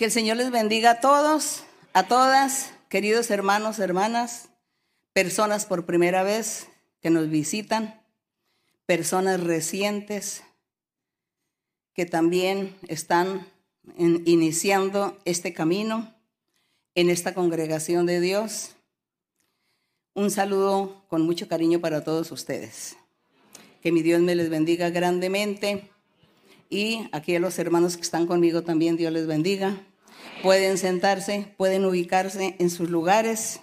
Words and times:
Que 0.00 0.06
el 0.06 0.12
Señor 0.12 0.38
les 0.38 0.50
bendiga 0.50 0.92
a 0.92 1.00
todos, 1.00 1.64
a 1.92 2.08
todas, 2.08 2.72
queridos 2.88 3.30
hermanos, 3.30 3.78
hermanas, 3.78 4.48
personas 5.12 5.66
por 5.66 5.84
primera 5.84 6.22
vez 6.22 6.68
que 7.02 7.10
nos 7.10 7.28
visitan, 7.28 8.00
personas 8.86 9.44
recientes 9.44 10.42
que 11.92 12.06
también 12.06 12.74
están 12.88 13.46
iniciando 13.98 15.20
este 15.26 15.52
camino 15.52 16.14
en 16.94 17.10
esta 17.10 17.34
congregación 17.34 18.06
de 18.06 18.22
Dios. 18.22 18.76
Un 20.14 20.30
saludo 20.30 21.04
con 21.08 21.26
mucho 21.26 21.46
cariño 21.46 21.78
para 21.78 22.04
todos 22.04 22.32
ustedes. 22.32 22.96
Que 23.82 23.92
mi 23.92 24.00
Dios 24.00 24.22
me 24.22 24.34
les 24.34 24.48
bendiga 24.48 24.88
grandemente. 24.88 25.90
Y 26.70 27.06
aquí 27.12 27.36
a 27.36 27.40
los 27.40 27.58
hermanos 27.58 27.96
que 27.96 28.02
están 28.02 28.26
conmigo 28.26 28.62
también, 28.62 28.96
Dios 28.96 29.12
les 29.12 29.26
bendiga. 29.26 29.84
Pueden 30.42 30.78
sentarse, 30.78 31.52
pueden 31.56 31.84
ubicarse 31.84 32.56
en 32.58 32.70
sus 32.70 32.88
lugares. 32.90 33.60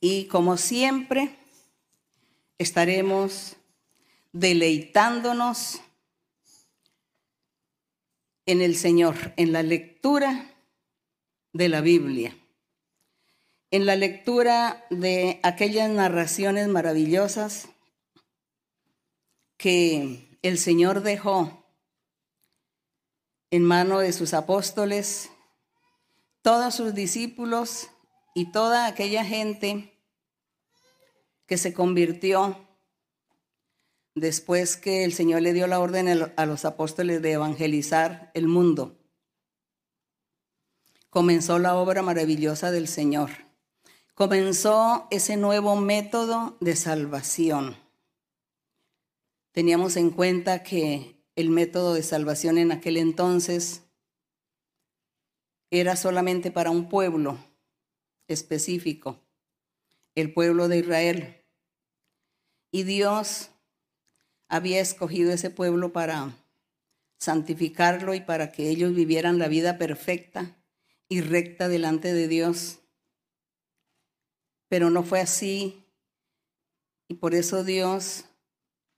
Y 0.00 0.26
como 0.26 0.56
siempre, 0.56 1.36
estaremos 2.58 3.56
deleitándonos 4.32 5.80
en 8.46 8.62
el 8.62 8.76
Señor, 8.76 9.32
en 9.36 9.52
la 9.52 9.62
lectura 9.62 10.54
de 11.52 11.68
la 11.68 11.80
Biblia, 11.80 12.36
en 13.70 13.86
la 13.86 13.96
lectura 13.96 14.84
de 14.90 15.40
aquellas 15.42 15.90
narraciones 15.90 16.68
maravillosas 16.68 17.68
que 19.56 20.38
el 20.42 20.58
Señor 20.58 21.02
dejó 21.02 21.64
en 23.50 23.64
mano 23.64 23.98
de 23.98 24.12
sus 24.12 24.32
apóstoles, 24.32 25.29
todos 26.42 26.74
sus 26.74 26.94
discípulos 26.94 27.88
y 28.34 28.52
toda 28.52 28.86
aquella 28.86 29.24
gente 29.24 29.92
que 31.46 31.58
se 31.58 31.74
convirtió 31.74 32.56
después 34.14 34.76
que 34.76 35.04
el 35.04 35.12
Señor 35.12 35.42
le 35.42 35.52
dio 35.52 35.66
la 35.66 35.80
orden 35.80 36.32
a 36.36 36.46
los 36.46 36.64
apóstoles 36.64 37.22
de 37.22 37.32
evangelizar 37.32 38.30
el 38.34 38.48
mundo. 38.48 38.96
Comenzó 41.08 41.58
la 41.58 41.74
obra 41.74 42.02
maravillosa 42.02 42.70
del 42.70 42.86
Señor. 42.86 43.30
Comenzó 44.14 45.08
ese 45.10 45.36
nuevo 45.36 45.76
método 45.76 46.56
de 46.60 46.76
salvación. 46.76 47.76
Teníamos 49.52 49.96
en 49.96 50.10
cuenta 50.10 50.62
que 50.62 51.24
el 51.34 51.50
método 51.50 51.94
de 51.94 52.02
salvación 52.02 52.58
en 52.58 52.70
aquel 52.70 52.96
entonces 52.96 53.82
era 55.70 55.96
solamente 55.96 56.50
para 56.50 56.70
un 56.70 56.88
pueblo 56.88 57.38
específico, 58.28 59.20
el 60.14 60.32
pueblo 60.32 60.68
de 60.68 60.78
Israel. 60.78 61.44
Y 62.72 62.82
Dios 62.82 63.50
había 64.48 64.80
escogido 64.80 65.32
ese 65.32 65.50
pueblo 65.50 65.92
para 65.92 66.36
santificarlo 67.18 68.14
y 68.14 68.20
para 68.20 68.50
que 68.50 68.68
ellos 68.68 68.94
vivieran 68.94 69.38
la 69.38 69.48
vida 69.48 69.78
perfecta 69.78 70.56
y 71.08 71.20
recta 71.20 71.68
delante 71.68 72.12
de 72.12 72.28
Dios. 72.28 72.80
Pero 74.68 74.90
no 74.90 75.02
fue 75.02 75.20
así 75.20 75.84
y 77.08 77.14
por 77.14 77.34
eso 77.34 77.64
Dios, 77.64 78.24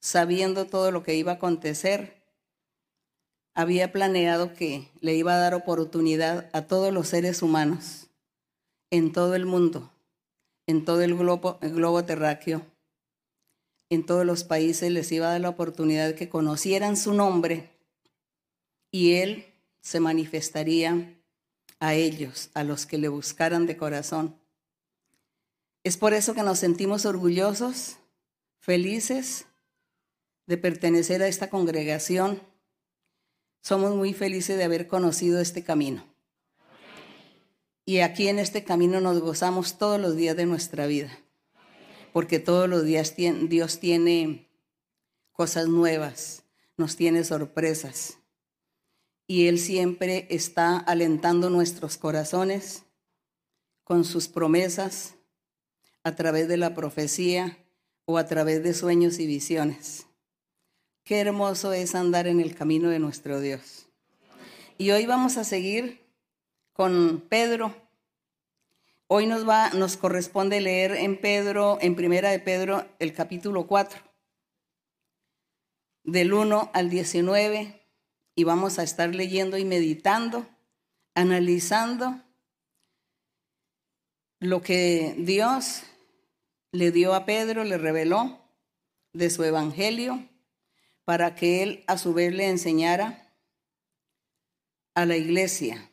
sabiendo 0.01 0.67
todo 0.67 0.91
lo 0.91 1.03
que 1.03 1.15
iba 1.15 1.33
a 1.33 1.37
acontecer, 1.37 2.22
había 3.55 3.93
planeado 3.93 4.55
que 4.55 4.89
le 5.01 5.15
iba 5.15 5.35
a 5.35 5.39
dar 5.39 5.55
oportunidad 5.55 6.49
a 6.53 6.63
todos 6.63 6.93
los 6.93 7.09
seres 7.09 7.43
humanos 7.43 8.09
en 8.91 9.13
todo 9.13 9.35
el 9.35 9.47
mundo, 9.47 9.91
en 10.67 10.85
todo 10.85 11.03
el 11.03 11.15
globo, 11.15 11.59
globo 11.61 12.05
terráqueo, 12.05 12.63
en 13.91 14.07
todos 14.07 14.25
los 14.25 14.45
países 14.45 14.91
les 14.91 15.11
iba 15.13 15.27
a 15.27 15.33
dar 15.33 15.41
la 15.41 15.51
oportunidad 15.51 16.15
que 16.15 16.29
conocieran 16.29 16.97
su 16.97 17.13
nombre 17.15 17.71
y 18.91 19.15
Él 19.15 19.47
se 19.81 20.01
manifestaría 20.01 21.19
a 21.81 21.95
ellos, 21.95 22.51
a 22.55 22.65
los 22.65 22.87
que 22.87 22.97
le 22.97 23.09
buscaran 23.09 23.67
de 23.67 23.77
corazón. 23.77 24.37
Es 25.85 25.97
por 25.97 26.15
eso 26.15 26.33
que 26.35 26.43
nos 26.43 26.61
sentimos 26.61 27.05
orgullosos, 27.07 27.97
felices 28.61 29.47
de 30.47 30.57
pertenecer 30.57 31.23
a 31.23 31.27
esta 31.27 31.51
congregación. 31.51 32.41
Somos 33.63 33.95
muy 33.95 34.13
felices 34.13 34.59
de 34.59 34.65
haber 34.65 34.87
conocido 34.87 35.41
este 35.41 35.65
camino. 35.65 36.05
Y 37.87 38.01
aquí 38.01 38.29
en 38.29 38.39
este 38.39 38.63
camino 38.63 39.01
nos 39.01 39.21
gozamos 39.21 39.79
todos 39.79 39.99
los 39.99 40.15
días 40.15 40.37
de 40.37 40.45
nuestra 40.45 40.87
vida 40.87 41.19
porque 42.13 42.39
todos 42.39 42.69
los 42.69 42.85
días 42.85 43.15
Dios 43.17 43.81
tiene 43.81 44.51
cosas 45.33 45.67
nuevas, 45.69 46.45
nos 46.77 46.97
tiene 46.97 47.25
sorpresas. 47.25 48.19
Y 49.27 49.47
Él 49.47 49.59
siempre 49.59 50.27
está 50.31 50.77
alentando 50.77 51.49
nuestros 51.49 51.97
corazones 51.97 52.85
con 53.83 54.05
sus 54.05 54.29
promesas 54.29 55.15
a 56.05 56.15
través 56.15 56.49
de 56.49 56.59
la 56.59 56.75
profecía 56.75 57.59
o 58.05 58.19
a 58.19 58.27
través 58.27 58.63
de 58.63 58.75
sueños 58.75 59.19
y 59.19 59.27
visiones. 59.27 60.07
Qué 61.05 61.21
hermoso 61.21 61.73
es 61.73 61.95
andar 61.95 62.27
en 62.27 62.41
el 62.41 62.55
camino 62.55 62.89
de 62.89 62.99
nuestro 62.99 63.41
Dios. 63.41 63.89
Y 64.79 64.91
hoy 64.91 65.07
vamos 65.07 65.37
a 65.37 65.45
seguir 65.45 66.01
con 66.73 67.25
Pedro 67.29 67.75
Hoy 69.15 69.27
nos 69.27 69.47
va, 69.47 69.69
nos 69.75 69.99
corresponde 69.99 70.63
leer 70.63 70.93
en 70.93 71.21
Pedro, 71.21 71.77
en 71.83 71.97
Primera 71.97 72.31
de 72.31 72.39
Pedro, 72.39 72.87
el 72.99 73.13
capítulo 73.13 73.67
4, 73.67 74.01
del 76.05 76.33
1 76.33 76.71
al 76.73 76.89
19, 76.89 77.79
y 78.35 78.45
vamos 78.45 78.79
a 78.79 78.85
estar 78.85 79.15
leyendo 79.15 79.59
y 79.59 79.67
meditando, 79.67 80.49
analizando 81.15 82.23
lo 84.41 84.63
que 84.63 85.15
Dios 85.19 85.83
le 86.71 86.91
dio 86.91 87.13
a 87.13 87.27
Pedro, 87.27 87.65
le 87.65 87.77
reveló 87.77 88.41
de 89.13 89.29
su 89.29 89.45
evangelio, 89.45 90.27
para 91.05 91.35
que 91.35 91.63
él 91.63 91.85
a 91.87 91.99
su 91.99 92.15
vez 92.15 92.33
le 92.33 92.49
enseñara 92.49 93.35
a 94.95 95.07
la 95.07 95.17
iglesia 95.17 95.93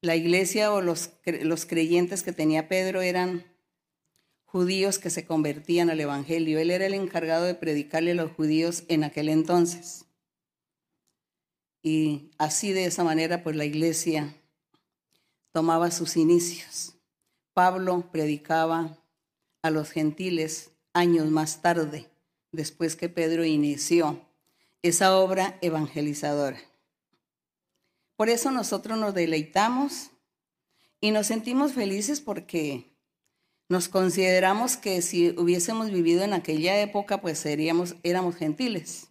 la 0.00 0.14
iglesia 0.14 0.72
o 0.72 0.80
los, 0.80 1.10
los 1.42 1.66
creyentes 1.66 2.22
que 2.22 2.32
tenía 2.32 2.68
Pedro 2.68 3.00
eran 3.02 3.44
judíos 4.44 4.98
que 4.98 5.10
se 5.10 5.26
convertían 5.26 5.90
al 5.90 6.00
Evangelio. 6.00 6.58
Él 6.58 6.70
era 6.70 6.86
el 6.86 6.94
encargado 6.94 7.44
de 7.44 7.54
predicarle 7.54 8.12
a 8.12 8.14
los 8.14 8.32
judíos 8.32 8.84
en 8.88 9.04
aquel 9.04 9.28
entonces. 9.28 10.04
Y 11.82 12.30
así 12.38 12.72
de 12.72 12.84
esa 12.84 13.02
manera, 13.02 13.42
pues 13.42 13.56
la 13.56 13.64
iglesia 13.64 14.34
tomaba 15.52 15.90
sus 15.90 16.16
inicios. 16.16 16.94
Pablo 17.52 18.08
predicaba 18.12 18.98
a 19.62 19.70
los 19.70 19.90
gentiles 19.90 20.70
años 20.92 21.26
más 21.26 21.60
tarde, 21.60 22.08
después 22.52 22.96
que 22.96 23.08
Pedro 23.08 23.44
inició 23.44 24.20
esa 24.82 25.16
obra 25.16 25.58
evangelizadora. 25.60 26.58
Por 28.16 28.28
eso 28.28 28.50
nosotros 28.50 28.98
nos 28.98 29.14
deleitamos 29.14 30.10
y 31.00 31.10
nos 31.10 31.26
sentimos 31.26 31.72
felices 31.72 32.20
porque 32.20 32.90
nos 33.68 33.88
consideramos 33.88 34.76
que 34.76 35.02
si 35.02 35.30
hubiésemos 35.38 35.90
vivido 35.90 36.22
en 36.22 36.32
aquella 36.32 36.80
época, 36.80 37.20
pues 37.20 37.38
seríamos, 37.38 37.96
éramos 38.02 38.36
gentiles. 38.36 39.08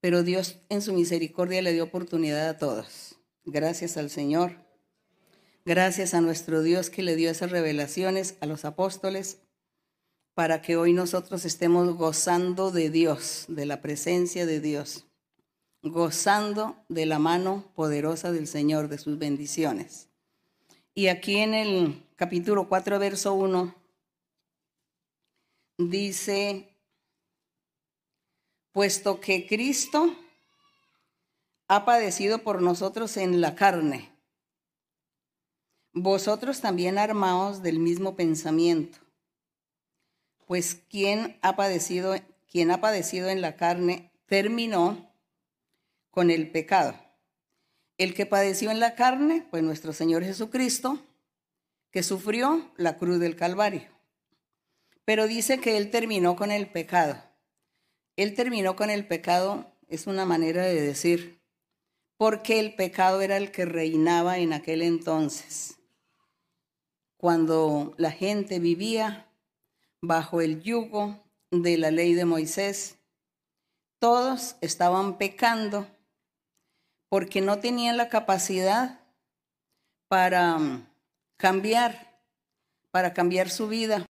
Pero 0.00 0.22
Dios 0.22 0.58
en 0.70 0.80
su 0.80 0.94
misericordia 0.94 1.60
le 1.60 1.72
dio 1.72 1.84
oportunidad 1.84 2.48
a 2.48 2.58
todos. 2.58 3.16
Gracias 3.44 3.96
al 3.96 4.08
Señor. 4.08 4.56
Gracias 5.66 6.14
a 6.14 6.22
nuestro 6.22 6.62
Dios 6.62 6.88
que 6.88 7.02
le 7.02 7.16
dio 7.16 7.30
esas 7.30 7.50
revelaciones 7.50 8.36
a 8.40 8.46
los 8.46 8.64
apóstoles 8.64 9.38
para 10.40 10.62
que 10.62 10.78
hoy 10.78 10.94
nosotros 10.94 11.44
estemos 11.44 11.94
gozando 11.98 12.70
de 12.70 12.88
Dios, 12.88 13.44
de 13.48 13.66
la 13.66 13.82
presencia 13.82 14.46
de 14.46 14.58
Dios 14.58 15.04
gozando 15.82 16.82
de 16.88 17.04
la 17.04 17.18
mano 17.18 17.70
poderosa 17.74 18.32
del 18.32 18.46
Señor, 18.46 18.88
de 18.88 18.96
sus 18.96 19.18
bendiciones. 19.18 20.08
Y 20.94 21.08
aquí 21.08 21.36
en 21.36 21.52
el 21.52 22.06
capítulo 22.16 22.70
4, 22.70 22.98
verso 22.98 23.34
1, 23.34 23.74
dice, 25.76 26.74
puesto 28.72 29.20
que 29.20 29.46
Cristo 29.46 30.16
ha 31.68 31.84
padecido 31.84 32.38
por 32.38 32.62
nosotros 32.62 33.18
en 33.18 33.42
la 33.42 33.54
carne, 33.54 34.10
vosotros 35.92 36.62
también 36.62 36.96
armaos 36.96 37.62
del 37.62 37.78
mismo 37.78 38.16
pensamiento. 38.16 39.00
Pues 40.50 40.82
quien 40.88 41.38
ha 41.42 41.54
padecido, 41.54 42.16
quien 42.50 42.72
ha 42.72 42.80
padecido 42.80 43.28
en 43.28 43.40
la 43.40 43.54
carne 43.54 44.10
terminó 44.26 45.14
con 46.10 46.28
el 46.28 46.50
pecado, 46.50 46.96
el 47.98 48.14
que 48.14 48.26
padeció 48.26 48.72
en 48.72 48.80
la 48.80 48.96
carne, 48.96 49.46
pues 49.48 49.62
nuestro 49.62 49.92
Señor 49.92 50.24
Jesucristo, 50.24 50.98
que 51.92 52.02
sufrió 52.02 52.68
la 52.76 52.96
cruz 52.96 53.20
del 53.20 53.36
Calvario. 53.36 53.86
Pero 55.04 55.28
dice 55.28 55.60
que 55.60 55.76
Él 55.76 55.88
terminó 55.92 56.34
con 56.34 56.50
el 56.50 56.66
pecado. 56.66 57.22
Él 58.16 58.34
terminó 58.34 58.74
con 58.74 58.90
el 58.90 59.06
pecado, 59.06 59.72
es 59.86 60.08
una 60.08 60.26
manera 60.26 60.64
de 60.64 60.80
decir, 60.80 61.40
porque 62.16 62.58
el 62.58 62.74
pecado 62.74 63.20
era 63.20 63.36
el 63.36 63.52
que 63.52 63.66
reinaba 63.66 64.38
en 64.38 64.52
aquel 64.52 64.82
entonces, 64.82 65.76
cuando 67.18 67.94
la 67.98 68.10
gente 68.10 68.58
vivía 68.58 69.29
bajo 70.02 70.40
el 70.40 70.62
yugo 70.62 71.22
de 71.50 71.76
la 71.78 71.90
ley 71.90 72.14
de 72.14 72.24
Moisés. 72.24 72.98
Todos 73.98 74.56
estaban 74.60 75.18
pecando 75.18 75.86
porque 77.10 77.40
no 77.40 77.58
tenían 77.58 77.96
la 77.96 78.08
capacidad 78.08 79.00
para 80.08 80.58
mm, 80.58 80.86
cambiar, 81.36 82.22
para 82.90 83.12
cambiar 83.12 83.50
su 83.50 83.68
vida, 83.68 84.06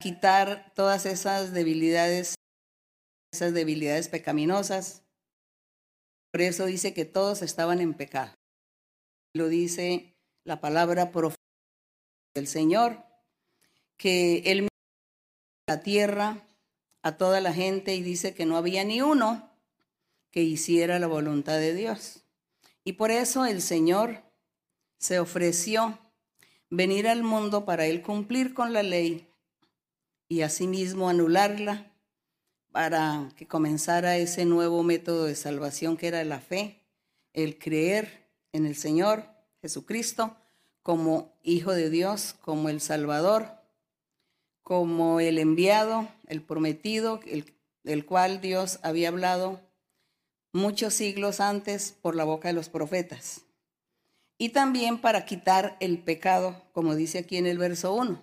quitar 0.00 0.72
todas 0.74 1.06
esas 1.06 1.52
debilidades, 1.52 2.34
esas 3.32 3.52
debilidades 3.54 4.08
pecaminosas. 4.08 5.02
Por 6.30 6.42
eso 6.42 6.66
dice 6.66 6.94
que 6.94 7.04
todos 7.04 7.42
estaban 7.42 7.80
en 7.80 7.94
pecado. 7.94 8.34
Lo 9.34 9.48
dice 9.48 10.14
la 10.44 10.60
palabra 10.60 11.10
profética 11.10 11.42
del 12.34 12.46
Señor, 12.46 13.04
que 13.96 14.38
Él 14.46 14.68
la 15.66 15.82
tierra 15.82 16.46
a 17.02 17.16
toda 17.16 17.40
la 17.40 17.52
gente 17.52 17.94
y 17.94 18.02
dice 18.02 18.34
que 18.34 18.46
no 18.46 18.56
había 18.56 18.84
ni 18.84 19.02
uno 19.02 19.50
que 20.30 20.42
hiciera 20.42 20.98
la 20.98 21.06
voluntad 21.06 21.58
de 21.58 21.74
Dios. 21.74 22.24
Y 22.84 22.94
por 22.94 23.10
eso 23.10 23.46
el 23.46 23.62
Señor 23.62 24.22
se 24.98 25.18
ofreció 25.18 25.98
venir 26.70 27.08
al 27.08 27.22
mundo 27.22 27.64
para 27.64 27.86
él 27.86 28.02
cumplir 28.02 28.52
con 28.52 28.72
la 28.72 28.82
ley 28.82 29.28
y 30.28 30.42
asimismo 30.42 31.08
anularla 31.08 31.90
para 32.72 33.28
que 33.36 33.46
comenzara 33.46 34.16
ese 34.16 34.44
nuevo 34.44 34.82
método 34.82 35.24
de 35.26 35.36
salvación 35.36 35.96
que 35.96 36.08
era 36.08 36.24
la 36.24 36.40
fe, 36.40 36.80
el 37.32 37.58
creer 37.58 38.26
en 38.52 38.66
el 38.66 38.74
Señor 38.74 39.26
Jesucristo 39.62 40.36
como 40.82 41.32
Hijo 41.42 41.72
de 41.72 41.88
Dios, 41.90 42.34
como 42.40 42.68
el 42.68 42.80
Salvador, 42.80 43.63
como 44.64 45.20
el 45.20 45.38
enviado, 45.38 46.08
el 46.26 46.42
prometido, 46.42 47.20
el, 47.26 47.54
del 47.84 48.04
cual 48.04 48.40
Dios 48.40 48.80
había 48.82 49.08
hablado 49.08 49.60
muchos 50.52 50.94
siglos 50.94 51.38
antes 51.40 51.94
por 52.00 52.16
la 52.16 52.24
boca 52.24 52.48
de 52.48 52.54
los 52.54 52.70
profetas. 52.70 53.42
Y 54.38 54.48
también 54.48 54.98
para 54.98 55.26
quitar 55.26 55.76
el 55.80 55.98
pecado, 55.98 56.62
como 56.72 56.96
dice 56.96 57.18
aquí 57.18 57.36
en 57.36 57.46
el 57.46 57.58
verso 57.58 57.94
1. 57.94 58.20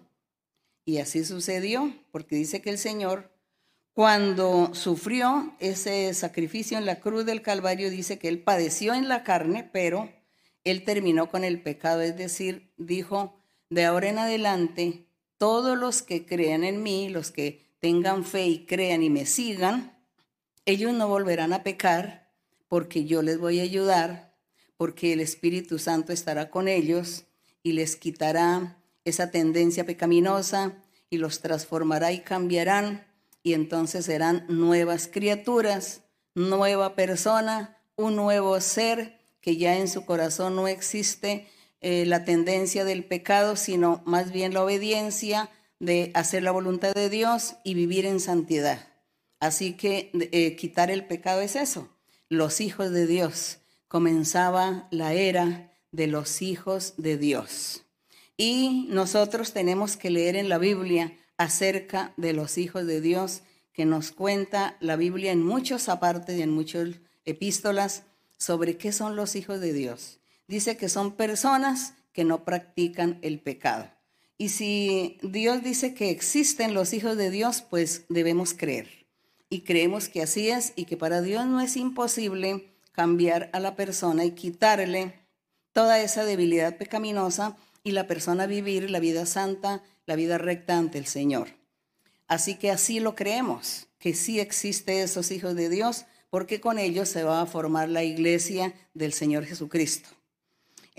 Y 0.84 0.98
así 0.98 1.24
sucedió, 1.24 1.94
porque 2.12 2.36
dice 2.36 2.62
que 2.62 2.72
el 2.72 2.80
Señor, 2.80 3.32
cuando 3.94 4.74
sufrió 4.74 5.56
ese 5.60 6.14
sacrificio 6.14 6.78
en 6.78 6.86
la 6.86 7.00
cruz 7.00 7.26
del 7.26 7.42
Calvario, 7.42 7.90
dice 7.90 8.18
que 8.18 8.28
él 8.28 8.40
padeció 8.40 8.94
en 8.94 9.08
la 9.08 9.24
carne, 9.24 9.70
pero 9.72 10.12
él 10.64 10.84
terminó 10.84 11.30
con 11.30 11.44
el 11.44 11.62
pecado, 11.62 12.02
es 12.02 12.18
decir, 12.18 12.74
dijo, 12.78 13.36
de 13.70 13.86
ahora 13.86 14.10
en 14.10 14.18
adelante, 14.18 15.06
todos 15.42 15.76
los 15.76 16.04
que 16.04 16.28
crean 16.28 16.64
en 16.64 16.84
mí, 16.84 17.10
los 17.10 17.32
que 17.32 17.66
tengan 17.80 18.26
fe 18.26 18.46
y 18.46 18.68
crean 18.68 19.02
y 19.02 19.10
me 19.10 19.26
sigan, 19.26 19.98
ellos 20.66 20.94
no 20.94 21.08
volverán 21.08 21.52
a 21.52 21.64
pecar 21.64 22.30
porque 22.68 23.06
yo 23.06 23.24
les 23.24 23.40
voy 23.40 23.60
a 23.60 23.64
ayudar, 23.64 24.36
porque 24.78 25.14
el 25.14 25.20
Espíritu 25.20 25.80
Santo 25.80 26.14
estará 26.14 26.52
con 26.52 26.68
ellos 26.68 27.24
y 27.64 27.72
les 27.72 27.96
quitará 27.96 28.78
esa 29.04 29.32
tendencia 29.32 29.84
pecaminosa 29.84 30.78
y 31.10 31.18
los 31.18 31.40
transformará 31.40 32.12
y 32.12 32.20
cambiarán 32.20 33.08
y 33.42 33.54
entonces 33.54 34.06
serán 34.06 34.46
nuevas 34.48 35.10
criaturas, 35.12 36.04
nueva 36.36 36.94
persona, 36.94 37.82
un 37.96 38.16
nuevo 38.16 38.62
ser 38.62 39.18
que 39.42 39.58
ya 39.58 39.76
en 39.80 39.88
su 39.88 40.06
corazón 40.06 40.56
no 40.56 40.68
existe 40.68 41.48
eh, 41.82 42.06
la 42.06 42.24
tendencia 42.26 42.86
del 42.86 43.04
pecado, 43.04 43.56
sino 43.56 44.04
más 44.06 44.32
bien 44.32 44.54
la 44.54 44.64
obediencia 44.64 45.50
de 45.80 46.12
hacer 46.14 46.44
la 46.44 46.52
voluntad 46.52 46.94
de 46.94 47.10
Dios 47.10 47.56
y 47.64 47.74
vivir 47.74 48.06
en 48.06 48.20
santidad. 48.20 48.88
Así 49.40 49.74
que 49.74 50.12
eh, 50.14 50.56
quitar 50.56 50.92
el 50.92 51.06
pecado 51.06 51.42
es 51.42 51.56
eso, 51.56 51.90
los 52.30 52.62
hijos 52.62 52.92
de 52.92 53.08
Dios. 53.08 53.58
Comenzaba 53.88 54.88
la 54.92 55.14
era 55.14 55.74
de 55.92 56.06
los 56.06 56.44
hijos 56.44 56.94
de 56.98 57.18
Dios. 57.18 57.84
Y 58.38 58.88
nosotros 58.90 59.52
tenemos 59.52 59.98
que 59.98 60.12
leer 60.12 60.36
en 60.36 60.50
la 60.50 60.60
Biblia 60.60 61.18
acerca 61.38 62.14
de 62.16 62.34
los 62.34 62.60
hijos 62.60 62.86
de 62.86 63.02
Dios, 63.02 63.42
que 63.74 63.86
nos 63.86 64.12
cuenta 64.12 64.78
la 64.80 64.96
Biblia 64.96 65.32
en 65.32 65.44
muchos 65.44 65.90
apartes 65.90 66.38
y 66.38 66.44
en 66.44 66.52
muchas 66.52 66.90
epístolas 67.26 68.04
sobre 68.38 68.78
qué 68.78 68.92
son 68.92 69.16
los 69.16 69.36
hijos 69.36 69.60
de 69.60 69.74
Dios. 69.74 70.21
Dice 70.52 70.76
que 70.76 70.90
son 70.90 71.14
personas 71.14 71.94
que 72.12 72.26
no 72.26 72.44
practican 72.44 73.20
el 73.22 73.40
pecado. 73.40 73.90
Y 74.38 74.50
si 74.50 75.18
Dios 75.24 75.64
dice 75.64 75.94
que 75.94 76.10
existen 76.10 76.74
los 76.74 76.92
hijos 76.92 77.16
de 77.16 77.30
Dios, 77.30 77.62
pues 77.62 78.04
debemos 78.10 78.54
creer 78.54 79.08
y 79.50 79.62
creemos 79.62 80.10
que 80.10 80.22
así 80.22 80.50
es 80.50 80.74
y 80.76 80.84
que 80.84 80.98
para 80.98 81.22
Dios 81.22 81.46
no 81.46 81.62
es 81.62 81.78
imposible 81.78 82.76
cambiar 82.92 83.50
a 83.54 83.62
la 83.62 83.78
persona 83.78 84.26
y 84.26 84.32
quitarle 84.32 85.14
toda 85.72 86.02
esa 86.02 86.26
debilidad 86.26 86.76
pecaminosa 86.76 87.56
y 87.82 87.92
la 87.92 88.06
persona 88.06 88.46
vivir 88.46 88.92
la 88.92 89.00
vida 89.00 89.26
santa, 89.26 89.82
la 90.06 90.18
vida 90.18 90.38
recta 90.38 90.78
ante 90.78 90.98
el 90.98 91.06
Señor. 91.06 91.48
Así 92.28 92.56
que 92.56 92.72
así 92.72 93.00
lo 93.00 93.16
creemos, 93.16 93.88
que 94.00 94.14
sí 94.14 94.42
existe 94.42 95.02
esos 95.02 95.32
hijos 95.32 95.56
de 95.56 95.70
Dios, 95.70 96.08
porque 96.30 96.60
con 96.60 96.78
ellos 96.78 97.08
se 97.08 97.24
va 97.24 97.40
a 97.40 97.46
formar 97.46 97.88
la 97.88 98.04
iglesia 98.04 98.74
del 98.94 99.14
Señor 99.14 99.46
Jesucristo. 99.46 100.10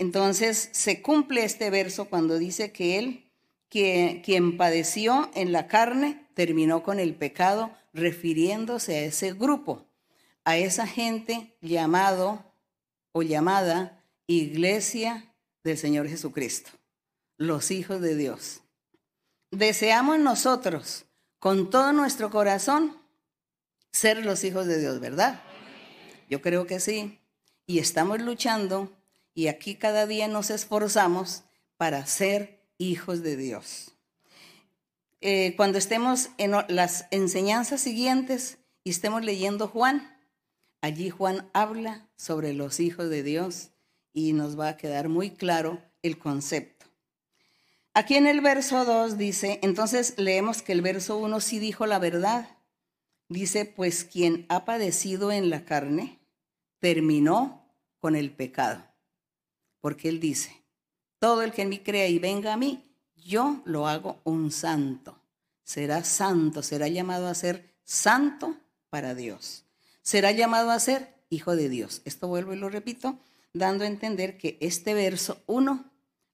Entonces 0.03 0.67
se 0.73 1.01
cumple 1.01 1.45
este 1.45 1.69
verso 1.69 2.09
cuando 2.09 2.37
dice 2.37 2.73
que 2.73 2.99
Él, 2.99 3.31
que, 3.69 4.21
quien 4.25 4.57
padeció 4.57 5.31
en 5.33 5.53
la 5.53 5.67
carne, 5.69 6.27
terminó 6.33 6.83
con 6.83 6.99
el 6.99 7.15
pecado 7.15 7.71
refiriéndose 7.93 8.97
a 8.97 9.01
ese 9.03 9.31
grupo, 9.31 9.85
a 10.43 10.57
esa 10.57 10.87
gente 10.87 11.55
llamado 11.61 12.43
o 13.13 13.21
llamada 13.21 14.03
Iglesia 14.27 15.33
del 15.63 15.77
Señor 15.77 16.09
Jesucristo, 16.09 16.71
los 17.37 17.71
hijos 17.71 18.01
de 18.01 18.17
Dios. 18.17 18.59
Deseamos 19.51 20.19
nosotros 20.19 21.05
con 21.39 21.69
todo 21.69 21.93
nuestro 21.93 22.29
corazón 22.29 22.97
ser 23.93 24.25
los 24.25 24.43
hijos 24.43 24.65
de 24.65 24.81
Dios, 24.81 24.99
¿verdad? 24.99 25.41
Yo 26.29 26.41
creo 26.41 26.67
que 26.67 26.81
sí. 26.81 27.21
Y 27.65 27.79
estamos 27.79 28.19
luchando 28.19 28.91
y 29.33 29.47
aquí 29.47 29.75
cada 29.75 30.07
día 30.07 30.27
nos 30.27 30.49
esforzamos 30.49 31.43
para 31.77 32.05
ser 32.05 32.63
hijos 32.77 33.23
de 33.23 33.35
Dios. 33.35 33.93
Eh, 35.21 35.53
cuando 35.55 35.77
estemos 35.77 36.29
en 36.37 36.51
las 36.67 37.05
enseñanzas 37.11 37.81
siguientes 37.81 38.57
y 38.83 38.89
estemos 38.89 39.23
leyendo 39.23 39.67
Juan, 39.67 40.17
allí 40.81 41.09
Juan 41.09 41.49
habla 41.53 42.09
sobre 42.17 42.53
los 42.53 42.79
hijos 42.79 43.09
de 43.09 43.23
Dios 43.23 43.69
y 44.11 44.33
nos 44.33 44.59
va 44.59 44.69
a 44.69 44.77
quedar 44.77 45.09
muy 45.09 45.31
claro 45.31 45.81
el 46.01 46.17
concepto. 46.19 46.85
Aquí 47.93 48.15
en 48.15 48.27
el 48.27 48.41
verso 48.41 48.85
2 48.85 49.17
dice, 49.17 49.59
entonces 49.61 50.15
leemos 50.17 50.61
que 50.61 50.73
el 50.73 50.81
verso 50.81 51.17
1 51.17 51.39
sí 51.39 51.59
dijo 51.59 51.85
la 51.85 51.99
verdad. 51.99 52.57
Dice, 53.29 53.65
pues 53.65 54.03
quien 54.03 54.45
ha 54.49 54.65
padecido 54.65 55.31
en 55.31 55.49
la 55.49 55.63
carne 55.63 56.19
terminó 56.79 57.73
con 57.99 58.15
el 58.15 58.31
pecado. 58.31 58.92
Porque 59.83 60.07
él 60.07 60.21
dice, 60.21 60.63
todo 61.19 61.41
el 61.41 61.51
que 61.51 61.63
en 61.63 61.67
mí 61.67 61.79
crea 61.79 62.07
y 62.07 62.17
venga 62.17 62.53
a 62.53 62.57
mí, 62.57 62.81
yo 63.17 63.61
lo 63.65 63.85
hago 63.85 64.21
un 64.23 64.49
santo. 64.49 65.19
Será 65.65 66.05
santo, 66.05 66.63
será 66.63 66.87
llamado 66.87 67.27
a 67.27 67.35
ser 67.35 67.75
santo 67.83 68.55
para 68.89 69.13
Dios. 69.13 69.65
Será 70.01 70.31
llamado 70.31 70.71
a 70.71 70.79
ser 70.79 71.13
hijo 71.29 71.57
de 71.57 71.67
Dios. 71.67 72.01
Esto 72.05 72.29
vuelvo 72.29 72.53
y 72.53 72.55
lo 72.55 72.69
repito, 72.69 73.19
dando 73.51 73.83
a 73.83 73.87
entender 73.87 74.37
que 74.37 74.57
este 74.61 74.93
verso 74.93 75.43
1 75.47 75.83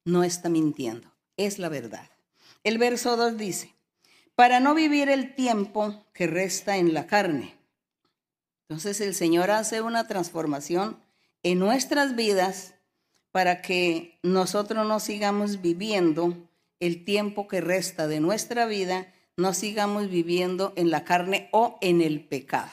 no 0.06 0.24
está 0.24 0.50
mintiendo, 0.50 1.12
es 1.36 1.58
la 1.58 1.70
verdad. 1.70 2.08
El 2.64 2.78
verso 2.78 3.18
2 3.18 3.36
dice, 3.36 3.74
para 4.36 4.60
no 4.60 4.76
vivir 4.76 5.10
el 5.10 5.34
tiempo 5.34 6.06
que 6.14 6.28
resta 6.28 6.78
en 6.78 6.94
la 6.94 7.08
carne. 7.08 7.56
Entonces 8.68 9.02
el 9.02 9.16
Señor 9.16 9.50
hace 9.50 9.82
una 9.82 10.06
transformación 10.06 11.02
en 11.42 11.58
nuestras 11.58 12.16
vidas 12.16 12.76
para 13.32 13.62
que 13.62 14.20
nosotros 14.24 14.88
no 14.88 15.00
sigamos 15.00 15.62
viviendo 15.62 16.36
el 16.80 17.04
tiempo 17.04 17.48
que 17.48 17.62
resta 17.62 18.08
de 18.08 18.20
nuestra 18.20 18.66
vida, 18.66 19.14
no 19.38 19.54
sigamos 19.54 20.10
viviendo 20.10 20.74
en 20.76 20.90
la 20.90 21.04
carne 21.04 21.50
o 21.52 21.78
en 21.82 22.02
el 22.02 22.22
pecado. 22.22 22.72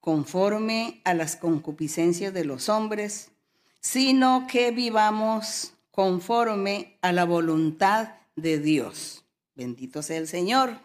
conforme 0.00 1.00
a 1.02 1.14
las 1.14 1.34
concupiscencias 1.34 2.32
de 2.32 2.44
los 2.44 2.68
hombres, 2.68 3.32
sino 3.80 4.46
que 4.46 4.70
vivamos 4.70 5.72
conforme 5.90 6.96
a 7.02 7.10
la 7.10 7.24
voluntad 7.24 8.10
de 8.36 8.60
Dios. 8.60 9.24
Bendito 9.56 10.02
sea 10.02 10.18
el 10.18 10.28
Señor. 10.28 10.78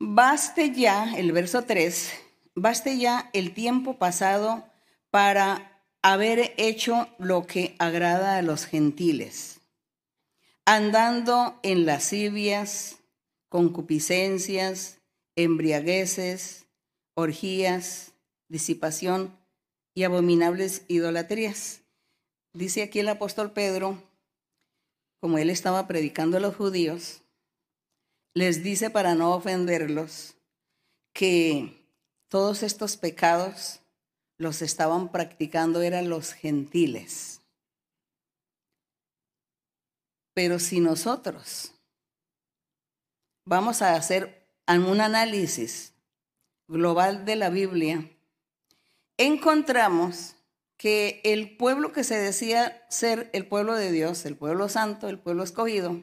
Baste 0.00 0.72
ya, 0.72 1.14
el 1.16 1.30
verso 1.30 1.62
3, 1.62 2.12
baste 2.56 2.98
ya 2.98 3.30
el 3.32 3.54
tiempo 3.54 3.98
pasado 3.98 4.64
para 5.10 5.69
haber 6.02 6.54
hecho 6.56 7.08
lo 7.18 7.46
que 7.46 7.74
agrada 7.78 8.38
a 8.38 8.42
los 8.42 8.64
gentiles, 8.64 9.60
andando 10.64 11.58
en 11.62 11.84
lascivias, 11.84 12.98
concupiscencias, 13.48 14.98
embriagueces, 15.36 16.66
orgías, 17.14 18.12
disipación 18.48 19.36
y 19.94 20.04
abominables 20.04 20.84
idolatrías. 20.88 21.82
Dice 22.52 22.82
aquí 22.82 23.00
el 23.00 23.08
apóstol 23.08 23.52
Pedro, 23.52 24.02
como 25.20 25.38
él 25.38 25.50
estaba 25.50 25.86
predicando 25.86 26.38
a 26.38 26.40
los 26.40 26.56
judíos, 26.56 27.22
les 28.34 28.62
dice 28.62 28.90
para 28.90 29.14
no 29.14 29.34
ofenderlos 29.34 30.36
que 31.12 31.86
todos 32.28 32.62
estos 32.62 32.96
pecados 32.96 33.79
los 34.40 34.62
estaban 34.62 35.12
practicando 35.12 35.82
eran 35.82 36.08
los 36.08 36.32
gentiles. 36.32 37.42
Pero 40.32 40.58
si 40.58 40.80
nosotros 40.80 41.74
vamos 43.44 43.82
a 43.82 43.94
hacer 43.94 44.48
un 44.66 45.02
análisis 45.02 45.92
global 46.68 47.26
de 47.26 47.36
la 47.36 47.50
Biblia, 47.50 48.08
encontramos 49.18 50.36
que 50.78 51.20
el 51.22 51.58
pueblo 51.58 51.92
que 51.92 52.02
se 52.02 52.16
decía 52.16 52.86
ser 52.88 53.28
el 53.34 53.46
pueblo 53.46 53.74
de 53.74 53.92
Dios, 53.92 54.24
el 54.24 54.38
pueblo 54.38 54.70
santo, 54.70 55.10
el 55.10 55.18
pueblo 55.18 55.42
escogido, 55.42 56.00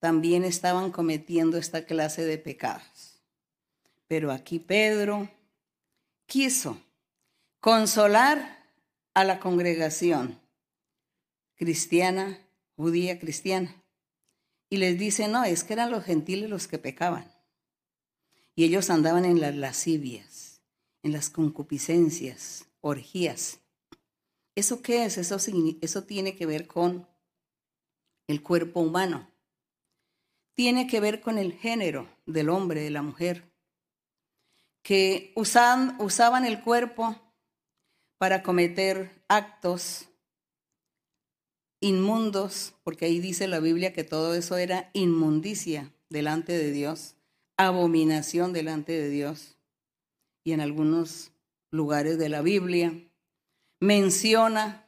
también 0.00 0.42
estaban 0.42 0.90
cometiendo 0.90 1.58
esta 1.58 1.84
clase 1.84 2.24
de 2.24 2.38
pecados. 2.38 3.22
Pero 4.08 4.32
aquí 4.32 4.58
Pedro 4.58 5.30
quiso 6.26 6.80
consolar 7.66 8.64
a 9.12 9.24
la 9.24 9.40
congregación 9.40 10.40
cristiana, 11.56 12.38
judía 12.76 13.18
cristiana, 13.18 13.82
y 14.70 14.76
les 14.76 14.96
dice, 14.96 15.26
no, 15.26 15.42
es 15.42 15.64
que 15.64 15.72
eran 15.72 15.90
los 15.90 16.04
gentiles 16.04 16.48
los 16.48 16.68
que 16.68 16.78
pecaban. 16.78 17.28
Y 18.54 18.62
ellos 18.62 18.88
andaban 18.88 19.24
en 19.24 19.40
las 19.40 19.56
lascivias, 19.56 20.62
en 21.02 21.10
las 21.10 21.28
concupiscencias, 21.28 22.66
orgías. 22.82 23.58
¿Eso 24.54 24.80
qué 24.80 25.04
es? 25.04 25.18
Eso, 25.18 25.36
eso 25.80 26.04
tiene 26.04 26.36
que 26.36 26.46
ver 26.46 26.68
con 26.68 27.08
el 28.28 28.44
cuerpo 28.44 28.78
humano. 28.78 29.28
Tiene 30.54 30.86
que 30.86 31.00
ver 31.00 31.20
con 31.20 31.36
el 31.36 31.52
género 31.52 32.08
del 32.26 32.48
hombre, 32.48 32.82
de 32.82 32.90
la 32.90 33.02
mujer, 33.02 33.52
que 34.82 35.32
usaban, 35.34 35.96
usaban 35.98 36.44
el 36.44 36.62
cuerpo 36.62 37.25
para 38.18 38.42
cometer 38.42 39.10
actos 39.28 40.08
inmundos, 41.80 42.74
porque 42.84 43.06
ahí 43.06 43.20
dice 43.20 43.48
la 43.48 43.60
Biblia 43.60 43.92
que 43.92 44.04
todo 44.04 44.34
eso 44.34 44.56
era 44.56 44.90
inmundicia 44.94 45.92
delante 46.08 46.52
de 46.52 46.72
Dios, 46.72 47.16
abominación 47.56 48.52
delante 48.52 48.92
de 48.92 49.08
Dios. 49.08 49.56
Y 50.44 50.52
en 50.52 50.60
algunos 50.60 51.32
lugares 51.70 52.18
de 52.18 52.28
la 52.28 52.42
Biblia 52.42 52.92
menciona 53.80 54.86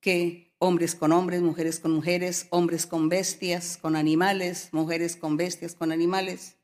que 0.00 0.54
hombres 0.58 0.94
con 0.94 1.12
hombres, 1.12 1.42
mujeres 1.42 1.80
con 1.80 1.92
mujeres, 1.92 2.46
hombres 2.50 2.86
con 2.86 3.08
bestias, 3.08 3.76
con 3.76 3.96
animales, 3.96 4.68
mujeres 4.72 5.16
con 5.16 5.36
bestias, 5.36 5.74
con 5.74 5.92
animales, 5.92 6.56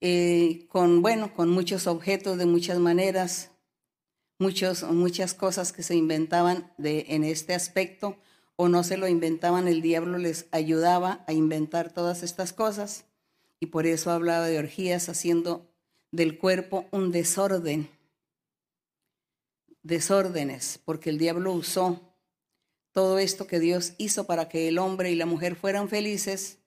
eh, 0.00 0.66
con, 0.68 1.02
bueno, 1.02 1.32
con 1.32 1.48
muchos 1.50 1.86
objetos 1.86 2.38
de 2.38 2.46
muchas 2.46 2.78
maneras, 2.78 3.51
muchos, 4.38 4.82
muchas 4.84 5.34
cosas 5.34 5.72
que 5.72 5.82
se 5.82 5.94
inventaban 5.94 6.72
de, 6.78 7.06
en 7.08 7.24
este 7.24 7.54
aspecto 7.54 8.16
o 8.56 8.68
no 8.68 8.84
se 8.84 8.96
lo 8.96 9.08
inventaban, 9.08 9.68
el 9.68 9.82
diablo 9.82 10.18
les 10.18 10.46
ayudaba 10.50 11.24
a 11.26 11.32
inventar 11.32 11.92
todas 11.92 12.22
estas 12.22 12.52
cosas 12.52 13.04
y 13.60 13.66
por 13.66 13.86
eso 13.86 14.10
hablaba 14.10 14.46
de 14.46 14.58
orgías 14.58 15.08
haciendo 15.08 15.70
del 16.10 16.38
cuerpo 16.38 16.86
un 16.90 17.10
desorden, 17.10 17.88
desórdenes, 19.82 20.80
porque 20.84 21.10
el 21.10 21.18
diablo 21.18 21.52
usó 21.52 22.12
todo 22.92 23.18
esto 23.18 23.46
que 23.46 23.58
Dios 23.58 23.94
hizo 23.98 24.24
para 24.24 24.48
que 24.48 24.68
el 24.68 24.78
hombre 24.78 25.10
y 25.10 25.14
la 25.16 25.26
mujer 25.26 25.56
fueran 25.56 25.88
felices, 25.88 26.58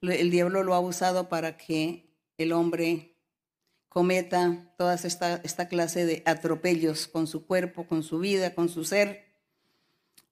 el 0.00 0.30
diablo 0.30 0.62
lo 0.62 0.74
ha 0.74 0.80
usado 0.80 1.28
para 1.28 1.56
que 1.56 2.06
el 2.38 2.52
hombre 2.52 3.13
cometa 3.94 4.74
toda 4.76 4.94
esta, 4.94 5.36
esta 5.44 5.68
clase 5.68 6.04
de 6.04 6.24
atropellos 6.26 7.06
con 7.06 7.28
su 7.28 7.46
cuerpo, 7.46 7.86
con 7.86 8.02
su 8.02 8.18
vida, 8.18 8.52
con 8.52 8.68
su 8.68 8.84
ser, 8.84 9.24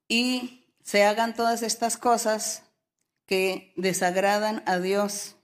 y 0.09 0.65
se 0.83 1.05
hagan 1.05 1.37
todas 1.37 1.63
estas 1.63 1.97
cosas 1.97 2.65
que 3.25 3.73
desagradan 3.77 4.65
a 4.67 4.81
Dios. 4.81 5.37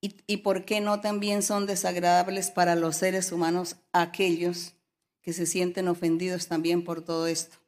Y, 0.00 0.16
y 0.26 0.38
por 0.38 0.64
qué 0.64 0.80
no 0.80 1.02
también 1.02 1.42
son 1.42 1.66
desagradables 1.66 2.50
para 2.50 2.74
los 2.74 2.96
seres 2.96 3.30
humanos 3.32 3.76
aquellos 3.92 4.72
que 5.20 5.34
se 5.34 5.44
sienten 5.44 5.88
ofendidos 5.88 6.48
también 6.48 6.82
por 6.82 7.04
todo 7.04 7.26
esto. 7.26 7.58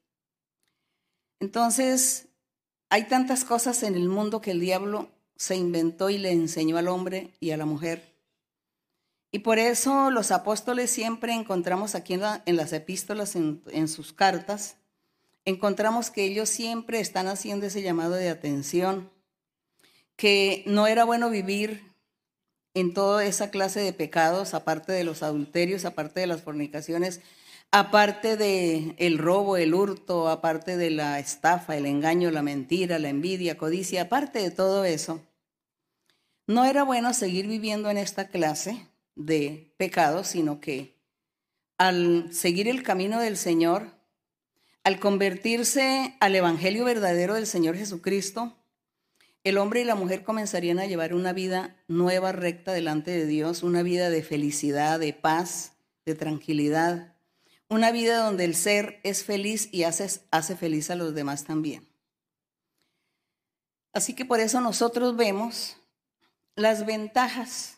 Entonces, 1.40 2.28
hay 2.88 3.06
tantas 3.06 3.44
cosas 3.44 3.82
en 3.82 3.96
el 3.96 4.08
mundo 4.08 4.40
que 4.40 4.52
el 4.52 4.60
diablo 4.60 5.10
se 5.36 5.56
inventó 5.56 6.08
y 6.08 6.16
le 6.16 6.32
enseñó 6.32 6.78
al 6.78 6.88
hombre 6.88 7.34
y 7.38 7.50
a 7.50 7.58
la 7.58 7.66
mujer 7.66 8.13
y 9.34 9.40
por 9.40 9.58
eso 9.58 10.12
los 10.12 10.30
apóstoles 10.30 10.92
siempre 10.92 11.32
encontramos 11.32 11.96
aquí 11.96 12.14
en, 12.14 12.56
las 12.56 12.72
epístolas, 12.72 13.34
en, 13.34 13.88
sus 13.88 14.12
cartas, 14.12 14.76
encontramos 15.44 16.10
que 16.10 16.22
ellos 16.22 16.48
siempre 16.48 17.00
están 17.00 17.26
haciendo 17.26 17.66
ese 17.66 17.82
llamado 17.82 18.14
de 18.14 18.28
atención, 18.28 19.10
que 20.14 20.62
no 20.68 20.86
era 20.86 21.02
bueno 21.02 21.30
vivir 21.30 21.82
en 22.74 22.94
toda 22.94 23.24
esa 23.24 23.50
clase 23.50 23.80
de 23.80 23.92
pecados, 23.92 24.54
aparte 24.54 24.92
de 24.92 25.02
los 25.02 25.24
adulterios, 25.24 25.84
aparte 25.84 26.20
de 26.20 26.28
las 26.28 26.42
fornicaciones, 26.42 27.20
aparte 27.72 28.36
de 28.36 28.94
el 28.98 29.18
robo, 29.18 29.56
el 29.56 29.74
hurto, 29.74 30.28
aparte 30.28 30.76
de 30.76 30.90
la 30.90 31.18
estafa, 31.18 31.76
el 31.76 31.86
engaño, 31.86 32.30
la 32.30 32.42
mentira, 32.42 33.00
la 33.00 33.08
envidia, 33.08 33.58
codicia, 33.58 34.02
aparte 34.02 34.38
de 34.38 34.52
todo 34.52 34.84
eso. 34.84 35.20
No 36.46 36.64
era 36.64 36.84
bueno 36.84 37.12
seguir 37.14 37.48
viviendo 37.48 37.90
en 37.90 37.98
esta 37.98 38.28
clase 38.28 38.93
de 39.16 39.74
pecado, 39.76 40.24
sino 40.24 40.60
que 40.60 40.94
al 41.78 42.32
seguir 42.32 42.68
el 42.68 42.82
camino 42.82 43.20
del 43.20 43.36
Señor, 43.36 43.90
al 44.84 45.00
convertirse 45.00 46.16
al 46.20 46.34
Evangelio 46.36 46.84
verdadero 46.84 47.34
del 47.34 47.46
Señor 47.46 47.76
Jesucristo, 47.76 48.56
el 49.44 49.58
hombre 49.58 49.82
y 49.82 49.84
la 49.84 49.94
mujer 49.94 50.24
comenzarían 50.24 50.78
a 50.78 50.86
llevar 50.86 51.14
una 51.14 51.32
vida 51.32 51.76
nueva, 51.86 52.32
recta 52.32 52.72
delante 52.72 53.10
de 53.10 53.26
Dios, 53.26 53.62
una 53.62 53.82
vida 53.82 54.08
de 54.08 54.22
felicidad, 54.22 54.98
de 54.98 55.12
paz, 55.12 55.72
de 56.06 56.14
tranquilidad, 56.14 57.14
una 57.68 57.92
vida 57.92 58.18
donde 58.18 58.44
el 58.44 58.54
ser 58.54 59.00
es 59.04 59.24
feliz 59.24 59.68
y 59.72 59.84
hace, 59.84 60.20
hace 60.30 60.56
feliz 60.56 60.90
a 60.90 60.96
los 60.96 61.14
demás 61.14 61.44
también. 61.44 61.86
Así 63.92 64.14
que 64.14 64.24
por 64.24 64.40
eso 64.40 64.60
nosotros 64.60 65.16
vemos 65.16 65.76
las 66.56 66.86
ventajas 66.86 67.73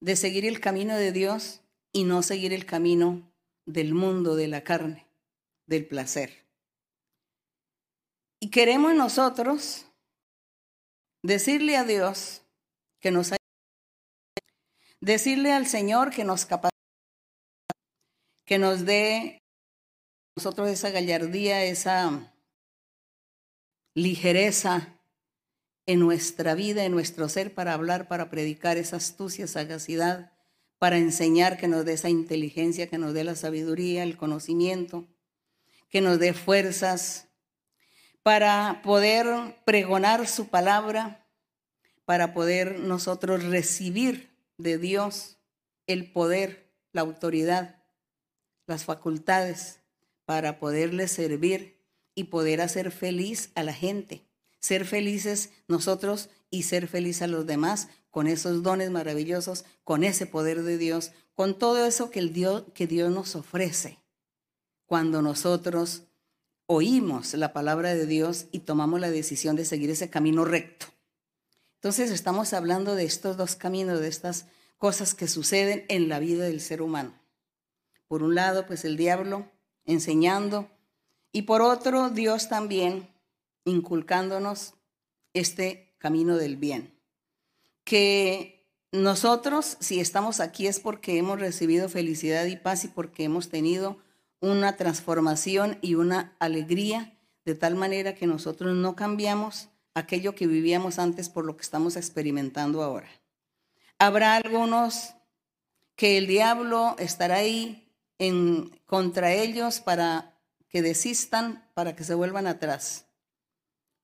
de 0.00 0.16
seguir 0.16 0.44
el 0.44 0.60
camino 0.60 0.96
de 0.96 1.12
Dios 1.12 1.60
y 1.92 2.04
no 2.04 2.22
seguir 2.22 2.52
el 2.52 2.66
camino 2.66 3.32
del 3.66 3.94
mundo, 3.94 4.36
de 4.36 4.48
la 4.48 4.62
carne, 4.62 5.06
del 5.66 5.86
placer. 5.86 6.46
Y 8.40 8.50
queremos 8.50 8.94
nosotros 8.94 9.86
decirle 11.22 11.76
a 11.76 11.84
Dios 11.84 12.42
que 13.00 13.10
nos 13.10 13.32
ayude, 13.32 13.38
decirle 15.00 15.52
al 15.52 15.66
Señor 15.66 16.10
que 16.10 16.24
nos 16.24 16.46
capacite, 16.46 16.76
que 18.44 18.58
nos 18.58 18.84
dé 18.84 19.42
nosotros 20.36 20.68
esa 20.68 20.90
gallardía, 20.90 21.64
esa 21.64 22.32
ligereza 23.94 24.97
en 25.88 26.00
nuestra 26.00 26.54
vida, 26.54 26.84
en 26.84 26.92
nuestro 26.92 27.30
ser, 27.30 27.54
para 27.54 27.72
hablar, 27.72 28.08
para 28.08 28.28
predicar 28.28 28.76
esa 28.76 28.96
astucia, 28.96 29.46
sagacidad, 29.46 30.30
para 30.78 30.98
enseñar, 30.98 31.56
que 31.56 31.66
nos 31.66 31.86
dé 31.86 31.94
esa 31.94 32.10
inteligencia, 32.10 32.90
que 32.90 32.98
nos 32.98 33.14
dé 33.14 33.24
la 33.24 33.34
sabiduría, 33.34 34.02
el 34.02 34.18
conocimiento, 34.18 35.08
que 35.88 36.02
nos 36.02 36.18
dé 36.18 36.34
fuerzas, 36.34 37.28
para 38.22 38.82
poder 38.84 39.56
pregonar 39.64 40.28
su 40.28 40.48
palabra, 40.48 41.26
para 42.04 42.34
poder 42.34 42.80
nosotros 42.80 43.44
recibir 43.44 44.28
de 44.58 44.76
Dios 44.76 45.38
el 45.86 46.12
poder, 46.12 46.70
la 46.92 47.00
autoridad, 47.00 47.82
las 48.66 48.84
facultades 48.84 49.80
para 50.26 50.58
poderle 50.58 51.08
servir 51.08 51.82
y 52.14 52.24
poder 52.24 52.60
hacer 52.60 52.90
feliz 52.90 53.52
a 53.54 53.62
la 53.62 53.72
gente. 53.72 54.27
Ser 54.60 54.84
felices 54.84 55.50
nosotros 55.68 56.30
y 56.50 56.64
ser 56.64 56.88
feliz 56.88 57.22
a 57.22 57.26
los 57.26 57.46
demás 57.46 57.88
con 58.10 58.26
esos 58.26 58.62
dones 58.62 58.90
maravillosos, 58.90 59.64
con 59.84 60.02
ese 60.02 60.26
poder 60.26 60.62
de 60.62 60.78
Dios, 60.78 61.12
con 61.34 61.58
todo 61.58 61.86
eso 61.86 62.10
que, 62.10 62.18
el 62.18 62.32
Dios, 62.32 62.64
que 62.74 62.86
Dios 62.86 63.12
nos 63.12 63.36
ofrece 63.36 63.98
cuando 64.86 65.22
nosotros 65.22 66.04
oímos 66.66 67.34
la 67.34 67.52
palabra 67.52 67.94
de 67.94 68.06
Dios 68.06 68.46
y 68.52 68.60
tomamos 68.60 69.00
la 69.00 69.10
decisión 69.10 69.54
de 69.54 69.64
seguir 69.64 69.90
ese 69.90 70.10
camino 70.10 70.44
recto. 70.44 70.86
Entonces 71.76 72.10
estamos 72.10 72.52
hablando 72.54 72.94
de 72.94 73.04
estos 73.04 73.36
dos 73.36 73.54
caminos, 73.54 74.00
de 74.00 74.08
estas 74.08 74.46
cosas 74.78 75.14
que 75.14 75.28
suceden 75.28 75.84
en 75.88 76.08
la 76.08 76.18
vida 76.18 76.44
del 76.44 76.60
ser 76.60 76.82
humano. 76.82 77.12
Por 78.08 78.22
un 78.22 78.34
lado, 78.34 78.66
pues 78.66 78.84
el 78.84 78.96
diablo 78.96 79.50
enseñando 79.84 80.68
y 81.30 81.42
por 81.42 81.62
otro, 81.62 82.10
Dios 82.10 82.48
también 82.48 83.08
inculcándonos 83.68 84.74
este 85.34 85.94
camino 85.98 86.36
del 86.36 86.56
bien. 86.56 86.94
Que 87.84 88.66
nosotros, 88.92 89.76
si 89.80 90.00
estamos 90.00 90.40
aquí, 90.40 90.66
es 90.66 90.80
porque 90.80 91.18
hemos 91.18 91.38
recibido 91.38 91.88
felicidad 91.88 92.46
y 92.46 92.56
paz 92.56 92.84
y 92.84 92.88
porque 92.88 93.24
hemos 93.24 93.48
tenido 93.48 93.98
una 94.40 94.76
transformación 94.76 95.78
y 95.82 95.94
una 95.94 96.36
alegría 96.38 97.18
de 97.44 97.54
tal 97.54 97.74
manera 97.74 98.14
que 98.14 98.26
nosotros 98.26 98.74
no 98.74 98.94
cambiamos 98.94 99.68
aquello 99.94 100.34
que 100.34 100.46
vivíamos 100.46 100.98
antes 100.98 101.28
por 101.28 101.44
lo 101.44 101.56
que 101.56 101.62
estamos 101.62 101.96
experimentando 101.96 102.82
ahora. 102.82 103.08
Habrá 103.98 104.36
algunos 104.36 105.14
que 105.96 106.18
el 106.18 106.26
diablo 106.26 106.94
estará 106.98 107.36
ahí 107.36 107.92
en, 108.18 108.70
contra 108.86 109.32
ellos 109.32 109.80
para 109.80 110.38
que 110.68 110.82
desistan, 110.82 111.68
para 111.74 111.96
que 111.96 112.04
se 112.04 112.14
vuelvan 112.14 112.46
atrás, 112.46 113.06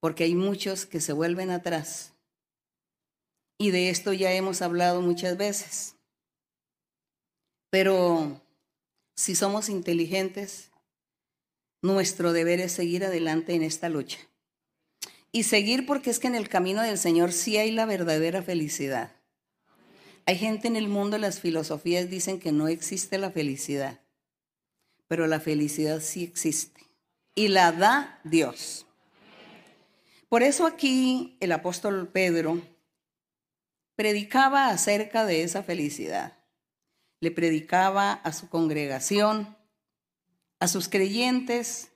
porque 0.05 0.25
hay 0.25 0.35
muchos 0.35 0.85
que 0.85 1.01
se 1.01 1.15
vuelven 1.15 1.51
atrás. 1.51 2.13
Y 3.57 3.71
de 3.71 3.89
esto 3.89 4.13
ya 4.13 4.35
hemos 4.35 4.61
hablado 4.61 5.01
muchas 5.01 5.39
veces. 5.39 5.95
Pero 7.71 8.43
si 9.17 9.35
somos 9.35 9.71
inteligentes, 9.71 10.71
nuestro 11.81 12.35
deber 12.35 12.61
es 12.61 12.73
seguir 12.73 13.03
adelante 13.03 13.55
en 13.55 13.63
esta 13.63 13.89
lucha. 13.89 14.19
Y 15.33 15.45
seguir 15.45 15.87
porque 15.87 16.11
es 16.11 16.19
que 16.19 16.27
en 16.27 16.35
el 16.35 16.51
camino 16.51 16.83
del 16.83 16.99
Señor 16.99 17.33
sí 17.33 17.57
hay 17.57 17.71
la 17.71 17.87
verdadera 17.87 18.43
felicidad. 18.43 19.11
Hay 20.27 20.37
gente 20.37 20.69
en 20.69 20.77
el 20.77 20.89
mundo, 20.89 21.17
las 21.17 21.41
filosofías 21.41 22.11
dicen 22.11 22.41
que 22.41 22.53
no 22.53 22.69
existe 22.69 23.17
la 23.17 23.31
felicidad, 23.31 24.03
pero 25.09 25.27
la 25.27 25.41
felicidad 25.41 26.03
sí 26.03 26.25
existe 26.25 26.83
y 27.35 27.49
la 27.49 27.73
da 27.73 28.21
Dios. 28.23 28.85
Por 30.35 30.43
eso 30.43 30.67
aquí 30.67 31.37
el 31.39 31.53
apóstol 31.53 32.09
Pedro 32.09 32.61
predicaba 33.95 34.67
acerca 34.67 35.25
de 35.25 35.45
esa 35.45 35.63
felicidad 35.63 36.37
le 37.21 37.31
predicaba 37.31 38.15
a 38.15 38.33
su 38.33 38.49
congregación, 38.49 39.57
a 40.59 40.67
sus 40.67 40.89
creyentes, 40.89 41.93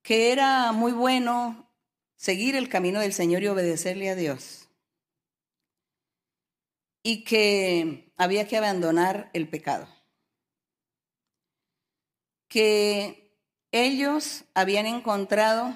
que 0.00 0.32
era 0.32 0.72
muy 0.72 0.92
bueno 0.92 1.70
seguir 2.16 2.56
el 2.56 2.70
camino 2.70 3.00
del 3.00 3.12
Señor 3.12 3.42
y 3.42 3.48
obedecerle 3.48 4.08
a 4.08 4.16
Dios. 4.16 4.70
Y 7.02 7.24
que 7.24 8.10
había 8.16 8.48
que 8.48 8.56
abandonar 8.56 9.28
el 9.34 9.50
pecado. 9.50 9.86
Que 12.48 13.38
ellos 13.70 14.44
habían 14.54 14.86
encontrado 14.86 15.74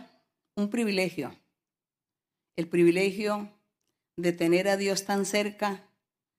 un 0.56 0.70
privilegio, 0.70 1.36
el 2.56 2.66
privilegio 2.66 3.52
de 4.16 4.32
tener 4.32 4.68
a 4.68 4.78
Dios 4.78 5.04
tan 5.04 5.26
cerca, 5.26 5.86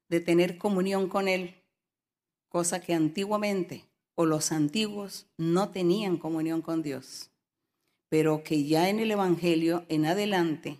de 0.09 0.19
tener 0.19 0.57
comunión 0.57 1.07
con 1.07 1.27
Él, 1.27 1.63
cosa 2.49 2.81
que 2.81 2.95
antiguamente 2.95 3.85
o 4.15 4.25
los 4.25 4.51
antiguos 4.51 5.27
no 5.37 5.69
tenían 5.69 6.17
comunión 6.17 6.63
con 6.63 6.81
Dios, 6.81 7.29
pero 8.09 8.43
que 8.43 8.63
ya 8.63 8.89
en 8.89 8.99
el 8.99 9.11
Evangelio 9.11 9.85
en 9.87 10.07
adelante 10.07 10.79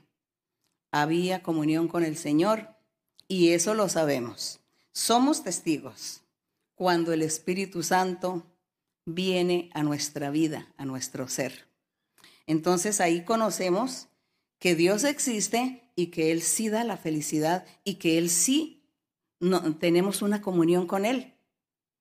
había 0.92 1.44
comunión 1.44 1.88
con 1.88 2.04
el 2.04 2.18
Señor 2.18 2.76
y 3.28 3.50
eso 3.50 3.76
lo 3.76 3.88
sabemos. 3.88 4.60
Somos 4.94 5.44
testigos 5.44 6.24
cuando 6.74 7.14
el 7.14 7.22
Espíritu 7.22 7.84
Santo 7.84 8.44
viene 9.06 9.70
a 9.76 9.84
nuestra 9.84 10.32
vida, 10.32 10.74
a 10.76 10.86
nuestro 10.86 11.28
ser. 11.28 11.67
Entonces 12.48 13.00
ahí 13.00 13.24
conocemos 13.24 14.08
que 14.60 14.76
Dios 14.76 15.04
existe 15.04 15.84
y 15.96 16.08
que 16.08 16.32
Él 16.32 16.42
sí 16.42 16.70
da 16.70 16.84
la 16.84 16.98
felicidad 16.98 17.66
y 17.84 17.96
que 17.96 18.18
Él 18.18 18.30
sí 18.30 18.78
no, 19.40 19.76
tenemos 19.76 20.22
una 20.22 20.42
comunión 20.42 20.88
con 20.88 21.06
Él 21.06 21.34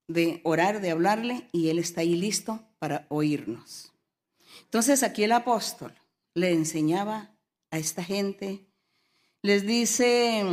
de 0.09 0.41
orar, 0.45 0.81
de 0.81 0.91
hablarle, 0.91 1.49
y 1.53 1.69
Él 1.69 1.79
está 1.79 2.01
ahí 2.01 2.15
listo 2.15 2.65
para 2.79 3.07
oírnos. 3.09 3.93
Entonces 4.63 5.03
aquí 5.03 5.25
el 5.25 5.33
apóstol 5.33 5.93
le 6.35 6.53
enseñaba 6.53 7.35
a 7.71 7.79
esta 7.79 8.05
gente, 8.05 8.65
les 9.43 9.67
dice, 9.67 10.45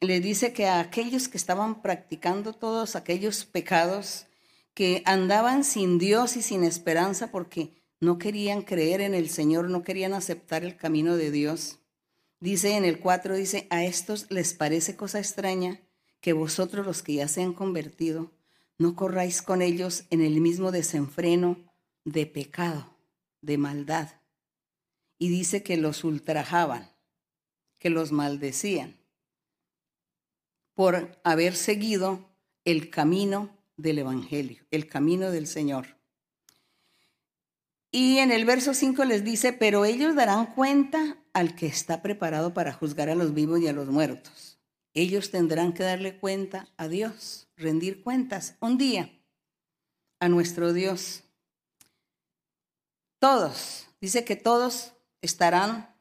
les 0.00 0.22
dice 0.22 0.52
que 0.52 0.66
a 0.66 0.80
aquellos 0.80 1.28
que 1.28 1.38
estaban 1.38 1.82
practicando 1.82 2.52
todos 2.52 2.96
aquellos 2.96 3.44
pecados, 3.44 4.26
que 4.74 5.02
andaban 5.06 5.64
sin 5.64 5.98
Dios 5.98 6.36
y 6.36 6.42
sin 6.42 6.62
esperanza 6.62 7.30
porque 7.32 7.72
no 8.00 8.18
querían 8.18 8.62
creer 8.62 9.00
en 9.00 9.14
el 9.14 9.28
Señor, 9.28 9.70
no 9.70 9.82
querían 9.82 10.14
aceptar 10.14 10.64
el 10.64 10.76
camino 10.76 11.16
de 11.16 11.30
Dios. 11.30 11.78
Dice 12.40 12.76
en 12.76 12.84
el 12.84 13.00
4, 13.00 13.34
dice, 13.34 13.66
a 13.70 13.84
estos 13.84 14.30
les 14.30 14.54
parece 14.54 14.96
cosa 14.96 15.18
extraña 15.18 15.80
que 16.20 16.32
vosotros 16.32 16.86
los 16.86 17.02
que 17.02 17.14
ya 17.14 17.28
se 17.28 17.42
han 17.42 17.52
convertido, 17.52 18.32
no 18.78 18.94
corráis 18.94 19.42
con 19.42 19.60
ellos 19.60 20.04
en 20.10 20.20
el 20.20 20.40
mismo 20.40 20.70
desenfreno 20.70 21.58
de 22.04 22.26
pecado, 22.26 22.96
de 23.42 23.58
maldad. 23.58 24.08
Y 25.18 25.28
dice 25.28 25.64
que 25.64 25.76
los 25.76 26.04
ultrajaban, 26.04 26.92
que 27.78 27.90
los 27.90 28.12
maldecían 28.12 28.96
por 30.74 31.18
haber 31.24 31.56
seguido 31.56 32.30
el 32.64 32.88
camino 32.88 33.50
del 33.76 33.98
Evangelio, 33.98 34.64
el 34.70 34.86
camino 34.86 35.32
del 35.32 35.48
Señor. 35.48 35.97
Y 37.90 38.18
en 38.18 38.32
el 38.32 38.44
verso 38.44 38.74
5 38.74 39.04
les 39.04 39.24
dice, 39.24 39.52
pero 39.52 39.84
ellos 39.84 40.14
darán 40.14 40.46
cuenta 40.46 41.18
al 41.32 41.54
que 41.54 41.66
está 41.66 42.02
preparado 42.02 42.52
para 42.52 42.72
juzgar 42.72 43.08
a 43.08 43.14
los 43.14 43.34
vivos 43.34 43.60
y 43.60 43.68
a 43.68 43.72
los 43.72 43.88
muertos. 43.88 44.58
Ellos 44.94 45.30
tendrán 45.30 45.72
que 45.72 45.84
darle 45.84 46.18
cuenta 46.18 46.68
a 46.76 46.88
Dios 46.88 47.48
rendir 47.58 48.02
cuentas 48.02 48.56
un 48.60 48.78
día 48.78 49.10
a 50.20 50.28
nuestro 50.28 50.72
Dios. 50.72 51.24
Todos, 53.18 53.88
dice 54.00 54.24
que 54.24 54.36
todos 54.36 54.94
estarán 55.20 55.94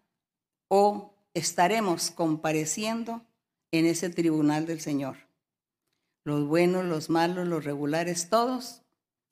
o 0.67 1.13
estaremos 1.33 2.11
compareciendo 2.11 3.25
en 3.71 3.85
ese 3.85 4.09
tribunal 4.09 4.65
del 4.65 4.81
Señor. 4.81 5.17
Los 6.23 6.45
buenos, 6.47 6.85
los 6.85 7.09
malos, 7.09 7.47
los 7.47 7.63
regulares, 7.63 8.29
todos 8.29 8.83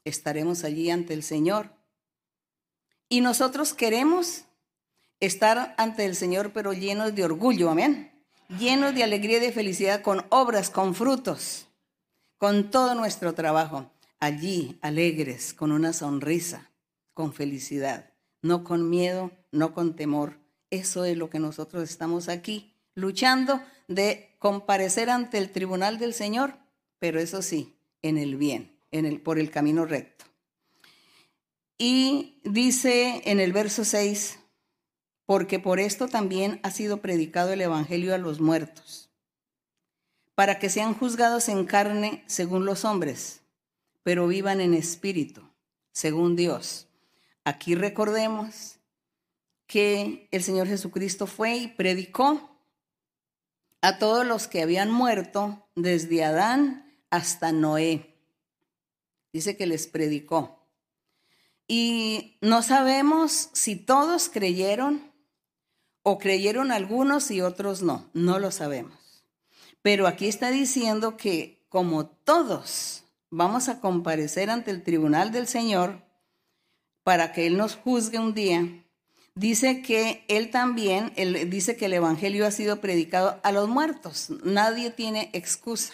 estaremos 0.04 0.64
allí 0.64 0.90
ante 0.90 1.14
el 1.14 1.24
Señor. 1.24 1.75
Y 3.10 3.22
nosotros 3.22 3.74
queremos 3.74 4.46
estar 5.20 5.76
ante 5.78 6.06
el 6.06 6.16
Señor, 6.16 6.52
pero 6.54 6.74
llenos 6.74 7.16
de 7.16 7.24
orgullo, 7.24 7.70
amén. 7.70 8.12
Llenos 8.60 8.94
de 8.94 9.04
alegría 9.04 9.38
y 9.38 9.42
de 9.42 9.52
felicidad, 9.52 10.02
con 10.02 10.26
obras, 10.30 10.70
con 10.70 10.96
frutos 10.96 11.66
con 12.38 12.70
todo 12.70 12.96
nuestro 12.96 13.34
trabajo, 13.34 13.90
allí 14.20 14.78
alegres, 14.82 15.54
con 15.54 15.72
una 15.72 15.94
sonrisa, 15.94 16.72
con 17.14 17.34
felicidad, 17.34 18.12
no 18.42 18.64
con 18.64 18.90
miedo, 18.90 19.32
no 19.52 19.74
con 19.74 19.96
temor. 19.96 20.38
Eso 20.70 21.06
es 21.06 21.18
lo 21.18 21.30
que 21.30 21.40
nosotros 21.40 21.84
estamos 21.84 22.28
aquí, 22.28 22.74
luchando 22.94 23.62
de 23.88 24.36
comparecer 24.40 25.10
ante 25.10 25.38
el 25.38 25.52
tribunal 25.52 25.98
del 25.98 26.14
Señor, 26.14 26.56
pero 27.00 27.20
eso 27.20 27.42
sí, 27.42 27.76
en 28.02 28.18
el 28.18 28.36
bien, 28.36 28.78
en 28.92 29.06
el, 29.06 29.22
por 29.22 29.40
el 29.40 29.50
camino 29.50 29.86
recto. 29.86 30.26
Y 31.78 32.40
dice 32.44 33.22
en 33.26 33.40
el 33.40 33.52
verso 33.52 33.84
6, 33.84 34.40
porque 35.26 35.60
por 35.60 35.80
esto 35.80 36.08
también 36.08 36.60
ha 36.64 36.72
sido 36.72 37.02
predicado 37.02 37.52
el 37.52 37.62
Evangelio 37.62 38.14
a 38.14 38.18
los 38.18 38.40
muertos 38.40 39.10
para 40.36 40.60
que 40.60 40.70
sean 40.70 40.94
juzgados 40.94 41.50
en 41.50 41.66
carne 41.66 42.24
según 42.28 42.66
los 42.66 42.86
hombres, 42.86 43.42
pero 44.04 44.28
vivan 44.28 44.60
en 44.60 44.74
espíritu, 44.74 45.42
según 45.94 46.36
Dios. 46.36 46.88
Aquí 47.46 47.74
recordemos 47.74 48.80
que 49.66 50.28
el 50.32 50.44
Señor 50.44 50.68
Jesucristo 50.68 51.26
fue 51.26 51.56
y 51.56 51.68
predicó 51.70 52.52
a 53.82 53.98
todos 53.98 54.26
los 54.26 54.48
que 54.48 54.62
habían 54.62 54.92
muerto 54.92 55.68
desde 55.76 56.24
Adán 56.24 57.00
hasta 57.10 57.52
Noé. 57.52 58.14
dice 59.32 59.56
que 59.58 59.66
les 59.66 59.88
predicó. 59.88 60.65
Y 61.68 62.38
no 62.42 62.62
sabemos 62.62 63.50
si 63.54 63.76
todos 63.76 64.30
creyeron 64.30 65.12
o 66.04 66.20
creyeron 66.20 66.72
algunos 66.72 67.32
y 67.32 67.42
otros 67.42 67.82
no, 67.82 68.10
no 68.14 68.38
lo 68.38 68.52
sabemos. 68.52 68.94
Pero 69.82 70.08
aquí 70.08 70.28
está 70.28 70.52
diciendo 70.52 71.18
que 71.18 71.66
como 71.70 72.06
todos 72.06 73.04
vamos 73.32 73.70
a 73.70 73.80
comparecer 73.80 74.50
ante 74.50 74.72
el 74.72 74.84
tribunal 74.84 75.32
del 75.32 75.48
Señor 75.48 76.04
para 77.04 77.32
que 77.32 77.48
Él 77.48 77.58
nos 77.58 77.76
juzgue 77.76 78.20
un 78.20 78.34
día, 78.34 78.68
dice 79.34 79.82
que 79.82 80.24
Él 80.28 80.52
también, 80.52 81.12
él 81.16 81.50
dice 81.50 81.76
que 81.76 81.86
el 81.86 81.94
Evangelio 81.94 82.46
ha 82.46 82.52
sido 82.52 82.82
predicado 82.82 83.40
a 83.44 83.52
los 83.52 83.68
muertos. 83.68 84.30
Nadie 84.44 84.92
tiene 84.92 85.32
excusa. 85.34 85.94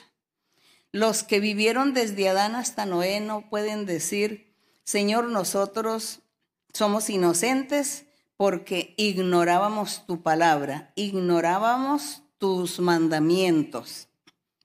Los 0.92 1.24
que 1.24 1.40
vivieron 1.40 1.94
desde 1.94 2.28
Adán 2.28 2.56
hasta 2.56 2.86
Noé 2.86 3.22
no 3.22 3.50
pueden 3.50 3.86
decir, 3.86 4.51
Señor, 4.84 5.26
nosotros 5.26 6.22
somos 6.74 7.10
inocentes 7.10 8.06
porque 8.38 8.94
ignorábamos 8.98 10.06
tu 10.08 10.22
palabra, 10.22 10.92
ignorábamos 10.96 12.24
tus 12.38 12.80
mandamientos, 12.80 14.08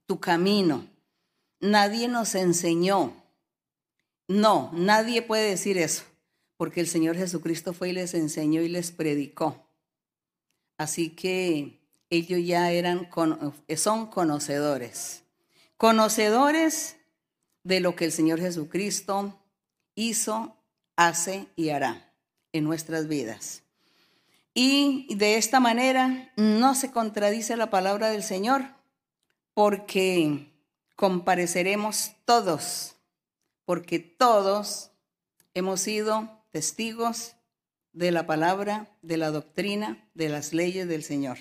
tu 0.07 0.19
camino. 0.19 0.87
Nadie 1.61 2.09
nos 2.09 2.35
enseñó. 2.35 3.13
No, 4.29 4.71
nadie 4.73 5.23
puede 5.23 5.51
decir 5.51 5.79
eso, 5.79 6.05
porque 6.57 6.81
el 6.81 6.89
Señor 6.89 7.17
Jesucristo 7.17 7.73
fue 7.73 7.91
y 7.91 7.93
les 7.93 8.15
enseñó 8.15 8.63
y 8.63 8.69
les 8.69 8.91
predicó. 8.93 9.69
Así 10.79 11.11
que 11.11 11.81
ellos 12.11 12.41
ya 12.45 12.71
eran, 12.73 13.09
son 13.77 14.07
conocedores, 14.07 15.23
conocedores 15.77 16.97
de 17.63 17.81
lo 17.81 17.95
que 17.95 18.07
el 18.07 18.13
Señor 18.13 18.41
Jesucristo 18.41 19.39
hizo, 19.97 20.57
hace 20.95 21.49
y 21.57 21.71
hará 21.71 22.13
en 22.53 22.63
nuestras 22.63 23.09
vidas. 23.09 23.65
Y 24.55 25.13
de 25.17 25.37
esta 25.37 25.59
manera 25.59 26.33
no 26.37 26.75
se 26.77 26.93
contradice 26.93 27.57
la 27.57 27.69
palabra 27.69 28.11
del 28.11 28.23
Señor, 28.23 28.65
porque 29.53 30.53
compareceremos 30.95 32.13
todos, 32.25 32.95
porque 33.65 33.99
todos 33.99 34.93
hemos 35.55 35.81
sido 35.81 36.43
testigos 36.53 37.35
de 37.93 38.13
la 38.13 38.27
palabra, 38.27 38.89
de 39.03 39.17
la 39.17 39.31
doctrina, 39.31 40.09
de 40.15 40.29
las 40.29 40.53
leyes 40.53 40.87
del 40.89 41.03
Señor. 41.03 41.39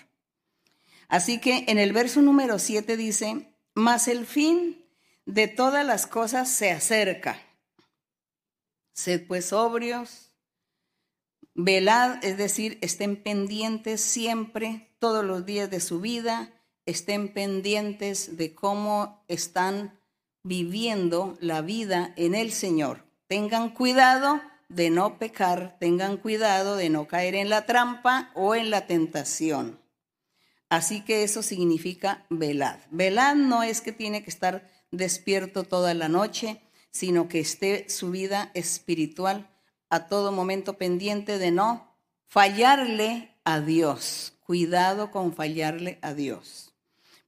Así 1.07 1.39
que 1.39 1.65
en 1.67 1.77
el 1.77 1.93
verso 1.93 2.21
número 2.21 2.59
7 2.59 2.97
dice, 2.97 3.53
mas 3.73 4.07
el 4.07 4.25
fin 4.25 4.85
de 5.25 5.47
todas 5.47 5.85
las 5.85 6.07
cosas 6.07 6.49
se 6.49 6.71
acerca. 6.71 7.39
Sed 8.95 9.27
pues 9.27 9.47
sobrios, 9.47 10.31
velad, 11.53 12.23
es 12.23 12.37
decir, 12.37 12.79
estén 12.81 13.21
pendientes 13.21 13.99
siempre, 13.99 14.95
todos 14.99 15.23
los 15.25 15.45
días 15.45 15.69
de 15.69 15.81
su 15.81 15.99
vida, 15.99 16.53
estén 16.85 17.33
pendientes 17.33 18.37
de 18.37 18.55
cómo 18.55 19.21
están 19.27 19.99
viviendo 20.43 21.37
la 21.41 21.61
vida 21.61 22.13
en 22.15 22.35
el 22.35 22.53
Señor. 22.53 23.03
Tengan 23.27 23.69
cuidado 23.69 24.41
de 24.69 24.89
no 24.89 25.19
pecar, 25.19 25.75
tengan 25.77 26.15
cuidado 26.15 26.77
de 26.77 26.89
no 26.89 27.05
caer 27.05 27.35
en 27.35 27.49
la 27.49 27.65
trampa 27.65 28.31
o 28.33 28.55
en 28.55 28.69
la 28.69 28.87
tentación. 28.87 29.77
Así 30.69 31.01
que 31.01 31.23
eso 31.23 31.43
significa 31.43 32.25
velad. 32.29 32.79
Velad 32.91 33.35
no 33.35 33.61
es 33.61 33.81
que 33.81 33.91
tiene 33.91 34.23
que 34.23 34.29
estar 34.29 34.71
despierto 34.91 35.63
toda 35.63 35.93
la 35.93 36.07
noche, 36.07 36.61
sino 36.95 37.27
que 37.27 37.41
esté 37.41 37.89
su 37.89 38.09
vida 38.09 38.51
espiritual 38.53 39.49
a 39.89 40.07
todo 40.07 40.31
momento 40.31 40.77
pendiente 40.77 41.37
de 41.37 41.51
no 41.51 41.93
fallarle 42.25 43.35
a 43.43 43.59
Dios. 43.59 44.37
Cuidado 44.39 45.11
con 45.11 45.33
fallarle 45.33 45.99
a 46.01 46.13
Dios. 46.13 46.73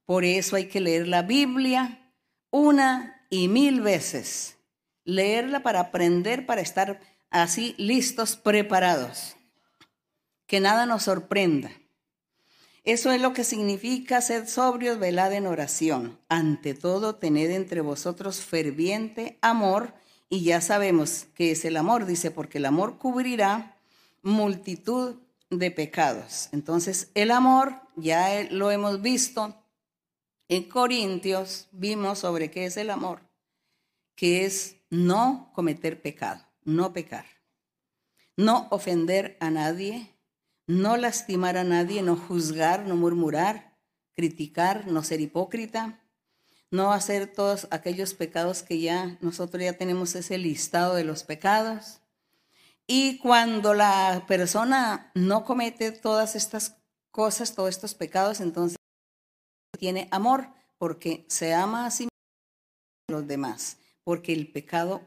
Por 0.05 0.23
eso 0.23 0.55
hay 0.55 0.69
que 0.69 0.79
leer 0.79 1.09
la 1.09 1.21
Biblia 1.21 2.13
una 2.49 3.27
y 3.29 3.49
mil 3.49 3.81
veces. 3.81 4.57
Leerla 5.03 5.63
para 5.63 5.81
aprender, 5.81 6.45
para 6.45 6.61
estar 6.61 7.01
así 7.29 7.75
listos, 7.77 8.37
preparados. 8.37 9.35
Que 10.45 10.61
nada 10.61 10.85
nos 10.85 11.03
sorprenda. 11.03 11.71
Eso 12.87 13.11
es 13.11 13.19
lo 13.19 13.33
que 13.33 13.43
significa 13.43 14.21
ser 14.21 14.47
sobrios, 14.47 14.97
velad 14.97 15.33
en 15.33 15.45
oración. 15.45 16.17
Ante 16.29 16.73
todo, 16.73 17.15
tened 17.15 17.51
entre 17.51 17.81
vosotros 17.81 18.39
ferviente 18.39 19.37
amor, 19.41 19.93
y 20.29 20.45
ya 20.45 20.61
sabemos 20.61 21.27
que 21.35 21.51
es 21.51 21.65
el 21.65 21.75
amor, 21.75 22.05
dice, 22.05 22.31
porque 22.31 22.59
el 22.59 22.65
amor 22.65 22.97
cubrirá 22.97 23.77
multitud 24.21 25.17
de 25.49 25.69
pecados. 25.69 26.47
Entonces, 26.53 27.11
el 27.13 27.31
amor, 27.31 27.75
ya 27.97 28.47
lo 28.51 28.71
hemos 28.71 29.01
visto, 29.01 29.61
en 30.47 30.63
Corintios 30.69 31.67
vimos 31.73 32.19
sobre 32.19 32.49
qué 32.49 32.67
es 32.67 32.77
el 32.77 32.89
amor, 32.89 33.19
que 34.15 34.45
es 34.45 34.77
no 34.89 35.51
cometer 35.53 36.01
pecado, 36.01 36.45
no 36.63 36.93
pecar, 36.93 37.25
no 38.37 38.69
ofender 38.71 39.35
a 39.41 39.49
nadie, 39.49 40.16
no 40.67 40.97
lastimar 40.97 41.57
a 41.57 41.63
nadie, 41.63 42.01
no 42.01 42.15
juzgar, 42.15 42.85
no 42.85 42.95
murmurar, 42.95 43.77
criticar, 44.15 44.87
no 44.87 45.03
ser 45.03 45.21
hipócrita, 45.21 46.03
no 46.69 46.91
hacer 46.91 47.31
todos 47.31 47.67
aquellos 47.71 48.13
pecados 48.13 48.63
que 48.63 48.79
ya 48.79 49.17
nosotros 49.21 49.63
ya 49.63 49.73
tenemos 49.73 50.15
ese 50.15 50.37
listado 50.37 50.95
de 50.95 51.05
los 51.05 51.23
pecados. 51.23 52.01
Y 52.85 53.17
cuando 53.19 53.73
la 53.73 54.25
persona 54.27 55.11
no 55.15 55.45
comete 55.45 55.91
todas 55.91 56.35
estas 56.35 56.77
cosas, 57.11 57.55
todos 57.55 57.69
estos 57.69 57.95
pecados, 57.95 58.41
entonces 58.41 58.77
tiene 59.79 60.07
amor 60.11 60.49
porque 60.77 61.25
se 61.29 61.53
ama 61.53 61.85
a 61.85 61.91
sí 61.91 62.03
mismo 62.03 63.07
a 63.09 63.11
los 63.13 63.27
demás, 63.27 63.77
porque 64.03 64.33
el 64.33 64.51
pecado 64.51 65.01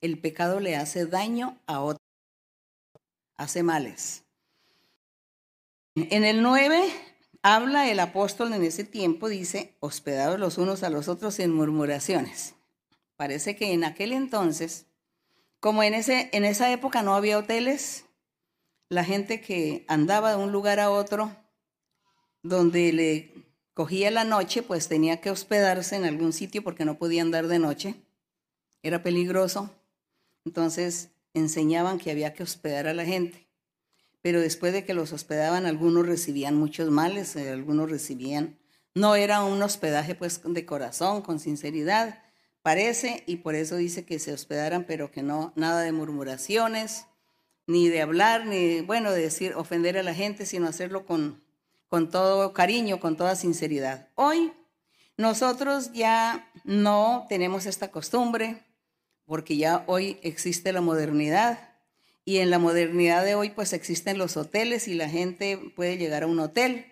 el 0.00 0.20
pecado 0.20 0.60
le 0.60 0.76
hace 0.76 1.06
daño 1.06 1.58
a 1.66 1.80
otros, 1.80 2.06
hace 3.36 3.62
males. 3.62 4.23
En 5.96 6.24
el 6.24 6.42
9 6.42 6.92
habla 7.42 7.88
el 7.88 8.00
apóstol 8.00 8.52
en 8.52 8.64
ese 8.64 8.82
tiempo, 8.82 9.28
dice, 9.28 9.76
hospedados 9.78 10.40
los 10.40 10.58
unos 10.58 10.82
a 10.82 10.90
los 10.90 11.06
otros 11.06 11.38
en 11.38 11.54
murmuraciones. 11.54 12.54
Parece 13.16 13.54
que 13.54 13.72
en 13.72 13.84
aquel 13.84 14.12
entonces, 14.12 14.86
como 15.60 15.84
en, 15.84 15.94
ese, 15.94 16.30
en 16.32 16.44
esa 16.44 16.72
época 16.72 17.02
no 17.02 17.14
había 17.14 17.38
hoteles, 17.38 18.06
la 18.88 19.04
gente 19.04 19.40
que 19.40 19.84
andaba 19.86 20.30
de 20.30 20.42
un 20.42 20.50
lugar 20.50 20.80
a 20.80 20.90
otro, 20.90 21.36
donde 22.42 22.92
le 22.92 23.32
cogía 23.72 24.10
la 24.10 24.24
noche, 24.24 24.62
pues 24.62 24.88
tenía 24.88 25.20
que 25.20 25.30
hospedarse 25.30 25.94
en 25.94 26.06
algún 26.06 26.32
sitio 26.32 26.64
porque 26.64 26.84
no 26.84 26.98
podía 26.98 27.22
andar 27.22 27.46
de 27.46 27.60
noche. 27.60 27.94
Era 28.82 29.04
peligroso. 29.04 29.70
Entonces 30.44 31.10
enseñaban 31.34 31.98
que 31.98 32.10
había 32.10 32.34
que 32.34 32.42
hospedar 32.42 32.88
a 32.88 32.94
la 32.94 33.04
gente. 33.04 33.43
Pero 34.24 34.40
después 34.40 34.72
de 34.72 34.86
que 34.86 34.94
los 34.94 35.12
hospedaban, 35.12 35.66
algunos 35.66 36.06
recibían 36.06 36.56
muchos 36.56 36.90
males, 36.90 37.36
eh, 37.36 37.50
algunos 37.50 37.90
recibían... 37.90 38.58
No 38.94 39.16
era 39.16 39.44
un 39.44 39.60
hospedaje 39.62 40.14
pues 40.14 40.40
de 40.42 40.64
corazón, 40.64 41.20
con 41.20 41.38
sinceridad, 41.38 42.22
parece, 42.62 43.22
y 43.26 43.36
por 43.36 43.54
eso 43.54 43.76
dice 43.76 44.06
que 44.06 44.18
se 44.18 44.32
hospedaran, 44.32 44.84
pero 44.84 45.10
que 45.10 45.22
no, 45.22 45.52
nada 45.56 45.82
de 45.82 45.92
murmuraciones, 45.92 47.04
ni 47.66 47.90
de 47.90 48.00
hablar, 48.00 48.46
ni, 48.46 48.80
bueno, 48.80 49.12
de 49.12 49.20
decir, 49.20 49.52
ofender 49.56 49.98
a 49.98 50.02
la 50.02 50.14
gente, 50.14 50.46
sino 50.46 50.68
hacerlo 50.68 51.04
con, 51.04 51.44
con 51.88 52.08
todo 52.08 52.54
cariño, 52.54 53.00
con 53.00 53.18
toda 53.18 53.36
sinceridad. 53.36 54.08
Hoy 54.14 54.54
nosotros 55.18 55.92
ya 55.92 56.50
no 56.64 57.26
tenemos 57.28 57.66
esta 57.66 57.90
costumbre 57.90 58.64
porque 59.26 59.58
ya 59.58 59.84
hoy 59.86 60.18
existe 60.22 60.72
la 60.72 60.80
modernidad 60.80 61.73
y 62.24 62.38
en 62.38 62.50
la 62.50 62.58
modernidad 62.58 63.24
de 63.24 63.34
hoy 63.34 63.50
pues 63.50 63.72
existen 63.72 64.18
los 64.18 64.36
hoteles 64.36 64.88
y 64.88 64.94
la 64.94 65.08
gente 65.08 65.58
puede 65.76 65.98
llegar 65.98 66.22
a 66.22 66.26
un 66.26 66.38
hotel 66.40 66.86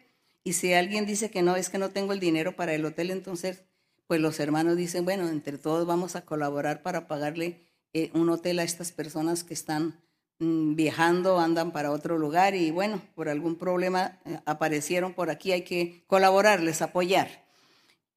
y 0.45 0.55
si 0.55 0.73
alguien 0.75 1.07
dice 1.07 1.31
que 1.31 1.43
no, 1.43 1.57
es 1.57 1.71
que 1.71 1.79
no 1.79 1.91
tengo 1.91 2.13
el 2.13 2.21
dinero 2.21 2.57
para 2.57 2.75
el 2.75 2.85
hotel, 2.85 3.11
entonces 3.11 3.63
pues 4.07 4.21
los 4.21 4.41
hermanos 4.41 4.77
dicen, 4.77 5.05
bueno, 5.05 5.29
entre 5.29 5.59
todos 5.59 5.87
vamos 5.87 6.17
a 6.17 6.25
colaborar 6.25 6.83
para 6.83 7.09
pagarle 7.09 7.61
eh, 7.93 8.11
un 8.15 8.29
hotel 8.29 8.59
a 8.59 8.65
estas 8.65 8.93
personas 8.93 9.45
que 9.45 9.55
están 9.55 10.03
Mm, 10.43 10.75
viajando, 10.75 11.39
andan 11.39 11.71
para 11.71 11.93
otro 11.93 12.19
lugar 12.19 12.57
y 12.57 12.73
bueno, 12.73 13.01
por 13.15 13.29
algún 13.29 13.55
problema 13.55 14.19
eh, 14.25 14.41
aparecieron 14.45 15.13
por 15.15 15.31
aquí, 15.31 15.53
hay 15.53 15.63
que 15.63 16.03
colaborarles, 16.09 16.83
apoyar. 16.83 17.45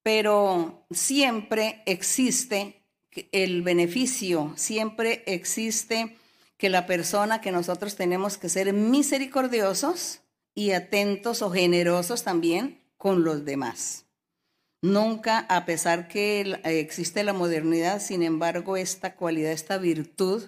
Pero 0.01 0.88
siempre 0.89 1.84
existe 1.86 2.82
el 3.32 3.62
beneficio, 3.62 4.54
siempre 4.56 5.23
existe 5.28 6.17
que 6.58 6.70
la 6.70 6.86
persona 6.86 7.41
que 7.41 7.52
nosotros 7.52 7.96
tenemos 7.96 8.38
que 8.38 8.50
ser 8.50 8.74
misericordiosos 8.74 10.22
y 10.54 10.72
atentos 10.72 11.41
o 11.41 11.52
generosos 11.52 12.24
también 12.24 12.82
con 12.98 13.24
los 13.24 13.46
demás. 13.46 14.06
Nunca, 14.82 15.39
a 15.50 15.65
pesar 15.65 16.08
que 16.08 16.60
existe 16.63 17.24
la 17.24 17.34
modernidad, 17.34 18.02
sin 18.02 18.24
embargo, 18.24 18.78
esta 18.78 19.15
cualidad, 19.15 19.52
esta 19.52 19.78
virtud 19.78 20.44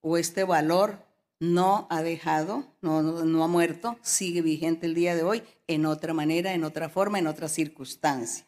o 0.00 0.16
este 0.16 0.44
valor 0.44 1.04
no 1.38 1.86
ha 1.90 2.02
dejado, 2.02 2.64
no, 2.80 3.02
no, 3.02 3.44
ha 3.44 3.48
muerto, 3.48 3.98
sigue 4.02 4.42
vigente 4.42 4.86
el 4.86 4.94
día 4.94 5.14
de 5.14 5.22
hoy 5.22 5.42
en 5.66 5.86
otra 5.86 6.14
manera, 6.14 6.54
en 6.54 6.64
otra 6.64 6.88
forma, 6.88 7.18
en 7.18 7.26
otra 7.26 7.48
circunstancia. 7.48 8.46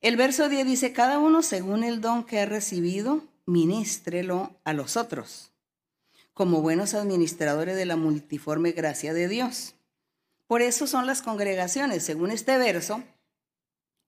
El 0.00 0.16
verso 0.16 0.48
10 0.48 0.66
dice, 0.66 0.92
cada 0.92 1.18
uno 1.18 1.42
según 1.42 1.82
el 1.82 2.00
don 2.00 2.24
que 2.24 2.40
ha 2.40 2.46
recibido, 2.46 3.24
ministrelo 3.46 4.52
a 4.62 4.72
los 4.72 4.96
otros, 4.96 5.50
como 6.38 6.62
buenos 6.62 6.94
administradores 6.94 7.74
de 7.74 7.84
la 7.84 7.96
multiforme 7.96 8.70
gracia 8.70 9.12
de 9.12 9.26
Dios. 9.26 9.74
Por 10.46 10.62
eso 10.62 10.86
son 10.86 11.04
las 11.04 11.20
congregaciones. 11.20 12.04
Según 12.04 12.30
este 12.30 12.56
verso, 12.58 13.02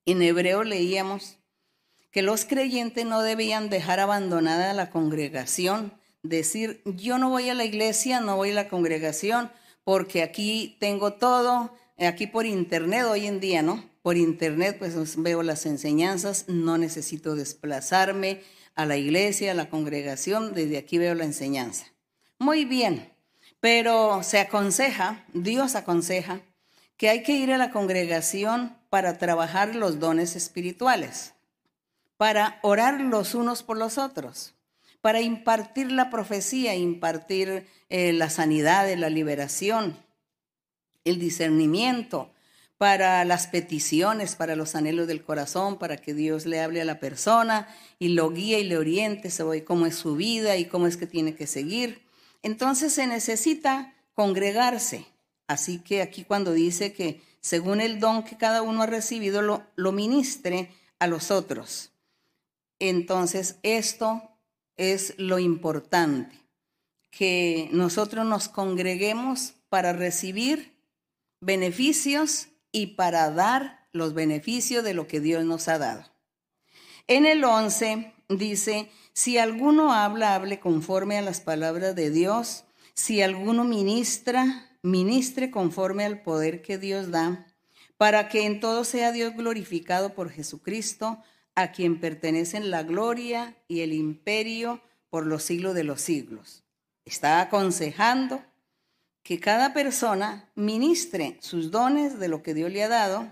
en 0.07 0.23
hebreo 0.23 0.63
leíamos 0.63 1.39
que 2.13 2.23
los 2.23 2.45
creyentes 2.45 3.05
no 3.05 3.23
debían 3.23 3.69
dejar 3.69 3.99
abandonada 3.99 4.73
la 4.75 4.91
congregación, 4.91 5.93
decir, 6.23 6.83
yo 6.85 7.19
no 7.19 7.31
voy 7.31 7.49
a 7.49 7.55
la 7.55 7.65
iglesia, 7.65 8.21
no 8.21 8.37
voy 8.37 8.53
a 8.53 8.55
la 8.55 8.69
congregación, 8.69 9.51
porque 9.83 10.23
aquí 10.23 10.77
tengo 10.79 11.15
todo, 11.15 11.75
aquí 11.99 12.29
por 12.29 12.47
internet 12.47 13.07
hoy 13.11 13.27
en 13.27 13.41
día, 13.41 13.63
¿no? 13.63 13.91
Por 14.03 14.17
internet 14.17 14.77
pues 14.79 15.21
veo 15.21 15.43
las 15.43 15.67
enseñanzas, 15.67 16.45
no 16.47 16.79
necesito 16.79 17.35
desplazarme 17.35 18.41
a 18.77 18.87
la 18.87 18.97
iglesia, 18.97 19.51
a 19.51 19.55
la 19.55 19.69
congregación, 19.69 20.55
desde 20.55 20.79
aquí 20.79 20.97
veo 20.97 21.17
la 21.17 21.25
enseñanza. 21.25 21.87
Muy 22.41 22.65
bien, 22.65 23.13
pero 23.61 24.23
se 24.23 24.39
aconseja, 24.39 25.27
Dios 25.35 25.75
aconseja, 25.75 26.41
que 26.97 27.11
hay 27.11 27.23
que 27.23 27.33
ir 27.33 27.53
a 27.53 27.59
la 27.59 27.71
congregación 27.71 28.79
para 28.89 29.19
trabajar 29.19 29.75
los 29.75 29.99
dones 29.99 30.37
espirituales, 30.37 31.35
para 32.17 32.59
orar 32.63 32.99
los 32.99 33.35
unos 33.35 33.63
por 33.63 33.77
los 33.77 33.99
otros, 33.99 34.55
para 35.03 35.21
impartir 35.21 35.93
la 35.93 36.09
profecía, 36.09 36.75
impartir 36.75 37.67
eh, 37.91 38.15
la 38.15 38.31
sanidad, 38.31 38.91
la 38.97 39.11
liberación, 39.11 39.99
el 41.05 41.19
discernimiento, 41.19 42.33
para 42.79 43.23
las 43.27 43.49
peticiones, 43.49 44.35
para 44.35 44.57
los 44.57 44.75
anhelos 44.75 45.07
del 45.07 45.23
corazón, 45.23 45.79
para 45.79 45.99
que 45.99 46.15
Dios 46.15 46.47
le 46.47 46.63
hable 46.63 46.81
a 46.81 46.87
la 46.87 47.01
persona 47.01 47.69
y 47.99 48.09
lo 48.09 48.31
guíe 48.31 48.61
y 48.61 48.65
le 48.65 48.79
oriente 48.79 49.31
sobre 49.31 49.63
cómo 49.63 49.85
es 49.85 49.97
su 49.97 50.17
vida 50.17 50.57
y 50.57 50.65
cómo 50.65 50.87
es 50.87 50.97
que 50.97 51.07
tiene 51.07 51.35
que 51.35 51.47
seguir. 51.47 52.09
Entonces 52.43 52.93
se 52.93 53.07
necesita 53.07 53.95
congregarse. 54.15 55.07
Así 55.47 55.81
que 55.81 56.03
aquí 56.03 56.25
cuando 56.25 56.53
dice 56.53 56.93
que 56.93 57.23
según 57.41 57.81
el 57.81 58.01
don 58.01 58.23
que 58.23 58.37
cada 58.37 58.63
uno 58.63 58.83
ha 58.83 58.87
recibido, 58.87 59.43
lo, 59.43 59.93
ministre 59.93 60.71
a 60.99 61.07
los 61.07 61.31
otros. 61.31 61.93
Entonces 62.79 63.57
esto 63.63 64.23
es 64.77 65.15
lo 65.19 65.39
importante, 65.39 66.37
que 67.11 67.69
nosotros 67.73 68.25
nos 68.25 68.49
congreguemos 68.49 69.55
para 69.69 69.93
recibir 69.93 70.75
beneficios 71.41 72.49
y 72.73 72.89
para 72.89 73.31
dar 73.31 73.89
los 73.93 74.15
beneficios 74.15 74.85
de 74.85 74.95
lo 74.95 75.07
que 75.07 75.21
Dios 75.21 75.45
nos 75.45 75.69
ha 75.69 75.79
dado. 75.79 76.05
En 77.07 77.27
el 77.27 77.43
11 77.45 78.13
dice, 78.29 78.91
si 79.21 79.37
alguno 79.37 79.93
habla, 79.93 80.35
hable 80.35 80.61
conforme 80.61 81.19
a 81.19 81.21
las 81.21 81.43
palabras 81.43 81.95
de 81.95 82.11
Dios. 82.11 82.65
Si 82.95 83.21
alguno 83.21 83.65
ministra, 83.65 84.71
ministre 84.81 85.51
conforme 85.51 86.07
al 86.07 86.23
poder 86.23 86.63
que 86.63 86.79
Dios 86.79 87.11
da, 87.11 87.47
para 87.99 88.31
que 88.31 88.47
en 88.47 88.61
todo 88.61 88.83
sea 88.83 89.13
Dios 89.13 89.35
glorificado 89.35 90.15
por 90.15 90.31
Jesucristo, 90.31 91.23
a 91.55 91.71
quien 91.71 92.01
pertenecen 92.01 92.71
la 92.71 92.83
gloria 92.83 93.59
y 93.69 93.81
el 93.81 93.93
imperio 93.93 94.81
por 95.11 95.27
los 95.27 95.43
siglos 95.43 95.75
de 95.75 95.85
los 95.85 96.01
siglos. 96.01 96.65
Está 97.05 97.43
aconsejando 97.43 98.43
que 99.23 99.39
cada 99.39 99.75
persona 99.75 100.51
ministre 100.55 101.37
sus 101.41 101.71
dones 101.71 102.19
de 102.19 102.29
lo 102.29 102.43
que 102.43 102.55
Dios 102.55 102.73
le 102.73 102.85
ha 102.85 102.89
dado, 102.89 103.29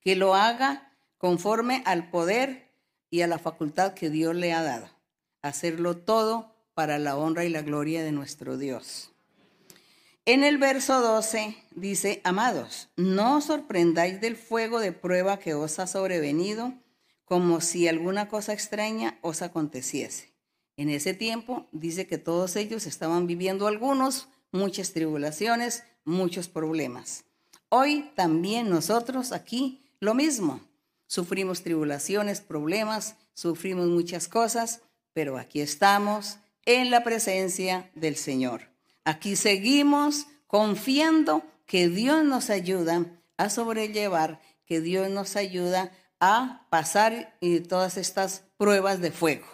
que 0.00 0.16
lo 0.16 0.34
haga 0.34 0.90
conforme 1.18 1.82
al 1.84 2.08
poder 2.08 2.69
y 3.10 3.22
a 3.22 3.26
la 3.26 3.38
facultad 3.38 3.94
que 3.94 4.08
Dios 4.08 4.34
le 4.34 4.52
ha 4.52 4.62
dado. 4.62 4.88
Hacerlo 5.42 5.96
todo 5.96 6.54
para 6.74 6.98
la 6.98 7.16
honra 7.16 7.44
y 7.44 7.50
la 7.50 7.62
gloria 7.62 8.02
de 8.02 8.12
nuestro 8.12 8.56
Dios. 8.56 9.10
En 10.26 10.44
el 10.44 10.58
verso 10.58 11.00
12 11.00 11.56
dice, 11.74 12.20
amados, 12.24 12.88
no 12.96 13.38
os 13.38 13.44
sorprendáis 13.44 14.20
del 14.20 14.36
fuego 14.36 14.78
de 14.78 14.92
prueba 14.92 15.38
que 15.38 15.54
os 15.54 15.78
ha 15.78 15.86
sobrevenido, 15.86 16.72
como 17.24 17.60
si 17.60 17.88
alguna 17.88 18.28
cosa 18.28 18.52
extraña 18.52 19.18
os 19.22 19.42
aconteciese. 19.42 20.32
En 20.76 20.88
ese 20.88 21.14
tiempo 21.14 21.66
dice 21.72 22.06
que 22.06 22.18
todos 22.18 22.56
ellos 22.56 22.86
estaban 22.86 23.26
viviendo 23.26 23.66
algunos, 23.66 24.28
muchas 24.52 24.92
tribulaciones, 24.92 25.84
muchos 26.04 26.48
problemas. 26.48 27.24
Hoy 27.68 28.10
también 28.14 28.70
nosotros 28.70 29.32
aquí 29.32 29.82
lo 30.00 30.14
mismo. 30.14 30.60
Sufrimos 31.10 31.64
tribulaciones, 31.64 32.40
problemas, 32.40 33.16
sufrimos 33.34 33.88
muchas 33.88 34.28
cosas, 34.28 34.82
pero 35.12 35.38
aquí 35.38 35.60
estamos 35.60 36.38
en 36.64 36.92
la 36.92 37.02
presencia 37.02 37.90
del 37.96 38.14
Señor. 38.14 38.70
Aquí 39.02 39.34
seguimos 39.34 40.28
confiando 40.46 41.42
que 41.66 41.88
Dios 41.88 42.22
nos 42.22 42.48
ayuda 42.48 43.06
a 43.38 43.50
sobrellevar, 43.50 44.40
que 44.64 44.80
Dios 44.80 45.10
nos 45.10 45.34
ayuda 45.34 45.90
a 46.20 46.68
pasar 46.70 47.36
todas 47.68 47.96
estas 47.96 48.44
pruebas 48.56 49.00
de 49.00 49.10
fuego. 49.10 49.48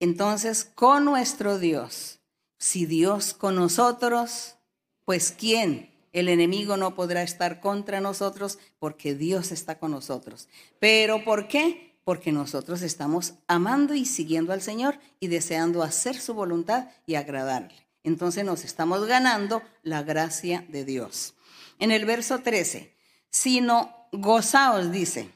Entonces, 0.00 0.64
con 0.64 1.04
nuestro 1.04 1.60
Dios, 1.60 2.18
si 2.58 2.86
Dios 2.86 3.34
con 3.34 3.54
nosotros, 3.54 4.56
pues 5.04 5.30
¿quién? 5.30 5.95
El 6.16 6.30
enemigo 6.30 6.78
no 6.78 6.94
podrá 6.94 7.22
estar 7.22 7.60
contra 7.60 8.00
nosotros 8.00 8.58
porque 8.78 9.14
Dios 9.14 9.52
está 9.52 9.78
con 9.78 9.90
nosotros. 9.90 10.48
¿Pero 10.78 11.22
por 11.22 11.46
qué? 11.46 12.00
Porque 12.04 12.32
nosotros 12.32 12.80
estamos 12.80 13.34
amando 13.48 13.92
y 13.94 14.06
siguiendo 14.06 14.54
al 14.54 14.62
Señor 14.62 14.98
y 15.20 15.26
deseando 15.26 15.82
hacer 15.82 16.18
su 16.18 16.32
voluntad 16.32 16.88
y 17.04 17.16
agradarle. 17.16 17.86
Entonces 18.02 18.46
nos 18.46 18.64
estamos 18.64 19.04
ganando 19.04 19.62
la 19.82 20.04
gracia 20.04 20.64
de 20.70 20.86
Dios. 20.86 21.34
En 21.78 21.90
el 21.90 22.06
verso 22.06 22.38
13, 22.38 22.96
sino 23.28 24.08
gozaos, 24.10 24.90
dice. 24.90 25.28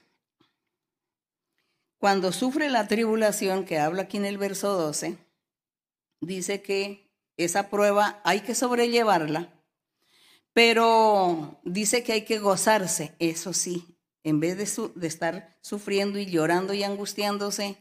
Cuando 1.99 2.33
sufre 2.33 2.71
la 2.71 2.89
tribulación, 2.89 3.67
que 3.67 3.79
habla 3.79 4.05
aquí 4.05 4.17
en 4.17 4.25
el 4.25 4.39
verso 4.39 4.79
12, 4.79 5.19
dice 6.23 6.63
que 6.63 7.13
esa 7.37 7.69
prueba 7.69 8.23
hay 8.25 8.41
que 8.41 8.55
sobrellevarla 8.55 9.60
pero 10.53 11.61
dice 11.65 12.03
que 12.03 12.13
hay 12.13 12.23
que 12.23 12.39
gozarse, 12.39 13.15
eso 13.19 13.53
sí, 13.53 13.97
en 14.25 14.41
vez 14.41 14.57
de, 14.57 14.91
de 14.95 15.07
estar 15.07 15.57
sufriendo 15.61 16.19
y 16.19 16.27
llorando 16.27 16.75
y 16.75 16.83
angustiándose 16.83 17.77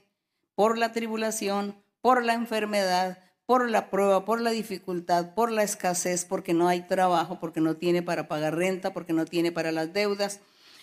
por 0.55 0.77
la 0.77 0.91
tribulación, 0.91 1.75
por 2.01 2.23
la 2.23 2.33
enfermedad, 2.33 3.19
por 3.45 3.69
la 3.69 3.89
prueba, 3.89 4.25
por 4.25 4.41
la 4.41 4.51
dificultad, 4.51 5.33
por 5.33 5.51
la 5.51 5.63
escasez, 5.63 6.23
porque 6.25 6.53
no 6.53 6.67
hay 6.67 6.81
trabajo, 6.81 7.39
porque 7.39 7.61
no 7.61 7.75
tiene 7.75 8.03
para 8.03 8.27
pagar 8.27 8.55
renta, 8.55 8.93
porque 8.93 9.13
no 9.13 9.25
tiene 9.25 9.51
para 9.51 9.71
las 9.71 9.91
deudas, 9.91 10.39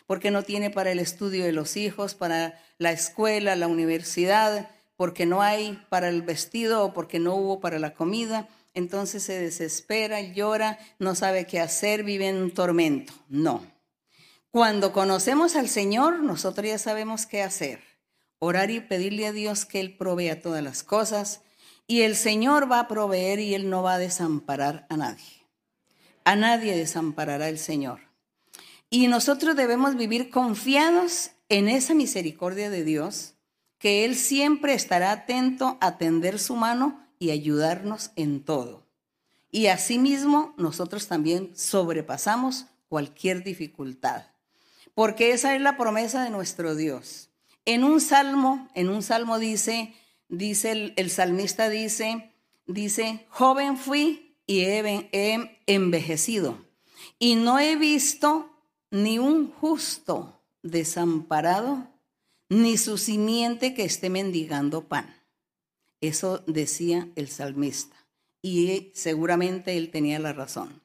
porque 0.06 0.30
no 0.30 0.42
tiene 0.42 0.70
para 0.70 0.90
el 0.90 0.98
estudio 0.98 1.44
de 1.44 1.52
los 1.52 1.76
hijos, 1.76 2.14
para 2.14 2.60
la 2.78 2.90
escuela, 2.90 3.54
la 3.54 3.68
universidad, 3.68 4.68
porque 4.96 5.26
no 5.26 5.42
hay 5.42 5.80
para 5.88 6.08
el 6.08 6.22
vestido 6.22 6.84
o 6.84 6.92
porque 6.92 7.18
no 7.18 7.34
hubo 7.36 7.60
para 7.60 7.78
la 7.78 7.94
comida 7.94 8.48
entonces 8.76 9.22
se 9.22 9.40
desespera, 9.40 10.20
llora, 10.20 10.78
no 10.98 11.14
sabe 11.14 11.46
qué 11.46 11.60
hacer, 11.60 12.04
vive 12.04 12.28
en 12.28 12.36
un 12.36 12.50
tormento. 12.50 13.14
No. 13.30 13.66
Cuando 14.50 14.92
conocemos 14.92 15.56
al 15.56 15.70
Señor, 15.70 16.22
nosotros 16.22 16.66
ya 16.66 16.76
sabemos 16.78 17.24
qué 17.24 17.42
hacer. 17.42 17.80
Orar 18.38 18.70
y 18.70 18.80
pedirle 18.80 19.26
a 19.26 19.32
Dios 19.32 19.64
que 19.64 19.80
Él 19.80 19.96
provea 19.96 20.42
todas 20.42 20.62
las 20.62 20.82
cosas. 20.82 21.40
Y 21.86 22.02
el 22.02 22.16
Señor 22.16 22.70
va 22.70 22.80
a 22.80 22.88
proveer 22.88 23.38
y 23.38 23.54
Él 23.54 23.70
no 23.70 23.82
va 23.82 23.94
a 23.94 23.98
desamparar 23.98 24.86
a 24.90 24.98
nadie. 24.98 25.46
A 26.24 26.36
nadie 26.36 26.76
desamparará 26.76 27.48
el 27.48 27.58
Señor. 27.58 28.00
Y 28.90 29.06
nosotros 29.06 29.56
debemos 29.56 29.96
vivir 29.96 30.28
confiados 30.28 31.30
en 31.48 31.70
esa 31.70 31.94
misericordia 31.94 32.68
de 32.68 32.84
Dios, 32.84 33.36
que 33.78 34.04
Él 34.04 34.16
siempre 34.16 34.74
estará 34.74 35.12
atento 35.12 35.78
a 35.80 35.96
tender 35.96 36.38
su 36.38 36.56
mano 36.56 37.05
y 37.18 37.30
ayudarnos 37.30 38.10
en 38.16 38.44
todo. 38.44 38.86
Y 39.50 39.66
asimismo, 39.66 40.54
nosotros 40.56 41.08
también 41.08 41.52
sobrepasamos 41.56 42.66
cualquier 42.88 43.42
dificultad, 43.42 44.26
porque 44.94 45.32
esa 45.32 45.54
es 45.54 45.60
la 45.60 45.76
promesa 45.76 46.22
de 46.24 46.30
nuestro 46.30 46.74
Dios. 46.74 47.30
En 47.64 47.84
un 47.84 48.00
salmo, 48.00 48.68
en 48.74 48.88
un 48.88 49.02
salmo 49.02 49.38
dice, 49.38 49.94
dice 50.28 50.92
el, 50.96 51.10
salmista 51.10 51.68
dice, 51.68 52.32
dice, 52.66 53.26
joven 53.30 53.76
fui 53.76 54.36
y 54.46 54.60
he, 54.60 55.08
he 55.12 55.58
envejecido 55.66 56.66
y 57.18 57.36
no 57.36 57.58
he 57.58 57.76
visto 57.76 58.50
ni 58.90 59.18
un 59.18 59.50
justo 59.50 60.40
desamparado, 60.62 61.88
ni 62.48 62.76
su 62.76 62.98
simiente 62.98 63.74
que 63.74 63.84
esté 63.84 64.10
mendigando 64.10 64.86
pan. 64.88 65.15
Eso 66.00 66.44
decía 66.46 67.08
el 67.16 67.28
salmista. 67.28 67.96
Y 68.42 68.92
seguramente 68.94 69.76
él 69.76 69.90
tenía 69.90 70.18
la 70.18 70.32
razón. 70.32 70.82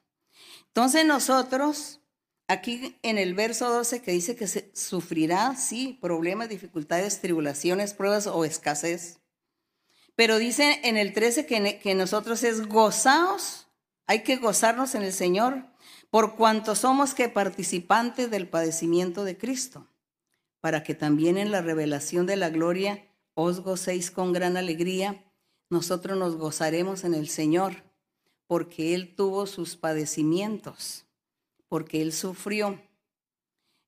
Entonces 0.68 1.04
nosotros, 1.04 2.00
aquí 2.48 2.96
en 3.02 3.18
el 3.18 3.34
verso 3.34 3.70
12 3.70 4.02
que 4.02 4.12
dice 4.12 4.36
que 4.36 4.46
se 4.46 4.70
sufrirá, 4.74 5.54
sí, 5.54 5.98
problemas, 6.00 6.48
dificultades, 6.48 7.20
tribulaciones, 7.20 7.94
pruebas 7.94 8.26
o 8.26 8.44
escasez. 8.44 9.18
Pero 10.14 10.38
dice 10.38 10.80
en 10.84 10.96
el 10.96 11.12
13 11.12 11.46
que, 11.46 11.94
nosotros 11.94 12.42
es 12.42 12.66
gozaos, 12.66 13.68
hay 14.06 14.22
que 14.22 14.36
gozarnos 14.36 14.94
en 14.94 15.02
el 15.02 15.12
Señor, 15.12 15.66
por 16.10 16.36
cuanto 16.36 16.74
somos 16.74 17.14
que 17.14 17.28
participantes 17.28 18.30
del 18.30 18.48
padecimiento 18.48 19.24
de 19.24 19.38
Cristo, 19.38 19.88
para 20.60 20.82
que 20.82 20.94
también 20.94 21.38
en 21.38 21.50
la 21.50 21.62
revelación 21.62 22.26
de 22.26 22.36
la 22.36 22.50
gloria 22.50 23.06
os 23.34 23.60
gocéis 23.60 24.10
con 24.10 24.32
gran 24.32 24.56
alegría, 24.56 25.24
nosotros 25.70 26.18
nos 26.18 26.36
gozaremos 26.36 27.04
en 27.04 27.14
el 27.14 27.28
Señor, 27.28 27.82
porque 28.46 28.94
Él 28.94 29.14
tuvo 29.16 29.46
sus 29.46 29.76
padecimientos, 29.76 31.06
porque 31.68 32.02
Él 32.02 32.12
sufrió. 32.12 32.80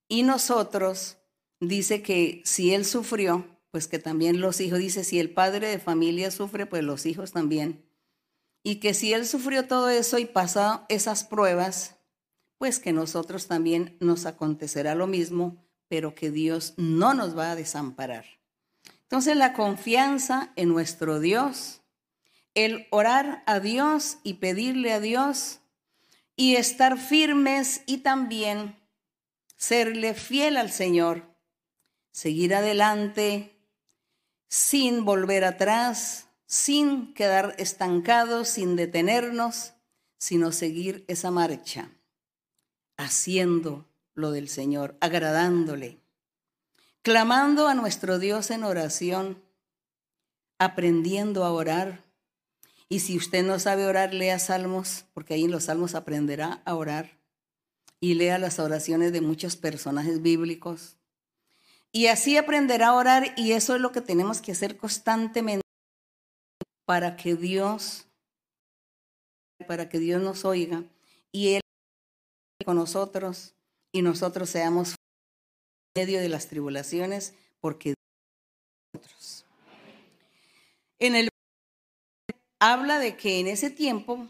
Y 0.08 0.22
nosotros, 0.22 1.18
dice 1.60 2.02
que 2.02 2.42
si 2.44 2.72
Él 2.72 2.84
sufrió, 2.84 3.46
pues 3.70 3.88
que 3.88 3.98
también 3.98 4.40
los 4.40 4.60
hijos, 4.60 4.78
dice, 4.78 5.04
si 5.04 5.18
el 5.18 5.30
padre 5.30 5.68
de 5.68 5.78
familia 5.78 6.30
sufre, 6.30 6.64
pues 6.64 6.82
los 6.82 7.06
hijos 7.06 7.32
también. 7.32 7.84
Y 8.62 8.76
que 8.76 8.94
si 8.94 9.12
Él 9.12 9.26
sufrió 9.26 9.66
todo 9.66 9.90
eso 9.90 10.18
y 10.18 10.24
pasó 10.24 10.86
esas 10.88 11.24
pruebas, 11.24 11.96
pues 12.56 12.78
que 12.78 12.92
nosotros 12.92 13.46
también 13.46 13.96
nos 14.00 14.24
acontecerá 14.24 14.94
lo 14.94 15.06
mismo, 15.06 15.62
pero 15.88 16.14
que 16.14 16.30
Dios 16.30 16.72
no 16.78 17.12
nos 17.12 17.36
va 17.36 17.50
a 17.50 17.56
desamparar. 17.56 18.24
Entonces 19.14 19.36
la 19.36 19.52
confianza 19.52 20.52
en 20.56 20.70
nuestro 20.70 21.20
Dios, 21.20 21.82
el 22.54 22.88
orar 22.90 23.44
a 23.46 23.60
Dios 23.60 24.18
y 24.24 24.34
pedirle 24.34 24.92
a 24.92 24.98
Dios 24.98 25.60
y 26.34 26.56
estar 26.56 26.98
firmes 26.98 27.82
y 27.86 27.98
también 27.98 28.76
serle 29.56 30.14
fiel 30.14 30.56
al 30.56 30.72
Señor, 30.72 31.32
seguir 32.10 32.56
adelante 32.56 33.56
sin 34.48 35.04
volver 35.04 35.44
atrás, 35.44 36.26
sin 36.46 37.14
quedar 37.14 37.54
estancados, 37.58 38.48
sin 38.48 38.74
detenernos, 38.74 39.74
sino 40.18 40.50
seguir 40.50 41.04
esa 41.06 41.30
marcha, 41.30 41.92
haciendo 42.96 43.88
lo 44.14 44.32
del 44.32 44.48
Señor, 44.48 44.96
agradándole 45.00 46.03
clamando 47.04 47.68
a 47.68 47.74
nuestro 47.74 48.18
Dios 48.18 48.50
en 48.50 48.64
oración, 48.64 49.44
aprendiendo 50.58 51.44
a 51.44 51.52
orar. 51.52 52.02
Y 52.88 53.00
si 53.00 53.18
usted 53.18 53.44
no 53.44 53.58
sabe 53.58 53.86
orar, 53.86 54.14
lea 54.14 54.38
salmos, 54.38 55.04
porque 55.12 55.34
ahí 55.34 55.44
en 55.44 55.50
los 55.50 55.64
salmos 55.64 55.94
aprenderá 55.94 56.62
a 56.64 56.74
orar. 56.74 57.18
Y 58.00 58.14
lea 58.14 58.38
las 58.38 58.58
oraciones 58.58 59.12
de 59.12 59.20
muchos 59.20 59.56
personajes 59.56 60.22
bíblicos. 60.22 60.96
Y 61.92 62.06
así 62.06 62.38
aprenderá 62.38 62.88
a 62.88 62.94
orar 62.94 63.34
y 63.36 63.52
eso 63.52 63.74
es 63.74 63.82
lo 63.82 63.92
que 63.92 64.00
tenemos 64.00 64.40
que 64.40 64.52
hacer 64.52 64.78
constantemente 64.78 65.62
para 66.86 67.16
que 67.16 67.36
Dios, 67.36 68.06
para 69.68 69.90
que 69.90 69.98
Dios 69.98 70.22
nos 70.22 70.44
oiga 70.44 70.84
y 71.32 71.54
Él 71.54 71.60
con 72.64 72.76
nosotros 72.76 73.54
y 73.92 74.02
nosotros 74.02 74.50
seamos 74.50 74.96
medio 75.94 76.20
de 76.20 76.28
las 76.28 76.48
tribulaciones, 76.48 77.34
porque 77.60 77.94
nosotros. 78.92 79.44
En 80.98 81.14
el 81.14 81.28
habla 82.60 82.98
de 82.98 83.16
que 83.16 83.40
en 83.40 83.46
ese 83.46 83.70
tiempo 83.70 84.28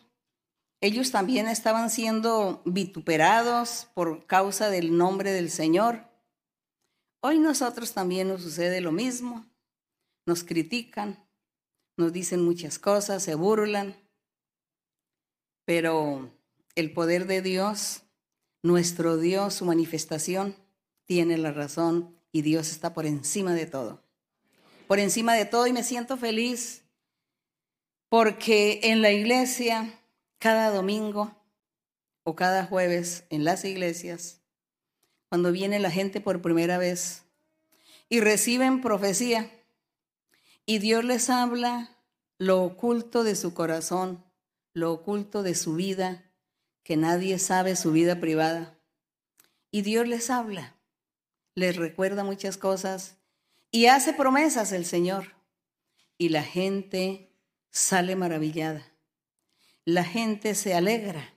ellos 0.81 1.11
también 1.11 1.49
estaban 1.49 1.89
siendo 1.89 2.61
vituperados 2.67 3.89
por 3.95 4.27
causa 4.27 4.69
del 4.69 4.97
nombre 4.97 5.33
del 5.33 5.51
Señor. 5.51 6.05
Hoy 7.23 7.39
nosotros 7.39 7.93
también 7.93 8.29
nos 8.29 8.43
sucede 8.43 8.83
lo 8.83 8.93
mismo. 8.93 9.47
Nos 10.27 10.45
critican, 10.45 11.27
nos 11.97 12.13
dicen 12.13 12.45
muchas 12.45 12.79
cosas, 12.79 13.23
se 13.23 13.35
burlan, 13.35 13.97
pero 15.65 16.31
el 16.75 16.93
poder 16.93 17.27
de 17.27 17.41
Dios, 17.41 18.03
nuestro 18.63 19.17
Dios, 19.17 19.55
su 19.55 19.65
manifestación, 19.65 20.57
tiene 21.07 21.39
la 21.39 21.53
razón 21.53 22.17
y 22.33 22.43
Dios 22.43 22.71
está 22.71 22.95
por 22.95 23.07
encima 23.07 23.55
de 23.55 23.67
todo. 23.67 24.03
Por 24.87 24.99
encima 24.99 25.35
de 25.35 25.45
todo 25.45 25.67
y 25.67 25.73
me 25.73 25.83
siento 25.83 26.17
feliz 26.17 26.83
porque 28.09 28.81
en 28.85 29.03
la 29.03 29.11
iglesia, 29.11 29.99
cada 30.39 30.71
domingo 30.71 31.35
o 32.23 32.37
cada 32.37 32.65
jueves 32.65 33.25
en 33.31 33.45
las 33.45 33.65
iglesias, 33.65 34.41
cuando 35.29 35.53
viene 35.53 35.81
la 35.81 35.91
gente 35.91 36.21
por 36.21 36.43
primera 36.43 36.79
vez 36.79 37.25
y 38.09 38.21
reciben 38.21 38.81
profecía 38.81 39.51
y 40.67 40.79
Dios 40.79 41.05
les 41.05 41.29
habla 41.29 41.97
lo 42.39 42.63
oculto 42.63 43.25
de 43.25 43.37
su 43.37 43.55
corazón, 43.55 44.25
lo 44.73 44.93
oculto 44.93 45.43
de 45.43 45.55
su 45.55 45.75
vida, 45.75 46.25
que 46.83 46.97
nadie 46.97 47.39
sabe 47.39 47.77
su 47.77 47.93
vida 47.93 48.21
privada. 48.21 48.79
Y 49.71 49.83
Dios 49.83 50.07
les 50.07 50.31
habla 50.31 50.77
les 51.55 51.77
recuerda 51.77 52.25
muchas 52.25 52.57
cosas 52.57 53.17
y 53.71 53.87
hace 53.87 54.13
promesas 54.13 54.73
el 54.73 54.85
Señor. 54.85 55.35
Y 56.17 56.29
la 56.29 56.43
gente 56.43 57.33
sale 57.71 58.15
maravillada. 58.17 58.93
La 59.85 60.05
gente 60.05 60.55
se 60.55 60.75
alegra 60.75 61.35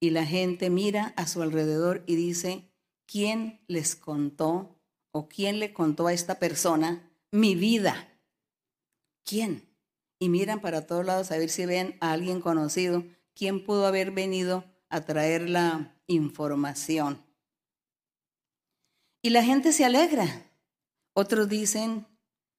y 0.00 0.10
la 0.10 0.24
gente 0.24 0.70
mira 0.70 1.12
a 1.16 1.26
su 1.26 1.42
alrededor 1.42 2.02
y 2.06 2.16
dice, 2.16 2.70
¿quién 3.06 3.60
les 3.68 3.94
contó 3.94 4.80
o 5.12 5.28
quién 5.28 5.58
le 5.58 5.72
contó 5.72 6.06
a 6.06 6.12
esta 6.12 6.38
persona 6.38 7.10
mi 7.30 7.54
vida? 7.54 8.08
¿Quién? 9.24 9.68
Y 10.18 10.30
miran 10.30 10.60
para 10.60 10.86
todos 10.86 11.04
lados 11.04 11.30
a 11.30 11.38
ver 11.38 11.50
si 11.50 11.66
ven 11.66 11.96
a 12.00 12.12
alguien 12.12 12.40
conocido. 12.40 13.04
¿Quién 13.34 13.64
pudo 13.64 13.86
haber 13.86 14.10
venido 14.10 14.64
a 14.88 15.02
traer 15.02 15.48
la 15.48 15.94
información? 16.06 17.27
Y 19.22 19.30
la 19.30 19.42
gente 19.42 19.72
se 19.72 19.84
alegra. 19.84 20.44
Otros 21.12 21.48
dicen, 21.48 22.06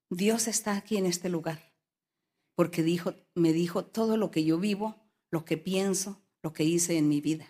Dios 0.10 0.48
está 0.48 0.76
aquí 0.76 0.98
en 0.98 1.06
este 1.06 1.30
lugar, 1.30 1.74
porque 2.56 2.84
dijo, 2.84 3.13
me 3.36 3.54
dijo 3.54 3.86
todo 3.86 4.17
lo 4.17 4.32
que 4.32 4.43
yo 4.43 4.58
vivo, 4.58 4.98
lo 5.32 5.45
que 5.45 5.58
pienso, 5.58 6.22
lo 6.41 6.52
que 6.52 6.63
hice 6.63 6.98
en 6.98 7.08
mi 7.08 7.22
vida. 7.22 7.48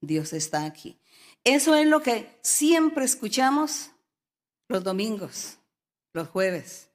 Dios 0.00 0.32
está 0.32 0.64
aquí. 0.64 0.98
Eso 1.44 1.76
es 1.76 1.86
lo 1.86 2.02
que 2.02 2.38
siempre 2.42 3.04
escuchamos 3.04 3.90
los 4.68 4.82
domingos, 4.82 5.58
los 6.12 6.28
jueves. 6.28 6.88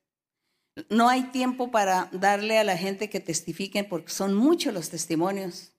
No 0.90 1.08
hay 1.08 1.32
tiempo 1.32 1.72
para 1.72 2.10
darle 2.12 2.58
a 2.60 2.64
la 2.64 2.78
gente 2.78 3.10
que 3.10 3.20
testifiquen 3.20 3.88
porque 3.88 4.12
son 4.12 4.34
muchos 4.34 4.74
los 4.74 4.90
testimonios. 4.90 5.72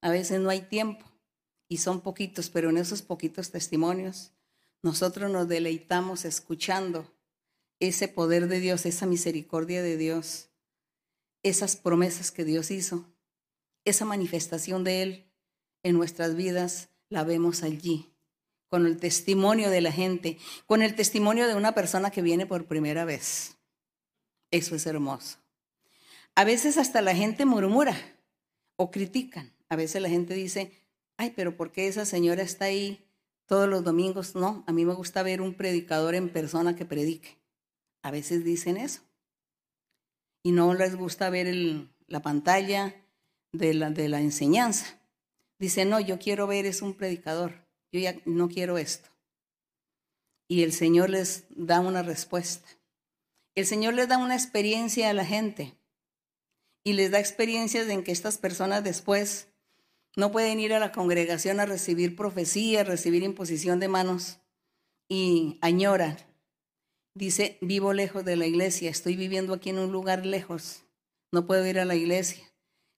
A 0.00 0.10
veces 0.10 0.40
no 0.40 0.50
hay 0.50 0.60
tiempo 0.60 1.04
y 1.68 1.78
son 1.78 2.00
poquitos, 2.00 2.48
pero 2.48 2.70
en 2.70 2.78
esos 2.78 3.02
poquitos 3.02 3.50
testimonios 3.50 4.32
nosotros 4.86 5.28
nos 5.32 5.48
deleitamos 5.48 6.24
escuchando 6.24 7.12
ese 7.80 8.06
poder 8.06 8.46
de 8.46 8.60
Dios, 8.60 8.86
esa 8.86 9.04
misericordia 9.04 9.82
de 9.82 9.96
Dios, 9.96 10.48
esas 11.42 11.74
promesas 11.74 12.30
que 12.30 12.44
Dios 12.44 12.70
hizo, 12.70 13.04
esa 13.84 14.04
manifestación 14.04 14.84
de 14.84 15.02
Él 15.02 15.32
en 15.82 15.96
nuestras 15.96 16.36
vidas, 16.36 16.88
la 17.08 17.24
vemos 17.24 17.64
allí, 17.64 18.12
con 18.68 18.86
el 18.86 18.96
testimonio 18.98 19.70
de 19.70 19.80
la 19.80 19.90
gente, 19.90 20.38
con 20.66 20.82
el 20.82 20.94
testimonio 20.94 21.48
de 21.48 21.56
una 21.56 21.74
persona 21.74 22.12
que 22.12 22.22
viene 22.22 22.46
por 22.46 22.66
primera 22.66 23.04
vez. 23.04 23.56
Eso 24.52 24.76
es 24.76 24.86
hermoso. 24.86 25.38
A 26.36 26.44
veces 26.44 26.78
hasta 26.78 27.02
la 27.02 27.16
gente 27.16 27.44
murmura 27.44 27.96
o 28.76 28.92
critican. 28.92 29.52
A 29.68 29.74
veces 29.74 30.00
la 30.00 30.08
gente 30.08 30.34
dice, 30.34 30.70
ay, 31.16 31.32
pero 31.34 31.56
¿por 31.56 31.72
qué 31.72 31.88
esa 31.88 32.04
señora 32.04 32.44
está 32.44 32.66
ahí 32.66 33.05
todos 33.46 33.68
los 33.68 33.84
domingos, 33.84 34.34
no, 34.34 34.64
a 34.66 34.72
mí 34.72 34.84
me 34.84 34.94
gusta 34.94 35.22
ver 35.22 35.40
un 35.40 35.54
predicador 35.54 36.14
en 36.14 36.28
persona 36.28 36.74
que 36.74 36.84
predique. 36.84 37.38
A 38.02 38.10
veces 38.10 38.44
dicen 38.44 38.76
eso. 38.76 39.02
Y 40.42 40.52
no 40.52 40.74
les 40.74 40.96
gusta 40.96 41.30
ver 41.30 41.88
la 42.06 42.22
pantalla 42.22 42.94
de 43.52 43.74
la, 43.74 44.20
enseñanza. 44.20 45.00
Dicen, 45.58 45.90
no, 45.90 46.00
yo 46.00 46.18
quiero 46.18 46.46
ver 46.46 46.66
es 46.66 46.82
un 46.82 46.94
predicador. 46.94 47.66
Yo 47.92 48.00
ya 48.00 48.16
no 48.24 48.48
quiero 48.48 48.78
esto. 48.78 49.08
Y 50.48 50.62
el 50.62 50.72
Señor 50.72 51.10
les 51.10 51.44
da 51.50 51.80
una 51.80 52.02
respuesta. 52.02 52.68
El 53.54 53.66
Señor 53.66 53.94
les 53.94 54.08
da 54.08 54.18
una 54.18 54.34
experiencia 54.34 55.08
a 55.08 55.14
la 55.14 55.24
gente. 55.24 55.74
Y 56.84 56.92
les 56.92 57.10
da 57.10 57.18
experiencias 57.18 57.88
en 57.88 58.04
que 58.04 58.12
estas 58.12 58.38
personas 58.38 58.84
después 58.84 59.48
no 60.16 60.32
pueden 60.32 60.58
ir 60.58 60.72
a 60.72 60.80
la 60.80 60.92
congregación 60.92 61.60
a 61.60 61.66
recibir 61.66 62.16
profecía, 62.16 62.80
a 62.80 62.84
recibir 62.84 63.22
imposición 63.22 63.78
de 63.80 63.88
manos, 63.88 64.40
y 65.08 65.58
añora. 65.60 66.16
Dice, 67.14 67.58
vivo 67.60 67.92
lejos 67.92 68.24
de 68.24 68.36
la 68.36 68.46
iglesia, 68.46 68.90
estoy 68.90 69.16
viviendo 69.16 69.54
aquí 69.54 69.70
en 69.70 69.78
un 69.78 69.92
lugar 69.92 70.26
lejos, 70.26 70.82
no 71.32 71.46
puedo 71.46 71.66
ir 71.66 71.78
a 71.78 71.84
la 71.84 71.94
iglesia. 71.94 72.52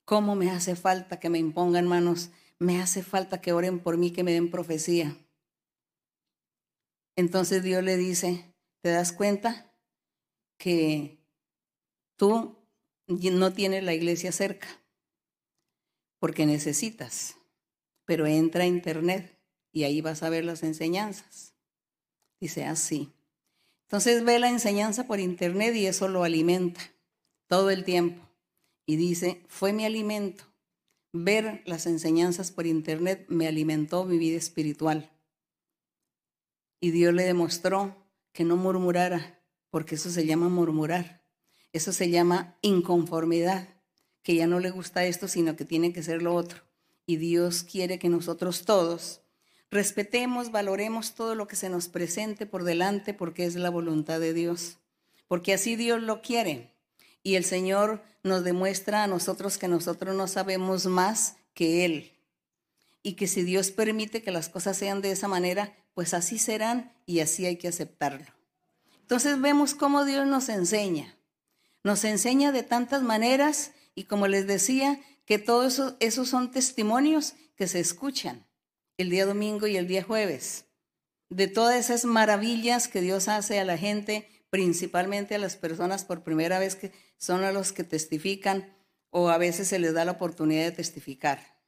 ¿Cómo 0.05 0.35
me 0.35 0.51
hace 0.51 0.75
falta 0.75 1.21
que 1.21 1.29
me 1.29 1.39
impongan 1.39 1.87
manos? 1.87 2.31
Me 2.59 2.81
hace 2.81 3.03
falta 3.03 3.41
que 3.41 3.53
oren 3.53 3.79
por 3.79 3.99
mí, 3.99 4.11
que 4.11 4.25
me 4.25 4.33
den 4.33 4.51
profecía. 4.51 5.17
Entonces 7.15 7.63
Dios 7.63 7.85
le 7.85 7.97
dice, 7.97 8.55
¿te 8.81 8.91
das 8.91 9.13
cuenta 9.13 9.73
que 10.57 11.19
tú 12.17 12.57
no 13.07 13.53
tienes 13.53 13.85
la 13.85 13.93
iglesia 13.93 14.33
cerca? 14.33 14.69
Porque 16.19 16.47
necesitas, 16.47 17.37
pero 18.05 18.27
entra 18.27 18.65
a 18.65 18.67
internet 18.67 19.39
y 19.73 19.85
ahí 19.85 20.01
vas 20.01 20.23
a 20.23 20.31
ver 20.31 20.45
las 20.45 20.63
enseñanzas. 20.63 21.55
Dice 22.41 22.65
así. 22.65 23.13
Entonces 23.83 24.25
ve 24.25 24.39
la 24.39 24.51
enseñanza 24.51 25.07
por 25.07 25.21
internet 25.21 25.75
y 25.75 25.87
eso 25.87 26.09
lo 26.09 26.25
alimenta 26.25 26.81
todo 27.47 27.71
el 27.71 27.85
tiempo. 27.85 28.23
Y 28.87 28.97
dice, 28.97 29.43
fue 29.49 29.73
mi 29.73 29.85
alimento. 29.85 30.45
Ver 31.13 31.63
las 31.65 31.87
enseñanzas 31.87 32.51
por 32.51 32.67
internet 32.67 33.25
me 33.29 33.47
alimentó 33.47 34.05
mi 34.05 34.19
vida 34.19 34.37
espiritual. 34.37 35.11
Y 36.81 36.91
Dios 36.91 37.15
le 37.15 37.25
demostró 37.25 37.97
que 38.33 38.45
no 38.45 38.57
murmurara, 38.57 39.41
porque 39.71 39.97
eso 39.97 40.11
se 40.11 40.27
llama 40.27 40.49
murmurar. 40.49 41.25
Eso 41.73 41.93
se 41.93 42.11
llama 42.11 42.57
inconformidad, 42.63 43.69
que 44.29 44.35
ya 44.35 44.47
no 44.47 44.61
le 44.61 44.69
gusta 44.69 45.07
esto, 45.07 45.27
sino 45.27 45.57
que 45.57 45.65
tiene 45.65 45.95
que 45.95 46.03
ser 46.03 46.21
lo 46.21 46.35
otro. 46.35 46.61
Y 47.07 47.17
Dios 47.17 47.63
quiere 47.63 47.99
que 47.99 48.11
nosotros 48.11 48.67
todos 48.67 49.23
respetemos, 49.71 50.51
valoremos 50.51 51.15
todo 51.15 51.35
lo 51.35 51.49
que 51.49 51.57
se 51.57 51.71
nos 51.71 51.89
presente 51.89 52.45
por 52.45 52.65
delante, 52.65 53.15
porque 53.15 53.47
es 53.47 53.55
la 53.55 53.71
voluntad 53.71 54.21
de 54.21 54.35
Dios. 54.35 54.77
Porque 55.29 55.55
así 55.55 55.77
Dios 55.77 56.03
lo 56.03 56.21
quiere. 56.21 56.75
Y 57.23 57.37
el 57.37 57.45
Señor 57.47 58.03
nos 58.23 58.45
demuestra 58.45 59.03
a 59.03 59.07
nosotros 59.07 59.57
que 59.57 59.67
nosotros 59.67 60.15
no 60.15 60.29
sabemos 60.29 60.85
más 60.85 61.37
que 61.55 61.87
Él. 61.87 62.13
Y 63.03 63.15
que 63.15 63.29
si 63.29 63.45
Dios 63.45 63.71
permite 63.71 64.23
que 64.23 64.31
las 64.31 64.51
cosas 64.51 64.77
sean 64.77 65.01
de 65.01 65.11
esa 65.11 65.29
manera, 65.29 65.75
pues 65.95 66.13
así 66.13 66.39
serán 66.39 66.93
y 67.07 67.21
así 67.21 67.47
hay 67.47 67.57
que 67.57 67.69
aceptarlo. 67.69 68.27
Entonces 69.01 69.41
vemos 69.41 69.75
cómo 69.75 70.05
Dios 70.05 70.27
nos 70.27 70.51
enseña. 70.51 71.17
Nos 71.83 72.05
enseña 72.05 72.53
de 72.53 72.63
tantas 72.63 73.01
maneras 73.01 73.73
y 73.99 74.05
como 74.05 74.29
les 74.29 74.47
decía, 74.47 75.01
que 75.25 75.39
todos 75.39 75.97
esos, 75.99 76.29
son 76.29 76.53
testimonios 76.53 77.35
que 77.57 77.67
se 77.67 77.81
escuchan 77.81 78.47
el 78.97 79.11
día 79.11 79.27
domingo 79.27 79.67
y 79.67 79.77
el 79.77 79.89
día 79.89 80.05
jueves. 80.05 80.67
De 81.31 81.49
todas 81.49 81.77
esas 81.77 82.05
maravillas 82.05 82.87
que 82.87 83.01
Dios 83.01 83.27
hace 83.27 83.59
a 83.59 83.65
la 83.65 83.77
gente, 83.77 84.27
principalmente 84.51 85.35
a 85.35 85.39
las 85.39 85.57
personas 85.57 86.05
por 86.05 86.23
primera 86.23 86.61
vez 86.61 86.77
que 86.77 86.93
son 87.17 87.43
a 87.43 87.51
los 87.51 87.73
que 87.73 87.83
testifican 87.83 88.73
o 89.11 89.31
a 89.31 89.37
veces 89.37 89.67
se 89.67 89.81
les 89.81 89.93
da 89.95 90.05
la 90.05 90.13
oportunidad 90.13 90.63
de 90.63 90.73
testificar. 90.73 91.59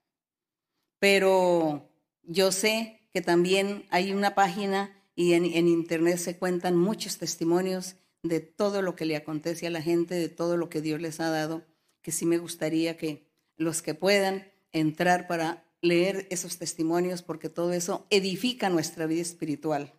Pero 1.01 1.91
yo 2.23 2.53
sé 2.53 3.09
que 3.13 3.23
también 3.23 3.87
hay 3.91 4.13
una 4.13 4.37
página 4.37 4.97
y 5.17 5.33
en, 5.35 5.45
internet 5.45 6.19
se 6.19 6.39
cuentan 6.39 6.77
muchos 6.77 7.19
testimonios 7.19 7.97
de 8.23 8.39
todo 8.39 8.83
lo 8.83 8.95
que 8.95 9.05
le 9.05 9.17
acontece 9.17 9.67
a 9.67 9.71
la 9.71 9.83
gente, 9.83 10.15
de 10.15 10.29
todo 10.29 10.57
lo 10.57 10.69
que 10.71 10.81
Dios 10.81 11.01
les 11.01 11.19
ha 11.19 11.29
dado, 11.29 11.67
que 12.03 12.13
sí 12.13 12.27
me 12.27 12.39
gustaría 12.39 12.97
que 12.97 13.27
los 13.57 13.83
que 13.83 13.95
puedan 13.95 14.51
entrar 14.73 15.27
para 15.27 15.65
leer 15.83 16.27
esos 16.31 16.59
testimonios, 16.59 17.23
porque 17.23 17.49
todo 17.49 17.73
eso 17.73 18.07
edifica 18.11 18.69
nuestra 18.69 19.07
vida 19.07 19.23
espiritual. 19.23 19.93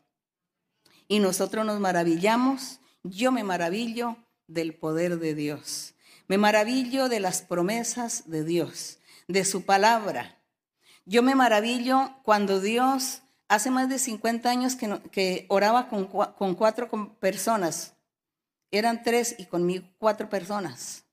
Y 1.08 1.20
nosotros 1.20 1.66
nos 1.66 1.80
maravillamos, 1.80 2.80
yo 3.04 3.32
me 3.32 3.44
maravillo 3.44 4.18
del 4.48 4.74
poder 4.74 5.20
de 5.20 5.36
Dios, 5.36 5.96
me 6.28 6.38
maravillo 6.38 7.10
de 7.10 7.20
las 7.20 7.42
promesas 7.42 8.30
de 8.30 8.44
Dios, 8.44 9.00
de 9.28 9.46
su 9.46 9.64
palabra, 9.64 10.42
yo 11.06 11.24
me 11.24 11.36
maravillo 11.36 12.16
cuando 12.24 12.60
Dios 12.60 13.24
hace 13.48 13.72
más 13.72 13.90
de 13.90 14.00
50 14.00 14.50
años 14.50 14.76
que, 14.76 15.46
oraba 15.50 15.90
con, 15.90 16.06
con 16.06 16.56
cuatro 16.56 16.90
personas. 17.20 17.96
Eran 18.72 19.04
tres 19.04 19.36
y 19.38 19.46
conmigo 19.46 19.86
cuatro 19.98 20.30
personas. 20.30 21.04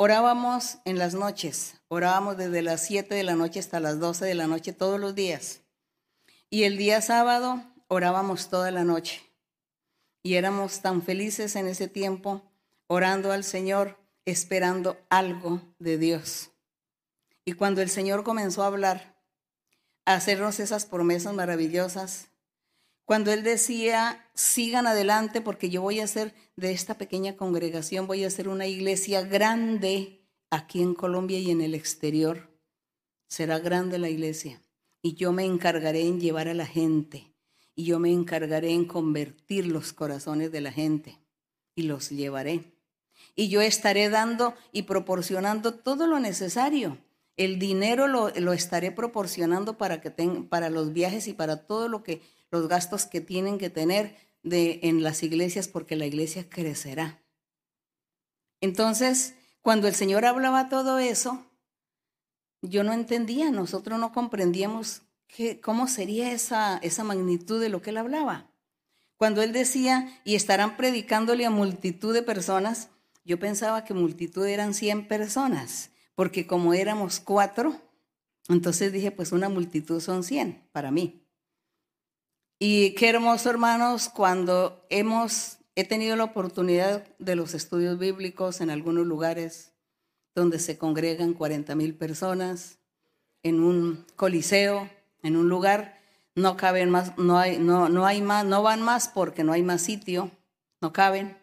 Orábamos 0.00 0.78
en 0.84 0.96
las 0.96 1.14
noches, 1.14 1.74
orábamos 1.88 2.36
desde 2.36 2.62
las 2.62 2.86
7 2.86 3.16
de 3.16 3.24
la 3.24 3.34
noche 3.34 3.58
hasta 3.58 3.80
las 3.80 3.98
12 3.98 4.26
de 4.26 4.34
la 4.36 4.46
noche 4.46 4.72
todos 4.72 5.00
los 5.00 5.16
días. 5.16 5.62
Y 6.50 6.62
el 6.62 6.76
día 6.76 7.02
sábado 7.02 7.64
orábamos 7.88 8.48
toda 8.48 8.70
la 8.70 8.84
noche. 8.84 9.20
Y 10.22 10.34
éramos 10.34 10.82
tan 10.82 11.02
felices 11.02 11.56
en 11.56 11.66
ese 11.66 11.88
tiempo, 11.88 12.48
orando 12.86 13.32
al 13.32 13.42
Señor, 13.42 13.98
esperando 14.24 14.96
algo 15.10 15.62
de 15.80 15.98
Dios. 15.98 16.52
Y 17.44 17.54
cuando 17.54 17.82
el 17.82 17.90
Señor 17.90 18.22
comenzó 18.22 18.62
a 18.62 18.68
hablar, 18.68 19.20
hacernos 20.04 20.60
esas 20.60 20.86
promesas 20.86 21.34
maravillosas. 21.34 22.28
Cuando 23.08 23.32
Él 23.32 23.42
decía, 23.42 24.28
sigan 24.34 24.86
adelante 24.86 25.40
porque 25.40 25.70
yo 25.70 25.80
voy 25.80 26.00
a 26.00 26.04
hacer 26.04 26.34
de 26.56 26.72
esta 26.72 26.98
pequeña 26.98 27.38
congregación, 27.38 28.06
voy 28.06 28.22
a 28.22 28.26
hacer 28.26 28.50
una 28.50 28.66
iglesia 28.66 29.22
grande 29.22 30.20
aquí 30.50 30.82
en 30.82 30.92
Colombia 30.92 31.38
y 31.38 31.50
en 31.50 31.62
el 31.62 31.74
exterior. 31.74 32.50
Será 33.26 33.60
grande 33.60 33.98
la 33.98 34.10
iglesia 34.10 34.60
y 35.00 35.14
yo 35.14 35.32
me 35.32 35.46
encargaré 35.46 36.02
en 36.02 36.20
llevar 36.20 36.48
a 36.48 36.54
la 36.54 36.66
gente 36.66 37.32
y 37.74 37.84
yo 37.84 37.98
me 37.98 38.12
encargaré 38.12 38.72
en 38.72 38.84
convertir 38.84 39.68
los 39.68 39.94
corazones 39.94 40.52
de 40.52 40.60
la 40.60 40.70
gente 40.70 41.18
y 41.74 41.84
los 41.84 42.10
llevaré. 42.10 42.74
Y 43.34 43.48
yo 43.48 43.62
estaré 43.62 44.10
dando 44.10 44.54
y 44.70 44.82
proporcionando 44.82 45.72
todo 45.72 46.06
lo 46.06 46.20
necesario 46.20 46.98
el 47.38 47.60
dinero 47.60 48.08
lo, 48.08 48.52
estaré 48.52 48.90
proporcionando 48.90 49.78
para, 49.78 50.00
que 50.00 50.10
para 50.10 50.70
los 50.70 50.92
viajes 50.92 51.28
y 51.28 51.32
para 51.32 51.66
todo 51.66 51.88
lo 51.88 52.02
que 52.02 52.20
los 52.50 52.68
gastos 52.68 53.06
que 53.06 53.20
tienen 53.20 53.58
que 53.58 53.70
tener 53.70 54.16
de, 54.42 54.80
en 54.82 55.02
las 55.02 55.22
iglesias 55.22 55.68
porque 55.68 55.96
la 55.96 56.06
iglesia 56.06 56.48
crecerá. 56.48 57.22
Entonces, 58.60 59.34
cuando 59.62 59.88
el 59.88 59.94
Señor 59.94 60.24
hablaba 60.24 60.68
todo 60.68 60.98
eso, 60.98 61.44
yo 62.62 62.82
no 62.82 62.92
entendía, 62.92 63.50
nosotros 63.50 63.98
no 63.98 64.12
comprendíamos 64.12 65.02
cómo 65.62 65.86
sería 65.86 66.32
esa, 66.32 66.78
esa 66.78 67.04
magnitud 67.04 67.60
de 67.60 67.68
lo 67.68 67.82
que 67.82 67.90
él 67.90 67.98
hablaba. 67.98 68.50
Cuando 69.16 69.42
él 69.42 69.52
decía, 69.52 70.20
y 70.24 70.34
estarán 70.34 70.76
predicándole 70.76 71.44
a 71.44 71.50
multitud 71.50 72.14
de 72.14 72.22
personas, 72.22 72.88
yo 73.24 73.38
pensaba 73.38 73.84
que 73.84 73.94
multitud 73.94 74.46
eran 74.46 74.74
100 74.74 75.06
personas 75.06 75.90
porque 76.18 76.48
como 76.48 76.74
éramos 76.74 77.20
cuatro, 77.20 77.80
entonces 78.48 78.92
dije, 78.92 79.12
pues 79.12 79.30
una 79.30 79.48
multitud 79.48 80.00
son 80.00 80.24
cien 80.24 80.64
para 80.72 80.90
mí. 80.90 81.22
Y 82.60 82.94
qué 82.94 83.10
hermoso, 83.10 83.50
hermanos, 83.50 84.08
cuando 84.08 84.84
hemos, 84.90 85.58
he 85.76 85.84
tenido 85.84 86.16
la 86.16 86.24
oportunidad 86.24 87.06
de 87.18 87.36
los 87.36 87.54
estudios 87.54 87.98
bíblicos 88.00 88.60
en 88.60 88.70
algunos 88.70 89.06
lugares 89.06 89.72
donde 90.34 90.58
se 90.58 90.76
congregan 90.76 91.34
40 91.34 91.76
mil 91.76 91.94
personas, 91.94 92.78
en 93.44 93.60
un 93.60 94.04
coliseo, 94.16 94.90
en 95.22 95.36
un 95.36 95.48
lugar, 95.48 96.00
no 96.34 96.56
caben 96.56 96.90
más, 96.90 97.16
no 97.16 97.38
hay, 97.38 97.58
no, 97.58 97.88
no 97.88 98.06
hay 98.06 98.22
más, 98.22 98.44
no 98.44 98.62
van 98.62 98.82
más 98.82 99.08
porque 99.08 99.44
no 99.44 99.52
hay 99.52 99.62
más 99.62 99.82
sitio, 99.82 100.32
no 100.80 100.92
caben. 100.92 101.36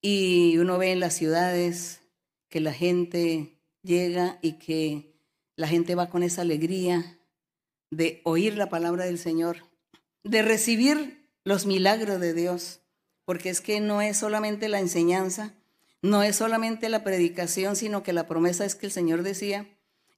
Y 0.00 0.56
uno 0.56 0.78
ve 0.78 0.92
en 0.92 1.00
las 1.00 1.12
ciudades 1.12 2.00
que 2.48 2.60
la 2.60 2.72
gente 2.72 3.58
llega 3.82 4.38
y 4.40 4.52
que 4.54 5.14
la 5.56 5.68
gente 5.68 5.94
va 5.94 6.08
con 6.08 6.22
esa 6.22 6.40
alegría 6.42 7.18
de 7.90 8.22
oír 8.24 8.56
la 8.56 8.70
palabra 8.70 9.04
del 9.04 9.18
Señor, 9.18 9.58
de 10.26 10.42
recibir 10.42 11.28
los 11.44 11.66
milagros 11.66 12.20
de 12.20 12.34
Dios, 12.34 12.80
porque 13.24 13.48
es 13.48 13.60
que 13.60 13.80
no 13.80 14.02
es 14.02 14.16
solamente 14.16 14.68
la 14.68 14.80
enseñanza, 14.80 15.54
no 16.02 16.22
es 16.24 16.36
solamente 16.36 16.88
la 16.88 17.04
predicación, 17.04 17.76
sino 17.76 18.02
que 18.02 18.12
la 18.12 18.26
promesa 18.26 18.64
es 18.64 18.74
que 18.74 18.86
el 18.86 18.92
Señor 18.92 19.22
decía, 19.22 19.68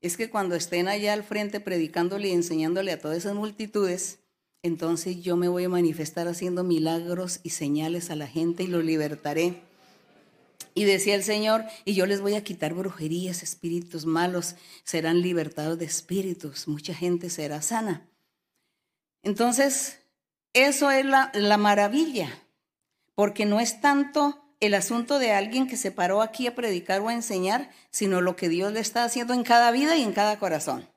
es 0.00 0.16
que 0.16 0.30
cuando 0.30 0.54
estén 0.54 0.88
allá 0.88 1.12
al 1.12 1.24
frente 1.24 1.60
predicándole 1.60 2.28
y 2.28 2.32
enseñándole 2.32 2.92
a 2.92 2.98
todas 2.98 3.18
esas 3.18 3.34
multitudes, 3.34 4.20
entonces 4.62 5.20
yo 5.20 5.36
me 5.36 5.48
voy 5.48 5.64
a 5.64 5.68
manifestar 5.68 6.26
haciendo 6.26 6.64
milagros 6.64 7.40
y 7.42 7.50
señales 7.50 8.10
a 8.10 8.16
la 8.16 8.26
gente 8.26 8.62
y 8.62 8.66
lo 8.66 8.80
libertaré. 8.80 9.60
Y 10.74 10.84
decía 10.84 11.16
el 11.16 11.22
Señor, 11.22 11.64
y 11.84 11.94
yo 11.94 12.06
les 12.06 12.20
voy 12.20 12.34
a 12.34 12.44
quitar 12.44 12.72
brujerías, 12.72 13.42
espíritus 13.42 14.06
malos, 14.06 14.54
serán 14.84 15.20
libertados 15.20 15.78
de 15.78 15.84
espíritus, 15.84 16.66
mucha 16.66 16.94
gente 16.94 17.28
será 17.28 17.60
sana. 17.60 18.08
Entonces, 19.22 20.00
eso 20.52 20.90
es 20.90 21.04
la, 21.04 21.30
la 21.34 21.56
maravilla, 21.56 22.30
porque 23.14 23.44
no 23.44 23.60
es 23.60 23.80
tanto 23.80 24.44
el 24.60 24.74
asunto 24.74 25.18
de 25.18 25.32
alguien 25.32 25.68
que 25.68 25.76
se 25.76 25.92
paró 25.92 26.22
aquí 26.22 26.46
a 26.46 26.54
predicar 26.54 27.00
o 27.00 27.08
a 27.08 27.14
enseñar, 27.14 27.70
sino 27.90 28.20
lo 28.20 28.36
que 28.36 28.48
Dios 28.48 28.72
le 28.72 28.80
está 28.80 29.04
haciendo 29.04 29.34
en 29.34 29.44
cada 29.44 29.70
vida 29.70 29.96
y 29.96 30.02
en 30.02 30.12
cada 30.12 30.38
corazón. 30.38 30.88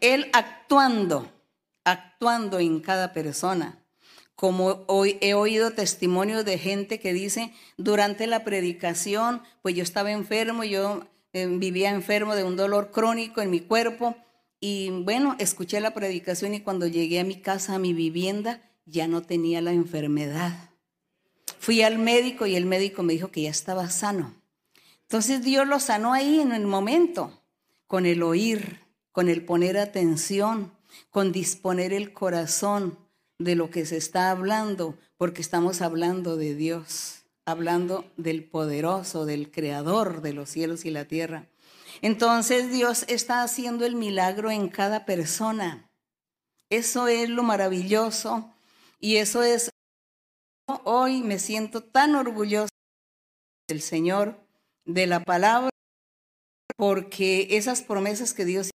Él 0.00 0.28
actuando, 0.32 1.32
actuando 1.84 2.58
en 2.58 2.80
cada 2.80 3.12
persona 3.12 3.86
como 4.36 4.84
hoy 4.86 5.16
he 5.22 5.32
oído 5.32 5.72
testimonios 5.72 6.44
de 6.44 6.58
gente 6.58 7.00
que 7.00 7.14
dice, 7.14 7.52
durante 7.78 8.26
la 8.26 8.44
predicación, 8.44 9.42
pues 9.62 9.74
yo 9.74 9.82
estaba 9.82 10.12
enfermo, 10.12 10.62
yo 10.62 11.04
eh, 11.32 11.46
vivía 11.46 11.90
enfermo 11.90 12.36
de 12.36 12.44
un 12.44 12.54
dolor 12.54 12.90
crónico 12.90 13.40
en 13.40 13.50
mi 13.50 13.60
cuerpo 13.60 14.14
y 14.60 14.90
bueno, 14.90 15.36
escuché 15.38 15.80
la 15.80 15.94
predicación 15.94 16.54
y 16.54 16.60
cuando 16.60 16.86
llegué 16.86 17.20
a 17.20 17.24
mi 17.24 17.40
casa, 17.40 17.74
a 17.74 17.78
mi 17.78 17.92
vivienda, 17.92 18.62
ya 18.86 19.06
no 19.08 19.22
tenía 19.22 19.60
la 19.60 19.72
enfermedad. 19.72 20.70
Fui 21.58 21.82
al 21.82 21.98
médico 21.98 22.46
y 22.46 22.56
el 22.56 22.64
médico 22.64 23.02
me 23.02 23.12
dijo 23.14 23.30
que 23.30 23.42
ya 23.42 23.50
estaba 23.50 23.90
sano. 23.90 24.34
Entonces 25.02 25.42
Dios 25.42 25.66
lo 25.66 25.78
sanó 25.78 26.12
ahí 26.12 26.40
en 26.40 26.52
el 26.52 26.66
momento, 26.66 27.42
con 27.86 28.06
el 28.06 28.22
oír, 28.22 28.80
con 29.12 29.28
el 29.28 29.44
poner 29.44 29.78
atención, 29.78 30.72
con 31.10 31.32
disponer 31.32 31.92
el 31.92 32.12
corazón 32.12 32.98
de 33.38 33.54
lo 33.54 33.70
que 33.70 33.86
se 33.86 33.96
está 33.96 34.30
hablando, 34.30 34.96
porque 35.16 35.42
estamos 35.42 35.82
hablando 35.82 36.36
de 36.36 36.54
Dios, 36.54 37.22
hablando 37.44 38.04
del 38.16 38.44
poderoso, 38.44 39.26
del 39.26 39.50
creador 39.50 40.22
de 40.22 40.32
los 40.32 40.50
cielos 40.50 40.84
y 40.84 40.90
la 40.90 41.04
tierra. 41.04 41.46
Entonces 42.02 42.70
Dios 42.70 43.04
está 43.08 43.42
haciendo 43.42 43.84
el 43.86 43.94
milagro 43.94 44.50
en 44.50 44.68
cada 44.68 45.04
persona. 45.04 45.90
Eso 46.70 47.08
es 47.08 47.28
lo 47.28 47.42
maravilloso 47.42 48.52
y 48.98 49.16
eso 49.16 49.42
es, 49.42 49.70
hoy 50.84 51.22
me 51.22 51.38
siento 51.38 51.82
tan 51.82 52.16
orgulloso 52.16 52.70
del 53.68 53.80
Señor, 53.80 54.40
de 54.84 55.06
la 55.06 55.20
palabra, 55.20 55.70
porque 56.76 57.48
esas 57.56 57.82
promesas 57.82 58.34
que 58.34 58.44
Dios 58.44 58.70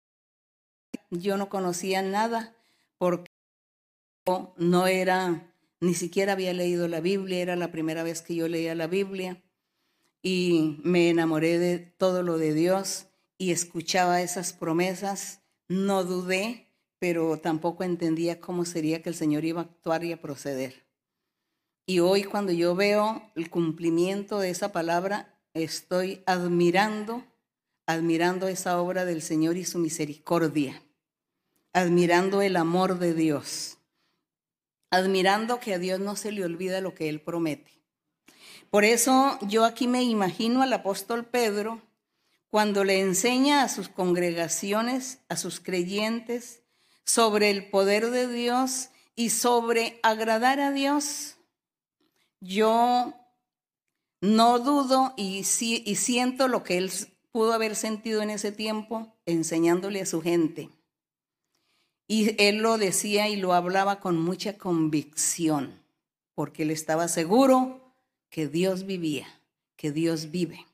yo 1.09 1.37
no 1.37 1.49
conocía 1.49 2.01
nada, 2.01 2.55
porque 2.97 3.27
no 4.57 4.85
era, 4.85 5.51
ni 5.79 5.95
siquiera 5.95 6.33
había 6.33 6.53
leído 6.53 6.87
la 6.87 6.99
Biblia, 6.99 7.39
era 7.39 7.55
la 7.55 7.71
primera 7.71 8.03
vez 8.03 8.21
que 8.21 8.35
yo 8.35 8.47
leía 8.47 8.75
la 8.75 8.87
Biblia 8.87 9.41
y 10.21 10.79
me 10.83 11.09
enamoré 11.09 11.57
de 11.57 11.79
todo 11.79 12.21
lo 12.21 12.37
de 12.37 12.53
Dios 12.53 13.08
y 13.39 13.51
escuchaba 13.51 14.21
esas 14.21 14.51
promesas, 14.51 15.39
no 15.69 16.03
dudé, 16.03 16.67
pero 16.99 17.39
tampoco 17.39 17.85
entendía 17.85 18.41
cómo 18.41 18.65
sería 18.65 19.01
que 19.01 19.09
el 19.09 19.15
Señor 19.15 19.45
iba 19.45 19.61
a 19.61 19.63
actuar 19.63 20.03
y 20.03 20.11
a 20.11 20.21
proceder. 20.21 20.85
Y 21.87 21.99
hoy 21.99 22.25
cuando 22.25 22.51
yo 22.51 22.75
veo 22.75 23.23
el 23.35 23.49
cumplimiento 23.49 24.39
de 24.39 24.49
esa 24.49 24.73
palabra, 24.73 25.39
estoy 25.53 26.21
admirando, 26.25 27.23
admirando 27.87 28.49
esa 28.49 28.79
obra 28.79 29.05
del 29.05 29.21
Señor 29.21 29.55
y 29.55 29.63
su 29.63 29.79
misericordia, 29.79 30.83
admirando 31.71 32.41
el 32.41 32.57
amor 32.57 32.99
de 32.99 33.13
Dios, 33.13 33.77
admirando 34.91 35.61
que 35.61 35.73
a 35.73 35.79
Dios 35.79 36.01
no 36.01 36.17
se 36.17 36.33
le 36.33 36.43
olvida 36.43 36.81
lo 36.81 36.93
que 36.93 37.07
Él 37.07 37.21
promete. 37.21 37.71
Por 38.69 38.83
eso 38.83 39.39
yo 39.43 39.63
aquí 39.63 39.87
me 39.87 40.03
imagino 40.03 40.61
al 40.61 40.73
apóstol 40.73 41.25
Pedro 41.25 41.81
cuando 42.49 42.83
le 42.83 42.99
enseña 42.99 43.63
a 43.63 43.69
sus 43.69 43.89
congregaciones, 43.89 45.19
a 45.29 45.37
sus 45.37 45.59
creyentes, 45.59 46.61
sobre 47.05 47.49
el 47.49 47.69
poder 47.69 48.09
de 48.11 48.27
Dios 48.27 48.89
y 49.15 49.29
sobre 49.29 49.99
agradar 50.03 50.59
a 50.59 50.71
Dios, 50.71 51.37
yo 52.39 53.13
no 54.21 54.59
dudo 54.59 55.13
y, 55.17 55.43
siento 55.43 56.47
lo 56.47 56.63
que 56.63 56.77
él 56.77 56.91
pudo 57.31 57.53
haber 57.53 57.75
sentido 57.75 58.21
en 58.21 58.29
ese 58.29 58.51
tiempo 58.51 59.15
enseñándole 59.25 60.01
a 60.01 60.05
su 60.05 60.21
gente. 60.21 60.69
Y 62.07 62.35
él 62.41 62.57
lo 62.57 62.77
decía 62.77 63.29
y 63.29 63.35
lo 63.35 63.53
hablaba 63.53 63.99
con 63.99 64.19
mucha 64.19 64.57
convicción, 64.57 65.83
porque 66.33 66.63
él 66.63 66.71
estaba 66.71 67.07
seguro 67.07 67.93
que 68.29 68.47
Dios 68.47 68.85
vivía, 68.85 69.27
que 69.75 69.91
Dios 69.91 70.31
vive. 70.31 70.65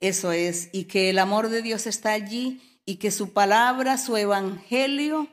Eso 0.00 0.32
es, 0.32 0.70
y 0.72 0.84
que 0.84 1.10
el 1.10 1.18
amor 1.18 1.50
de 1.50 1.62
Dios 1.62 1.86
está 1.86 2.12
allí 2.12 2.62
y 2.84 2.96
que 2.96 3.10
su 3.10 3.32
palabra, 3.32 3.98
su 3.98 4.16
evangelio, 4.16 5.28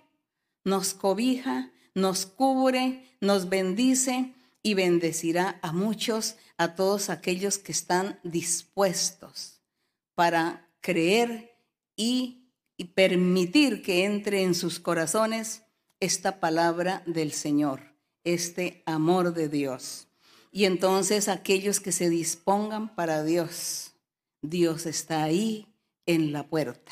nos 0.64 0.94
cobija, 0.94 1.72
nos 1.96 2.26
cubre, 2.26 3.04
nos 3.22 3.50
bendice 3.50 4.34
y 4.62 4.74
bendecirá 4.74 5.60
a 5.62 5.72
muchos, 5.72 6.36
a 6.58 6.76
todos 6.76 7.10
aquellos 7.10 7.58
que 7.58 7.72
están 7.72 8.20
dispuestos 8.24 9.62
para 10.14 10.68
creer 10.82 11.56
y, 11.96 12.44
permitir 12.94 13.82
que 13.82 14.06
entre 14.06 14.44
en 14.44 14.54
sus 14.54 14.80
corazones 14.80 15.64
esta 16.00 16.40
palabra 16.40 17.02
del 17.08 17.32
Señor, 17.32 17.96
este 18.24 18.84
amor 18.86 19.34
de 19.34 19.50
Dios. 19.50 20.08
Y 20.52 20.66
entonces 20.66 21.28
aquellos 21.28 21.80
que 21.80 21.92
se 21.92 22.10
dispongan 22.10 22.94
para 22.94 23.24
Dios, 23.24 23.94
Dios 24.50 24.86
está 24.86 25.24
ahí 25.24 25.68
en 26.06 26.32
la 26.32 26.48
puerta. 26.48 26.92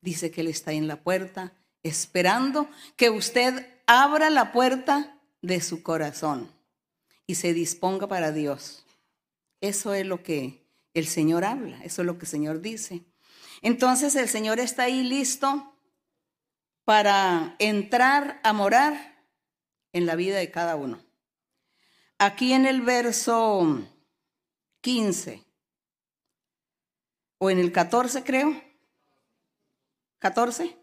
Dice 0.00 0.30
que 0.30 0.42
Él 0.42 0.48
está 0.48 0.72
en 0.72 0.86
la 0.86 1.02
puerta 1.02 1.52
esperando 1.82 2.68
que 2.96 3.10
usted 3.10 3.66
abra 3.86 4.28
la 4.30 4.52
puerta 4.52 5.18
de 5.40 5.60
su 5.60 5.82
corazón 5.82 6.50
y 7.26 7.36
se 7.36 7.54
disponga 7.54 8.06
para 8.06 8.32
Dios. 8.32 8.84
Eso 9.60 9.94
es 9.94 10.06
lo 10.06 10.22
que 10.22 10.66
el 10.94 11.06
Señor 11.06 11.44
habla, 11.44 11.82
eso 11.84 12.02
es 12.02 12.06
lo 12.06 12.18
que 12.18 12.24
el 12.24 12.30
Señor 12.30 12.60
dice. 12.60 13.02
Entonces 13.62 14.14
el 14.16 14.28
Señor 14.28 14.58
está 14.60 14.84
ahí 14.84 15.02
listo 15.02 15.74
para 16.84 17.56
entrar 17.58 18.40
a 18.42 18.52
morar 18.52 19.24
en 19.92 20.06
la 20.06 20.16
vida 20.16 20.38
de 20.38 20.50
cada 20.50 20.76
uno. 20.76 21.02
Aquí 22.18 22.52
en 22.52 22.66
el 22.66 22.82
verso 22.82 23.86
15 24.82 25.49
o 27.40 27.50
en 27.50 27.58
el 27.58 27.72
14 27.72 28.22
creo. 28.22 28.62
14. 30.18 30.76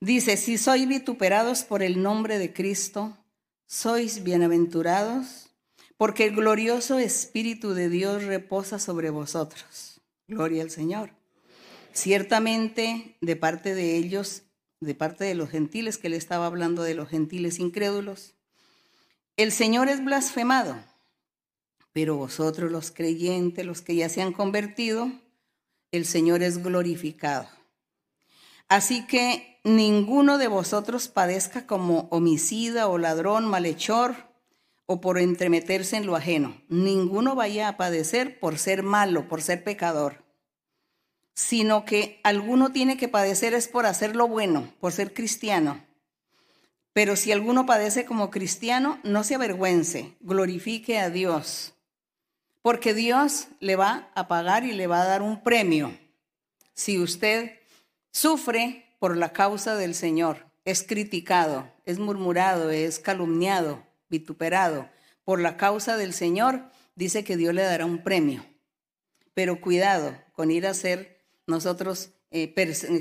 Dice, 0.00 0.36
si 0.36 0.56
sois 0.56 0.86
vituperados 0.86 1.64
por 1.64 1.82
el 1.82 2.00
nombre 2.00 2.38
de 2.38 2.52
Cristo, 2.52 3.16
sois 3.66 4.22
bienaventurados, 4.22 5.50
porque 5.96 6.26
el 6.26 6.36
glorioso 6.36 6.98
Espíritu 6.98 7.74
de 7.74 7.88
Dios 7.88 8.24
reposa 8.24 8.78
sobre 8.78 9.10
vosotros. 9.10 10.00
Gloria 10.28 10.62
al 10.62 10.70
Señor. 10.70 11.10
Ciertamente, 11.92 13.16
de 13.20 13.36
parte 13.36 13.74
de 13.74 13.96
ellos, 13.96 14.44
de 14.80 14.94
parte 14.94 15.24
de 15.24 15.34
los 15.34 15.50
gentiles, 15.50 15.98
que 15.98 16.08
le 16.08 16.16
estaba 16.16 16.46
hablando 16.46 16.84
de 16.84 16.94
los 16.94 17.08
gentiles 17.08 17.58
incrédulos, 17.58 18.34
el 19.36 19.50
Señor 19.50 19.88
es 19.88 20.04
blasfemado, 20.04 20.76
pero 21.92 22.16
vosotros 22.16 22.70
los 22.70 22.92
creyentes, 22.92 23.66
los 23.66 23.82
que 23.82 23.96
ya 23.96 24.08
se 24.08 24.22
han 24.22 24.32
convertido, 24.32 25.10
el 25.92 26.06
Señor 26.06 26.42
es 26.42 26.62
glorificado. 26.62 27.48
Así 28.68 29.06
que 29.06 29.60
ninguno 29.62 30.38
de 30.38 30.48
vosotros 30.48 31.08
padezca 31.08 31.66
como 31.66 32.08
homicida 32.10 32.88
o 32.88 32.96
ladrón, 32.96 33.44
malhechor 33.44 34.16
o 34.86 35.00
por 35.02 35.18
entremeterse 35.18 35.96
en 35.98 36.06
lo 36.06 36.16
ajeno. 36.16 36.60
Ninguno 36.68 37.34
vaya 37.34 37.68
a 37.68 37.76
padecer 37.76 38.40
por 38.40 38.58
ser 38.58 38.82
malo, 38.82 39.28
por 39.28 39.42
ser 39.42 39.62
pecador, 39.62 40.24
sino 41.34 41.84
que 41.84 42.20
alguno 42.24 42.72
tiene 42.72 42.96
que 42.96 43.08
padecer 43.08 43.52
es 43.52 43.68
por 43.68 43.84
hacer 43.84 44.16
lo 44.16 44.26
bueno, 44.26 44.72
por 44.80 44.92
ser 44.92 45.12
cristiano. 45.12 45.84
Pero 46.94 47.16
si 47.16 47.32
alguno 47.32 47.66
padece 47.66 48.06
como 48.06 48.30
cristiano, 48.30 48.98
no 49.02 49.24
se 49.24 49.34
avergüence, 49.34 50.16
glorifique 50.20 50.98
a 50.98 51.10
Dios 51.10 51.74
porque 52.62 52.94
Dios 52.94 53.48
le 53.60 53.76
va 53.76 54.10
a 54.14 54.28
pagar 54.28 54.64
y 54.64 54.72
le 54.72 54.86
va 54.86 55.02
a 55.02 55.06
dar 55.06 55.22
un 55.22 55.42
premio 55.42 55.92
si 56.74 56.98
usted 56.98 57.52
sufre 58.10 58.86
por 58.98 59.16
la 59.16 59.32
causa 59.32 59.76
del 59.76 59.94
Señor, 59.94 60.46
es 60.64 60.82
criticado, 60.82 61.70
es 61.84 61.98
murmurado, 61.98 62.70
es 62.70 62.98
calumniado, 62.98 63.84
vituperado 64.08 64.88
por 65.24 65.40
la 65.40 65.56
causa 65.56 65.96
del 65.96 66.12
Señor, 66.12 66.70
dice 66.94 67.24
que 67.24 67.36
Dios 67.36 67.54
le 67.54 67.62
dará 67.62 67.84
un 67.86 68.02
premio. 68.02 68.44
Pero 69.34 69.60
cuidado 69.60 70.16
con 70.32 70.50
ir 70.50 70.66
a 70.66 70.74
ser 70.74 71.20
nosotros 71.46 72.10
eh, 72.30 72.52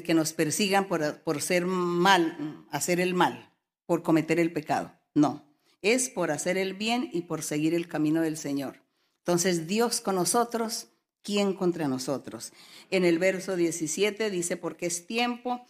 que 0.05 0.13
nos 0.13 0.33
persigan 0.33 0.87
por, 0.87 1.19
por 1.21 1.41
ser 1.41 1.65
mal, 1.65 2.65
hacer 2.71 2.99
el 2.99 3.13
mal, 3.13 3.51
por 3.85 4.03
cometer 4.03 4.39
el 4.39 4.51
pecado. 4.51 4.93
No, 5.13 5.45
es 5.81 6.09
por 6.09 6.31
hacer 6.31 6.57
el 6.57 6.73
bien 6.73 7.09
y 7.11 7.23
por 7.23 7.43
seguir 7.43 7.73
el 7.73 7.87
camino 7.87 8.21
del 8.21 8.37
Señor. 8.37 8.80
Entonces, 9.21 9.67
Dios 9.67 10.01
con 10.01 10.15
nosotros, 10.15 10.87
¿quién 11.21 11.53
contra 11.53 11.87
nosotros? 11.87 12.53
En 12.89 13.05
el 13.05 13.19
verso 13.19 13.55
17 13.55 14.29
dice, 14.29 14.57
porque 14.57 14.87
es 14.87 15.05
tiempo 15.05 15.65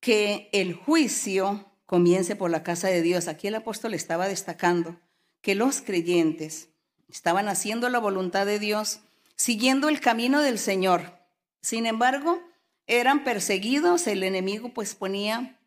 que 0.00 0.48
el 0.52 0.74
juicio 0.74 1.70
comience 1.86 2.36
por 2.36 2.50
la 2.50 2.62
casa 2.62 2.88
de 2.88 3.02
Dios. 3.02 3.28
Aquí 3.28 3.48
el 3.48 3.56
apóstol 3.56 3.94
estaba 3.94 4.28
destacando 4.28 5.00
que 5.40 5.54
los 5.54 5.80
creyentes 5.80 6.68
estaban 7.08 7.48
haciendo 7.48 7.88
la 7.88 7.98
voluntad 7.98 8.46
de 8.46 8.58
Dios, 8.58 9.00
siguiendo 9.36 9.88
el 9.88 10.00
camino 10.00 10.40
del 10.40 10.58
Señor. 10.58 11.18
Sin 11.62 11.86
embargo, 11.86 12.40
eran 12.86 13.24
perseguidos, 13.24 14.06
el 14.06 14.22
enemigo 14.22 14.72
pues 14.72 14.94
ponía 14.94 15.58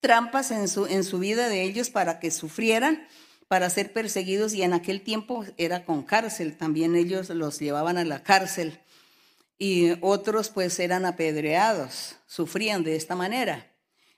trampas 0.00 0.50
en 0.50 0.68
su, 0.68 0.86
en 0.86 1.04
su 1.04 1.18
vida 1.18 1.48
de 1.48 1.62
ellos 1.62 1.88
para 1.88 2.20
que 2.20 2.30
sufrieran 2.30 3.06
para 3.52 3.68
ser 3.68 3.92
perseguidos 3.92 4.54
y 4.54 4.62
en 4.62 4.72
aquel 4.72 5.02
tiempo 5.02 5.44
era 5.58 5.84
con 5.84 6.04
cárcel, 6.04 6.56
también 6.56 6.96
ellos 6.96 7.28
los 7.28 7.58
llevaban 7.58 7.98
a 7.98 8.04
la 8.06 8.22
cárcel 8.22 8.80
y 9.58 9.90
otros 10.00 10.48
pues 10.48 10.78
eran 10.80 11.04
apedreados, 11.04 12.16
sufrían 12.26 12.82
de 12.82 12.96
esta 12.96 13.14
manera. 13.14 13.70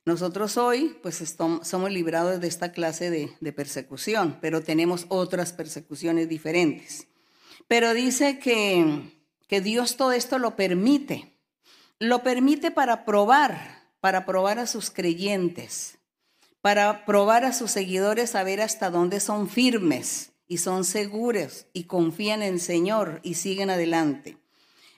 Nosotros 0.04 0.56
hoy 0.56 0.96
pues 1.02 1.20
somos 1.62 1.90
librados 1.90 2.40
de 2.40 2.46
esta 2.46 2.70
clase 2.70 3.10
de, 3.10 3.52
persecución, 3.52 4.38
pero 4.40 4.62
tenemos 4.62 5.06
otras 5.08 5.52
persecuciones 5.52 6.28
diferentes. 6.28 7.08
Pero 7.66 7.92
dice 7.92 8.38
que 8.38 9.60
Dios 9.62 9.96
todo 9.96 10.12
esto 10.12 10.38
lo 10.38 10.54
permite, 10.54 11.40
lo 11.98 12.22
permite 12.22 12.70
para 12.70 13.04
probar, 13.04 13.82
para 13.98 14.26
probar 14.26 14.60
a 14.60 14.68
sus 14.68 14.92
creyentes 14.92 15.98
para 16.64 17.04
probar 17.04 17.44
a 17.44 17.52
sus 17.52 17.72
seguidores 17.72 18.34
a 18.34 18.42
ver 18.42 18.62
hasta 18.62 18.88
dónde 18.88 19.20
son 19.20 19.50
firmes 19.50 20.32
y 20.48 20.56
son 20.56 20.84
seguros 20.84 21.66
y 21.74 21.84
confían 21.84 22.40
en 22.40 22.54
el 22.54 22.60
Señor 22.60 23.20
y 23.22 23.34
siguen 23.34 23.68
adelante. 23.68 24.38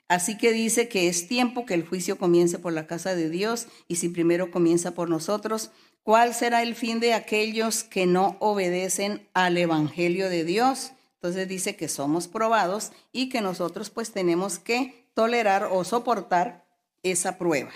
Así 0.07 0.39
que 0.39 0.53
dice 0.53 0.87
que 0.89 1.09
es 1.09 1.27
tiempo 1.27 1.67
que 1.67 1.75
el 1.75 1.85
juicio 1.85 2.19
comience 2.19 2.61
por 2.61 2.73
la 2.73 2.87
casa 2.87 3.17
de 3.17 3.29
Dios 3.31 3.67
y 3.89 3.97
si 3.97 4.09
primero 4.11 4.53
comienza 4.53 4.93
por 4.93 5.11
nosotros, 5.11 5.73
¿cuál 6.05 6.35
será 6.35 6.63
el 6.63 6.77
fin 6.77 7.01
de 7.01 7.15
aquellos 7.15 7.83
que 7.83 8.07
no 8.07 8.37
obedecen 8.39 9.29
al 9.35 9.59
Evangelio 9.59 10.31
de 10.31 10.45
Dios? 10.45 10.93
Entonces 11.15 11.49
dice 11.49 11.75
que 11.75 11.89
somos 11.89 12.29
probados 12.29 12.93
y 13.11 13.29
que 13.29 13.41
nosotros 13.41 13.91
pues 13.91 14.13
tenemos 14.13 14.61
que 14.61 15.09
tolerar 15.15 15.65
o 15.73 15.83
soportar 15.83 16.65
esa 17.03 17.39
prueba. 17.39 17.73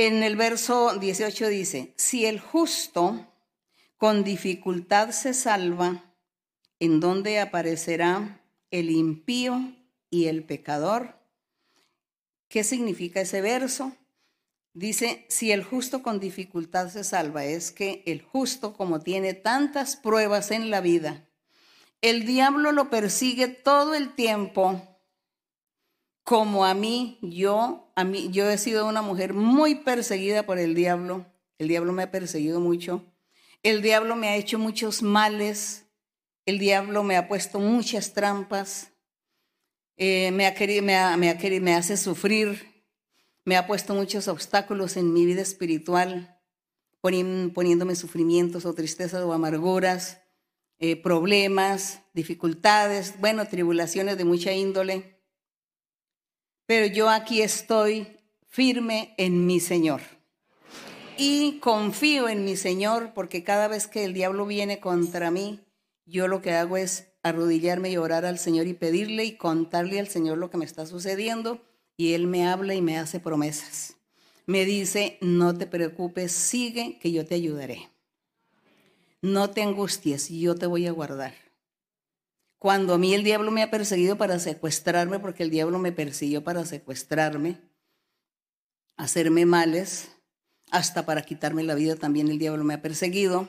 En 0.00 0.22
el 0.22 0.36
verso 0.36 0.96
18 0.96 1.48
dice, 1.48 1.92
si 1.96 2.24
el 2.24 2.38
justo 2.38 3.26
con 3.96 4.22
dificultad 4.22 5.10
se 5.10 5.34
salva, 5.34 6.14
¿en 6.78 7.00
dónde 7.00 7.40
aparecerá 7.40 8.40
el 8.70 8.90
impío 8.90 9.74
y 10.08 10.26
el 10.26 10.44
pecador? 10.44 11.18
¿Qué 12.46 12.62
significa 12.62 13.22
ese 13.22 13.40
verso? 13.40 13.90
Dice, 14.72 15.26
si 15.28 15.50
el 15.50 15.64
justo 15.64 16.00
con 16.00 16.20
dificultad 16.20 16.90
se 16.90 17.02
salva, 17.02 17.44
es 17.44 17.72
que 17.72 18.04
el 18.06 18.22
justo, 18.22 18.74
como 18.74 19.00
tiene 19.00 19.34
tantas 19.34 19.96
pruebas 19.96 20.52
en 20.52 20.70
la 20.70 20.80
vida, 20.80 21.28
el 22.02 22.24
diablo 22.24 22.70
lo 22.70 22.88
persigue 22.88 23.48
todo 23.48 23.96
el 23.96 24.14
tiempo 24.14 24.80
como 26.22 26.64
a 26.64 26.74
mí, 26.74 27.18
yo, 27.20 27.87
a 27.98 28.04
mí, 28.04 28.28
yo 28.30 28.48
he 28.48 28.58
sido 28.58 28.86
una 28.86 29.02
mujer 29.02 29.34
muy 29.34 29.74
perseguida 29.74 30.46
por 30.46 30.60
el 30.60 30.76
diablo. 30.76 31.26
El 31.58 31.66
diablo 31.66 31.92
me 31.92 32.04
ha 32.04 32.12
perseguido 32.12 32.60
mucho. 32.60 33.04
El 33.64 33.82
diablo 33.82 34.14
me 34.14 34.28
ha 34.28 34.36
hecho 34.36 34.56
muchos 34.56 35.02
males. 35.02 35.86
El 36.46 36.60
diablo 36.60 37.02
me 37.02 37.16
ha 37.16 37.26
puesto 37.26 37.58
muchas 37.58 38.12
trampas. 38.12 38.92
Eh, 39.96 40.30
me, 40.30 40.46
ha 40.46 40.54
querido, 40.54 40.84
me, 40.84 40.96
ha, 40.96 41.16
me, 41.16 41.36
me 41.60 41.74
hace 41.74 41.96
sufrir. 41.96 42.84
Me 43.44 43.56
ha 43.56 43.66
puesto 43.66 43.94
muchos 43.94 44.28
obstáculos 44.28 44.96
en 44.96 45.12
mi 45.12 45.26
vida 45.26 45.42
espiritual, 45.42 46.38
poniéndome 47.00 47.96
sufrimientos 47.96 48.64
o 48.64 48.74
tristezas 48.74 49.24
o 49.24 49.32
amarguras, 49.32 50.20
eh, 50.78 50.94
problemas, 50.94 52.02
dificultades, 52.14 53.18
bueno, 53.18 53.48
tribulaciones 53.48 54.16
de 54.18 54.24
mucha 54.24 54.52
índole 54.52 55.17
pero 56.68 56.84
yo 56.84 57.08
aquí 57.08 57.40
estoy 57.40 58.06
firme 58.46 59.14
en 59.16 59.46
mi 59.46 59.58
Señor. 59.58 60.02
Y 61.16 61.60
confío 61.60 62.28
en 62.28 62.44
mi 62.44 62.56
Señor 62.56 63.12
porque 63.14 63.42
cada 63.42 63.68
vez 63.68 63.86
que 63.86 64.04
el 64.04 64.12
diablo 64.12 64.44
viene 64.44 64.78
contra 64.78 65.30
mí, 65.30 65.60
yo 66.04 66.28
lo 66.28 66.42
que 66.42 66.52
hago 66.52 66.76
es 66.76 67.08
arrodillarme 67.22 67.90
y 67.90 67.96
orar 67.96 68.26
al 68.26 68.38
Señor 68.38 68.66
y 68.66 68.74
pedirle 68.74 69.24
y 69.24 69.38
contarle 69.38 69.98
al 69.98 70.08
Señor 70.08 70.36
lo 70.36 70.50
que 70.50 70.58
me 70.58 70.66
está 70.66 70.84
sucediendo 70.84 71.64
y 71.96 72.12
Él 72.12 72.26
me 72.26 72.46
habla 72.46 72.74
y 72.74 72.82
me 72.82 72.98
hace 72.98 73.18
promesas. 73.18 73.96
Me 74.44 74.66
dice, 74.66 75.16
no 75.22 75.56
te 75.56 75.66
preocupes, 75.66 76.32
sigue 76.32 76.98
que 77.00 77.12
yo 77.12 77.24
te 77.24 77.34
ayudaré. 77.34 77.88
No 79.22 79.48
te 79.48 79.62
angusties, 79.62 80.28
yo 80.28 80.54
te 80.54 80.66
voy 80.66 80.86
a 80.86 80.92
guardar. 80.92 81.47
Cuando 82.58 82.94
a 82.94 82.98
mí 82.98 83.14
el 83.14 83.22
diablo 83.22 83.50
me 83.50 83.62
ha 83.62 83.70
perseguido 83.70 84.18
para 84.18 84.38
secuestrarme, 84.40 85.20
porque 85.20 85.44
el 85.44 85.50
diablo 85.50 85.78
me 85.78 85.92
persiguió 85.92 86.42
para 86.42 86.64
secuestrarme, 86.64 87.60
hacerme 88.96 89.46
males, 89.46 90.08
hasta 90.70 91.06
para 91.06 91.22
quitarme 91.22 91.62
la 91.62 91.74
vida 91.74 91.96
también 91.96 92.28
el 92.28 92.38
diablo 92.38 92.64
me 92.64 92.74
ha 92.74 92.82
perseguido. 92.82 93.48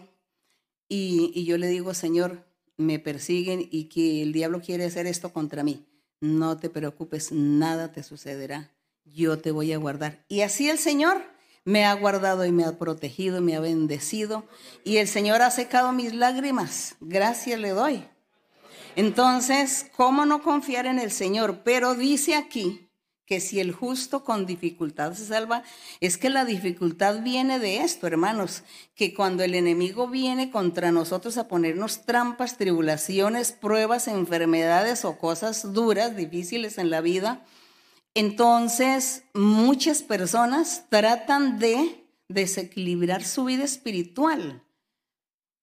Y, 0.88 1.43
yo 1.43 1.57
le 1.57 1.68
digo, 1.68 1.93
Señor, 1.93 2.45
me 2.78 2.99
persiguen 2.99 3.68
y 3.70 3.86
que 3.86 4.22
el 4.22 4.32
diablo 4.32 4.62
quiere 4.62 4.86
hacer 4.86 5.05
esto 5.05 5.34
contra 5.34 5.64
mí. 5.64 5.86
No 6.22 6.57
te 6.57 6.70
preocupes, 6.70 7.32
nada 7.32 7.91
te 7.91 8.03
sucederá. 8.03 8.72
Yo 9.05 9.39
te 9.39 9.51
voy 9.51 9.74
a 9.74 9.78
guardar. 9.78 10.24
Y 10.28 10.41
así 10.41 10.70
el 10.70 10.78
Señor 10.78 11.24
me 11.64 11.86
ha 11.86 11.93
guardado 11.93 12.45
y 12.45 12.51
me 12.51 12.64
ha 12.64 12.78
protegido, 12.78 13.41
me 13.41 13.55
ha 13.55 13.60
bendecido. 13.60 14.45
Y 14.84 14.97
el 14.97 15.07
Señor 15.07 15.41
ha 15.41 15.51
secado 15.51 15.91
mis 15.91 16.14
lágrimas. 16.14 16.95
Gracias 16.99 17.60
le 17.60 17.70
doy. 17.70 18.05
Entonces, 18.95 19.87
¿cómo 19.95 20.25
no 20.25 20.41
confiar 20.41 20.85
en 20.85 20.99
el 20.99 21.11
Señor? 21.11 21.61
Pero 21.63 21.95
dice 21.95 22.35
aquí 22.35 22.89
que 23.29 23.39
si 23.39 23.59
el 23.59 23.71
justo 23.71 24.23
con 24.23 24.47
dificultad 24.47 25.13
se 25.13 25.27
salva, 25.27 25.61
es 25.99 26.17
que 26.17 26.31
la 26.31 26.45
dificultad 26.45 27.21
viene 27.21 27.59
de 27.59 27.77
esto, 27.77 28.07
hermanos, 28.07 28.63
que 28.95 29.13
cuando 29.13 29.43
el 29.43 29.53
enemigo 29.53 30.07
viene 30.07 30.49
contra 30.49 30.91
nosotros 30.91 31.37
a 31.37 31.47
ponernos 31.47 32.07
trampas, 32.07 32.57
tribulaciones, 32.57 33.51
pruebas, 33.51 34.07
enfermedades 34.07 35.05
o 35.05 35.19
cosas 35.19 35.73
duras, 35.73 36.15
difíciles 36.15 36.79
en 36.79 36.89
la 36.89 37.01
vida, 37.01 37.45
entonces 38.15 39.23
muchas 39.35 40.01
personas 40.01 40.85
tratan 40.89 41.59
de 41.59 42.03
desequilibrar 42.29 43.23
su 43.23 43.45
vida 43.45 43.63
espiritual, 43.63 44.63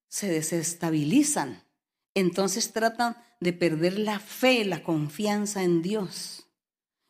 se 0.09 0.29
desestabilizan, 0.29 1.66
entonces 2.17 2.73
tratan 2.73 3.14
de 3.41 3.53
perder 3.53 3.99
la 3.99 4.19
fe, 4.19 4.64
la 4.64 4.83
confianza 4.83 5.62
en 5.62 5.83
Dios. 5.83 6.47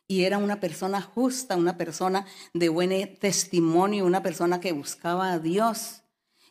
Y 0.05 0.23
era 0.23 0.37
una 0.37 0.59
persona 0.59 1.01
justa, 1.01 1.55
una 1.55 1.77
persona 1.77 2.25
de 2.53 2.67
buen 2.67 3.17
testimonio, 3.17 4.05
una 4.05 4.21
persona 4.21 4.59
que 4.59 4.73
buscaba 4.73 5.31
a 5.31 5.39
Dios. 5.39 6.03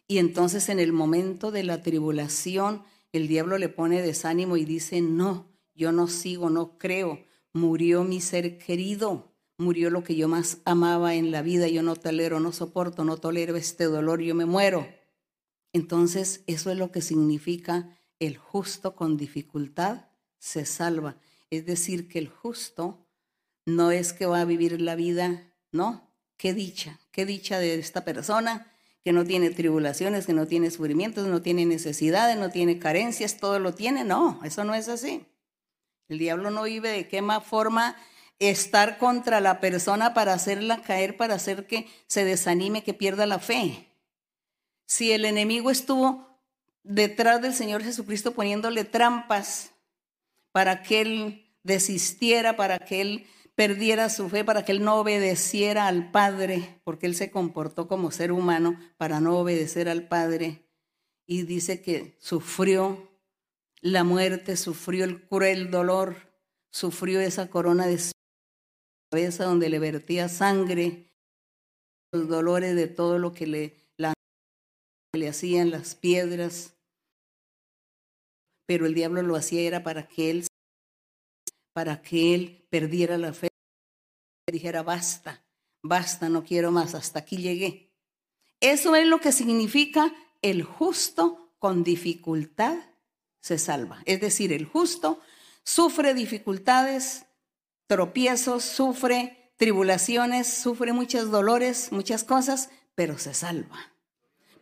Y 0.08 0.18
entonces 0.18 0.70
en 0.70 0.80
el 0.80 0.94
momento 0.94 1.50
de 1.50 1.64
la 1.64 1.82
tribulación, 1.82 2.82
el 3.12 3.28
diablo 3.28 3.58
le 3.58 3.68
pone 3.68 4.00
desánimo 4.00 4.56
y 4.56 4.64
dice, 4.64 5.02
no, 5.02 5.52
yo 5.74 5.92
no 5.92 6.08
sigo, 6.08 6.48
no 6.48 6.78
creo. 6.78 7.26
Murió 7.52 8.04
mi 8.04 8.22
ser 8.22 8.56
querido, 8.56 9.34
murió 9.58 9.90
lo 9.90 10.02
que 10.02 10.16
yo 10.16 10.28
más 10.28 10.58
amaba 10.64 11.14
en 11.14 11.30
la 11.30 11.42
vida, 11.42 11.68
yo 11.68 11.82
no 11.82 11.94
tolero, 11.94 12.40
no 12.40 12.52
soporto, 12.52 13.04
no 13.04 13.18
tolero 13.18 13.54
este 13.56 13.84
dolor, 13.84 14.22
yo 14.22 14.34
me 14.34 14.46
muero. 14.46 14.88
Entonces 15.74 16.42
eso 16.46 16.70
es 16.70 16.78
lo 16.78 16.90
que 16.90 17.02
significa 17.02 17.95
el 18.18 18.36
justo 18.36 18.94
con 18.94 19.16
dificultad 19.16 20.06
se 20.38 20.64
salva. 20.64 21.16
Es 21.50 21.66
decir, 21.66 22.08
que 22.08 22.18
el 22.18 22.28
justo 22.28 23.06
no 23.64 23.90
es 23.90 24.12
que 24.12 24.26
va 24.26 24.40
a 24.40 24.44
vivir 24.44 24.80
la 24.80 24.94
vida, 24.94 25.52
no, 25.72 26.10
qué 26.36 26.54
dicha, 26.54 27.00
qué 27.10 27.26
dicha 27.26 27.58
de 27.58 27.78
esta 27.78 28.04
persona 28.04 28.72
que 29.04 29.12
no 29.12 29.24
tiene 29.24 29.50
tribulaciones, 29.50 30.26
que 30.26 30.32
no 30.32 30.46
tiene 30.46 30.70
sufrimientos, 30.70 31.28
no 31.28 31.40
tiene 31.40 31.64
necesidades, 31.64 32.36
no 32.36 32.50
tiene 32.50 32.78
carencias, 32.78 33.36
todo 33.36 33.58
lo 33.58 33.74
tiene. 33.74 34.02
No, 34.02 34.40
eso 34.42 34.64
no 34.64 34.74
es 34.74 34.88
así. 34.88 35.24
El 36.08 36.18
diablo 36.18 36.50
no 36.50 36.64
vive 36.64 36.90
de 36.90 37.08
qué 37.08 37.22
más 37.22 37.44
forma 37.44 37.96
estar 38.38 38.98
contra 38.98 39.40
la 39.40 39.60
persona 39.60 40.12
para 40.12 40.32
hacerla 40.32 40.82
caer, 40.82 41.16
para 41.16 41.34
hacer 41.34 41.66
que 41.66 41.88
se 42.06 42.24
desanime, 42.24 42.82
que 42.82 42.94
pierda 42.94 43.26
la 43.26 43.38
fe. 43.38 43.88
Si 44.86 45.12
el 45.12 45.24
enemigo 45.24 45.70
estuvo 45.70 46.35
detrás 46.86 47.42
del 47.42 47.54
Señor 47.54 47.82
Jesucristo 47.82 48.32
poniéndole 48.32 48.84
trampas 48.84 49.72
para 50.52 50.82
que 50.82 51.00
él 51.00 51.56
desistiera, 51.62 52.56
para 52.56 52.78
que 52.78 53.00
él 53.00 53.26
perdiera 53.54 54.08
su 54.10 54.28
fe, 54.28 54.44
para 54.44 54.64
que 54.64 54.72
él 54.72 54.84
no 54.84 54.96
obedeciera 54.96 55.88
al 55.88 56.10
Padre, 56.10 56.80
porque 56.84 57.06
él 57.06 57.14
se 57.14 57.30
comportó 57.30 57.88
como 57.88 58.10
ser 58.10 58.30
humano 58.30 58.78
para 58.96 59.20
no 59.20 59.38
obedecer 59.38 59.88
al 59.88 60.06
Padre. 60.08 60.62
Y 61.26 61.42
dice 61.42 61.82
que 61.82 62.16
sufrió 62.20 63.10
la 63.80 64.04
muerte, 64.04 64.56
sufrió 64.56 65.04
el 65.04 65.26
cruel 65.26 65.70
dolor, 65.70 66.16
sufrió 66.70 67.20
esa 67.20 67.48
corona 67.48 67.86
de 67.86 68.00
cabeza 69.10 69.44
donde 69.44 69.68
le 69.68 69.78
vertía 69.78 70.28
sangre, 70.28 71.12
los 72.12 72.28
dolores 72.28 72.76
de 72.76 72.86
todo 72.86 73.18
lo 73.18 73.32
que 73.32 73.46
le, 73.46 73.76
le 75.12 75.28
hacían 75.28 75.70
las 75.70 75.94
piedras, 75.94 76.75
pero 78.66 78.86
el 78.86 78.94
diablo 78.94 79.22
lo 79.22 79.36
hacía 79.36 79.62
era 79.62 79.82
para 79.82 80.06
que 80.06 80.30
él 80.30 80.46
para 81.72 82.00
que 82.00 82.34
él 82.34 82.66
perdiera 82.70 83.18
la 83.18 83.34
fe, 83.34 83.48
dijera 84.50 84.82
basta, 84.82 85.44
basta, 85.82 86.30
no 86.30 86.42
quiero 86.42 86.70
más, 86.70 86.94
hasta 86.94 87.18
aquí 87.18 87.36
llegué. 87.36 87.92
Eso 88.60 88.96
es 88.96 89.06
lo 89.06 89.20
que 89.20 89.30
significa 89.30 90.14
el 90.40 90.62
justo 90.62 91.52
con 91.58 91.84
dificultad 91.84 92.78
se 93.42 93.58
salva. 93.58 94.02
Es 94.06 94.22
decir, 94.22 94.54
el 94.54 94.64
justo 94.64 95.20
sufre 95.64 96.14
dificultades, 96.14 97.26
tropiezos, 97.86 98.64
sufre 98.64 99.52
tribulaciones, 99.56 100.48
sufre 100.48 100.92
muchos 100.92 101.30
dolores, 101.30 101.92
muchas 101.92 102.24
cosas, 102.24 102.70
pero 102.94 103.18
se 103.18 103.34
salva. 103.34 103.92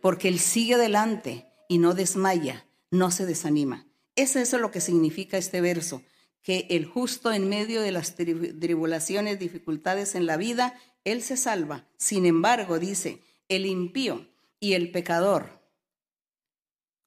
Porque 0.01 0.29
él 0.29 0.39
sigue 0.39 0.75
adelante 0.75 1.47
y 1.69 1.79
no 1.79 1.95
desmaya, 1.95 2.67
no 2.91 3.11
se 3.11 3.25
desanima. 3.25 3.87
Es 4.17 4.37
eso 4.37 4.59
lo 4.59 4.71
que 4.71 4.81
significa 4.81 5.37
este 5.37 5.61
verso, 5.61 6.03
que 6.43 6.67
el 6.71 6.85
justo 6.85 7.33
en 7.33 7.49
medio 7.49 7.81
de 7.81 7.91
las 7.91 8.15
tribulaciones, 8.15 9.39
dificultades 9.39 10.15
en 10.15 10.27
la 10.27 10.37
vida, 10.37 10.79
él 11.05 11.23
se 11.23 11.37
salva. 11.37 11.89
Sin 11.97 12.27
embargo, 12.27 12.79
dice, 12.79 13.21
el 13.49 13.67
impío 13.67 14.29
y 14.61 14.75
el 14.75 14.91
pecador, 14.91 15.63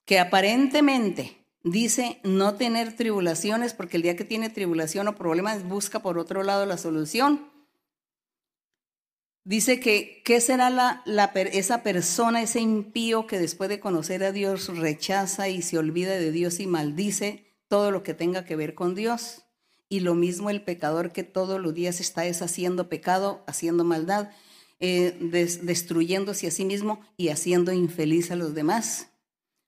que 0.06 0.20
aparentemente 0.20 1.38
dice 1.64 2.20
no 2.24 2.56
tener 2.56 2.96
tribulaciones, 2.96 3.74
porque 3.74 3.98
el 3.98 4.04
día 4.04 4.16
que 4.16 4.24
tiene 4.24 4.50
tribulación 4.50 5.08
o 5.08 5.16
problemas 5.16 5.68
busca 5.68 6.02
por 6.02 6.18
otro 6.18 6.44
lado 6.44 6.66
la 6.66 6.78
solución. 6.78 7.57
Dice 9.48 9.80
que, 9.80 10.22
¿qué 10.26 10.42
será 10.42 10.70
la, 10.70 11.32
esa 11.54 11.82
persona, 11.82 12.42
ese 12.42 12.60
impío 12.60 13.28
que 13.28 13.40
después 13.40 13.70
de 13.70 13.80
conocer 13.80 14.22
a 14.26 14.34
Dios 14.34 14.68
rechaza 14.78 15.48
y 15.48 15.62
se 15.62 15.78
olvida 15.78 16.18
de 16.18 16.34
Dios 16.34 16.60
y 16.60 16.68
maldice 16.68 17.56
todo 17.70 17.90
lo 17.92 18.04
que 18.04 18.14
tenga 18.14 18.44
que 18.44 18.58
ver 18.58 18.76
con 18.76 18.94
Dios? 18.94 19.44
Y 19.88 20.02
lo 20.02 20.16
mismo 20.16 20.50
el 20.50 20.66
pecador 20.66 21.14
que 21.14 21.24
todos 21.24 21.62
los 21.62 21.74
días 21.74 22.02
está 22.02 22.24
deshaciendo 22.24 22.90
pecado, 22.90 23.46
haciendo 23.48 23.86
maldad, 23.86 24.32
eh, 24.82 25.16
destruyéndose 25.62 26.48
a 26.48 26.52
sí 26.52 26.66
mismo 26.66 27.00
y 27.16 27.30
haciendo 27.30 27.72
infeliz 27.72 28.32
a 28.32 28.36
los 28.36 28.54
demás. 28.54 29.12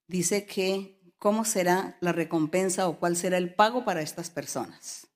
Dice 0.07 0.45
que 0.45 0.99
cómo 1.19 1.45
será 1.45 1.97
la 2.01 2.11
recompensa 2.11 2.89
o 2.89 2.99
cuál 2.99 3.15
será 3.15 3.37
el 3.37 3.53
pago 3.53 3.85
para 3.85 4.01
estas 4.01 4.29
personas. 4.29 5.08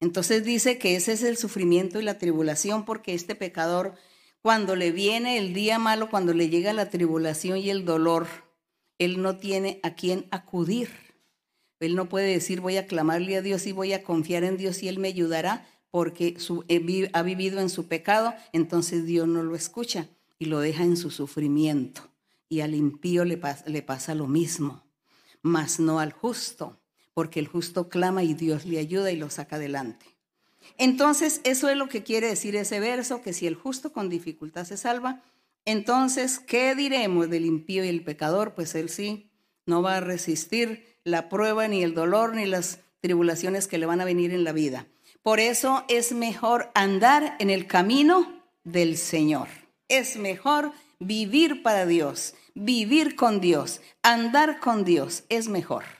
Entonces 0.00 0.44
dice 0.44 0.78
que 0.78 0.96
ese 0.96 1.12
es 1.12 1.22
el 1.22 1.36
sufrimiento 1.36 1.98
y 1.98 2.04
la 2.04 2.18
tribulación 2.18 2.84
porque 2.84 3.14
este 3.14 3.34
pecador, 3.34 3.94
cuando 4.42 4.76
le 4.76 4.92
viene 4.92 5.38
el 5.38 5.54
día 5.54 5.78
malo, 5.78 6.08
cuando 6.08 6.32
le 6.34 6.48
llega 6.48 6.72
la 6.72 6.90
tribulación 6.90 7.58
y 7.58 7.70
el 7.70 7.84
dolor, 7.84 8.26
él 8.98 9.22
no 9.22 9.38
tiene 9.38 9.80
a 9.82 9.94
quién 9.94 10.26
acudir. 10.30 10.90
Él 11.80 11.94
no 11.94 12.08
puede 12.08 12.32
decir 12.32 12.60
voy 12.60 12.76
a 12.76 12.86
clamarle 12.86 13.36
a 13.36 13.42
Dios 13.42 13.66
y 13.66 13.72
voy 13.72 13.92
a 13.92 14.02
confiar 14.02 14.44
en 14.44 14.56
Dios 14.56 14.82
y 14.82 14.88
Él 14.88 14.98
me 14.98 15.08
ayudará 15.08 15.68
porque 15.90 16.36
ha 17.12 17.22
vivido 17.22 17.60
en 17.60 17.70
su 17.70 17.86
pecado, 17.86 18.34
entonces 18.52 19.06
Dios 19.06 19.28
no 19.28 19.42
lo 19.42 19.54
escucha 19.54 20.08
y 20.38 20.46
lo 20.46 20.58
deja 20.60 20.82
en 20.82 20.96
su 20.96 21.10
sufrimiento. 21.10 22.02
Y 22.48 22.60
al 22.60 22.74
impío 22.74 23.24
le 23.24 23.36
pasa 23.36 24.14
lo 24.14 24.26
mismo 24.26 24.88
mas 25.42 25.80
no 25.80 25.98
al 25.98 26.12
justo, 26.12 26.77
porque 27.18 27.40
el 27.40 27.48
justo 27.48 27.88
clama 27.88 28.22
y 28.22 28.32
Dios 28.32 28.64
le 28.64 28.78
ayuda 28.78 29.10
y 29.10 29.16
lo 29.16 29.28
saca 29.28 29.56
adelante. 29.56 30.06
Entonces, 30.76 31.40
eso 31.42 31.68
es 31.68 31.76
lo 31.76 31.88
que 31.88 32.04
quiere 32.04 32.28
decir 32.28 32.54
ese 32.54 32.78
verso, 32.78 33.22
que 33.22 33.32
si 33.32 33.48
el 33.48 33.56
justo 33.56 33.92
con 33.92 34.08
dificultad 34.08 34.64
se 34.64 34.76
salva, 34.76 35.20
entonces, 35.64 36.38
¿qué 36.38 36.76
diremos 36.76 37.28
del 37.28 37.44
impío 37.44 37.84
y 37.84 37.88
el 37.88 38.04
pecador? 38.04 38.54
Pues 38.54 38.76
él 38.76 38.88
sí 38.88 39.32
no 39.66 39.82
va 39.82 39.96
a 39.96 40.00
resistir 40.00 40.86
la 41.02 41.28
prueba, 41.28 41.66
ni 41.66 41.82
el 41.82 41.92
dolor, 41.92 42.36
ni 42.36 42.46
las 42.46 42.82
tribulaciones 43.00 43.66
que 43.66 43.78
le 43.78 43.86
van 43.86 44.00
a 44.00 44.04
venir 44.04 44.32
en 44.32 44.44
la 44.44 44.52
vida. 44.52 44.86
Por 45.24 45.40
eso 45.40 45.84
es 45.88 46.12
mejor 46.12 46.70
andar 46.76 47.34
en 47.40 47.50
el 47.50 47.66
camino 47.66 48.32
del 48.62 48.96
Señor. 48.96 49.48
Es 49.88 50.16
mejor 50.18 50.70
vivir 51.00 51.64
para 51.64 51.84
Dios, 51.84 52.36
vivir 52.54 53.16
con 53.16 53.40
Dios, 53.40 53.80
andar 54.04 54.60
con 54.60 54.84
Dios 54.84 55.24
es 55.28 55.48
mejor. 55.48 55.97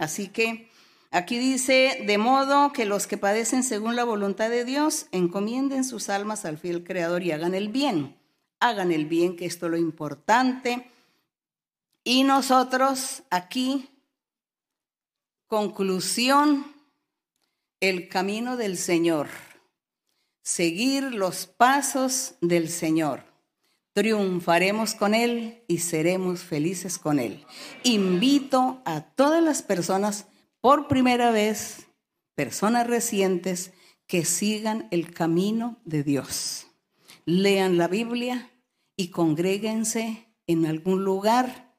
Así 0.00 0.28
que 0.28 0.70
aquí 1.10 1.38
dice, 1.38 2.04
de 2.06 2.16
modo 2.16 2.72
que 2.72 2.86
los 2.86 3.06
que 3.06 3.18
padecen 3.18 3.62
según 3.62 3.96
la 3.96 4.04
voluntad 4.04 4.48
de 4.48 4.64
Dios, 4.64 5.08
encomienden 5.12 5.84
sus 5.84 6.08
almas 6.08 6.46
al 6.46 6.56
fiel 6.56 6.84
Creador 6.84 7.22
y 7.22 7.32
hagan 7.32 7.54
el 7.54 7.68
bien. 7.68 8.16
Hagan 8.60 8.92
el 8.92 9.04
bien, 9.04 9.36
que 9.36 9.44
esto 9.44 9.66
es 9.66 9.72
lo 9.72 9.76
importante. 9.76 10.90
Y 12.02 12.24
nosotros 12.24 13.24
aquí, 13.28 13.90
conclusión, 15.46 16.74
el 17.80 18.08
camino 18.08 18.56
del 18.56 18.78
Señor. 18.78 19.28
Seguir 20.42 21.14
los 21.14 21.44
pasos 21.46 22.36
del 22.40 22.70
Señor 22.70 23.29
triunfaremos 23.92 24.94
con 24.94 25.14
Él 25.14 25.62
y 25.66 25.78
seremos 25.78 26.40
felices 26.40 26.98
con 26.98 27.18
Él. 27.18 27.44
Invito 27.82 28.80
a 28.84 29.02
todas 29.02 29.42
las 29.42 29.62
personas 29.62 30.26
por 30.60 30.88
primera 30.88 31.30
vez, 31.30 31.86
personas 32.34 32.86
recientes, 32.86 33.72
que 34.06 34.24
sigan 34.24 34.88
el 34.90 35.12
camino 35.14 35.78
de 35.84 36.02
Dios. 36.02 36.66
Lean 37.24 37.78
la 37.78 37.86
Biblia 37.86 38.50
y 38.96 39.08
congréguense 39.08 40.34
en 40.46 40.66
algún 40.66 41.04
lugar 41.04 41.76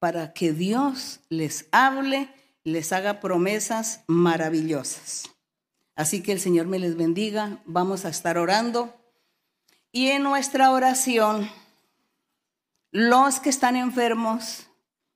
para 0.00 0.32
que 0.32 0.52
Dios 0.52 1.20
les 1.28 1.66
hable, 1.70 2.28
les 2.64 2.92
haga 2.92 3.20
promesas 3.20 4.02
maravillosas. 4.06 5.24
Así 5.94 6.22
que 6.22 6.32
el 6.32 6.40
Señor 6.40 6.66
me 6.66 6.78
les 6.78 6.96
bendiga. 6.96 7.62
Vamos 7.64 8.04
a 8.04 8.08
estar 8.08 8.38
orando. 8.38 8.97
Y 9.90 10.08
en 10.08 10.22
nuestra 10.22 10.70
oración, 10.70 11.50
los 12.90 13.40
que 13.40 13.50
están 13.50 13.76
enfermos 13.76 14.66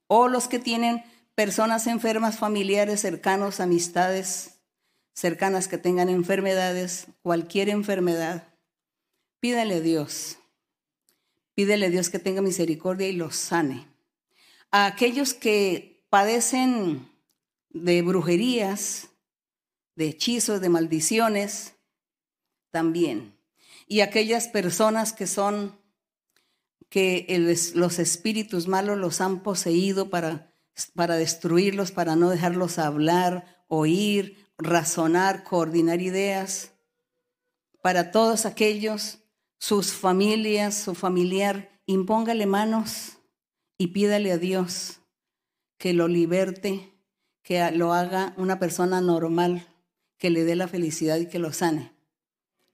o 0.07 0.27
los 0.27 0.47
que 0.47 0.59
tienen 0.59 1.03
personas 1.35 1.87
enfermas, 1.87 2.37
familiares, 2.37 3.01
cercanos, 3.01 3.59
amistades 3.59 4.53
cercanas 5.13 5.67
que 5.67 5.77
tengan 5.77 6.09
enfermedades, 6.09 7.07
cualquier 7.21 7.69
enfermedad, 7.69 8.47
pídele 9.39 9.75
a 9.75 9.81
Dios. 9.81 10.37
Pídele 11.53 11.85
a 11.85 11.89
Dios 11.89 12.09
que 12.09 12.17
tenga 12.17 12.41
misericordia 12.41 13.07
y 13.07 13.13
los 13.13 13.35
sane. 13.35 13.87
A 14.71 14.87
aquellos 14.87 15.35
que 15.35 16.03
padecen 16.09 17.07
de 17.69 18.01
brujerías, 18.01 19.09
de 19.95 20.07
hechizos, 20.07 20.61
de 20.61 20.69
maldiciones, 20.69 21.75
también 22.71 23.32
y 23.93 24.01
aquellas 24.01 24.47
personas 24.47 25.13
que 25.13 25.27
son, 25.27 25.79
que 26.89 27.27
los 27.75 27.99
espíritus 27.99 28.67
malos 28.67 28.97
los 28.97 29.21
han 29.21 29.43
poseído 29.43 30.09
para, 30.09 30.51
para 30.95 31.15
destruirlos, 31.15 31.91
para 31.91 32.15
no 32.15 32.31
dejarlos 32.31 32.79
hablar, 32.79 33.63
oír, 33.67 34.47
razonar, 34.57 35.43
coordinar 35.43 36.01
ideas. 36.01 36.71
Para 37.83 38.09
todos 38.09 38.47
aquellos, 38.47 39.19
sus 39.59 39.93
familias, 39.93 40.73
su 40.73 40.95
familiar, 40.95 41.69
impóngale 41.85 42.47
manos 42.47 43.19
y 43.77 43.89
pídale 43.89 44.31
a 44.31 44.39
Dios 44.39 45.01
que 45.77 45.93
lo 45.93 46.07
liberte, 46.07 46.97
que 47.43 47.69
lo 47.69 47.93
haga 47.93 48.33
una 48.37 48.57
persona 48.57 49.01
normal, 49.01 49.67
que 50.17 50.31
le 50.31 50.45
dé 50.45 50.55
la 50.55 50.67
felicidad 50.67 51.17
y 51.17 51.27
que 51.27 51.37
lo 51.37 51.53
sane 51.53 51.92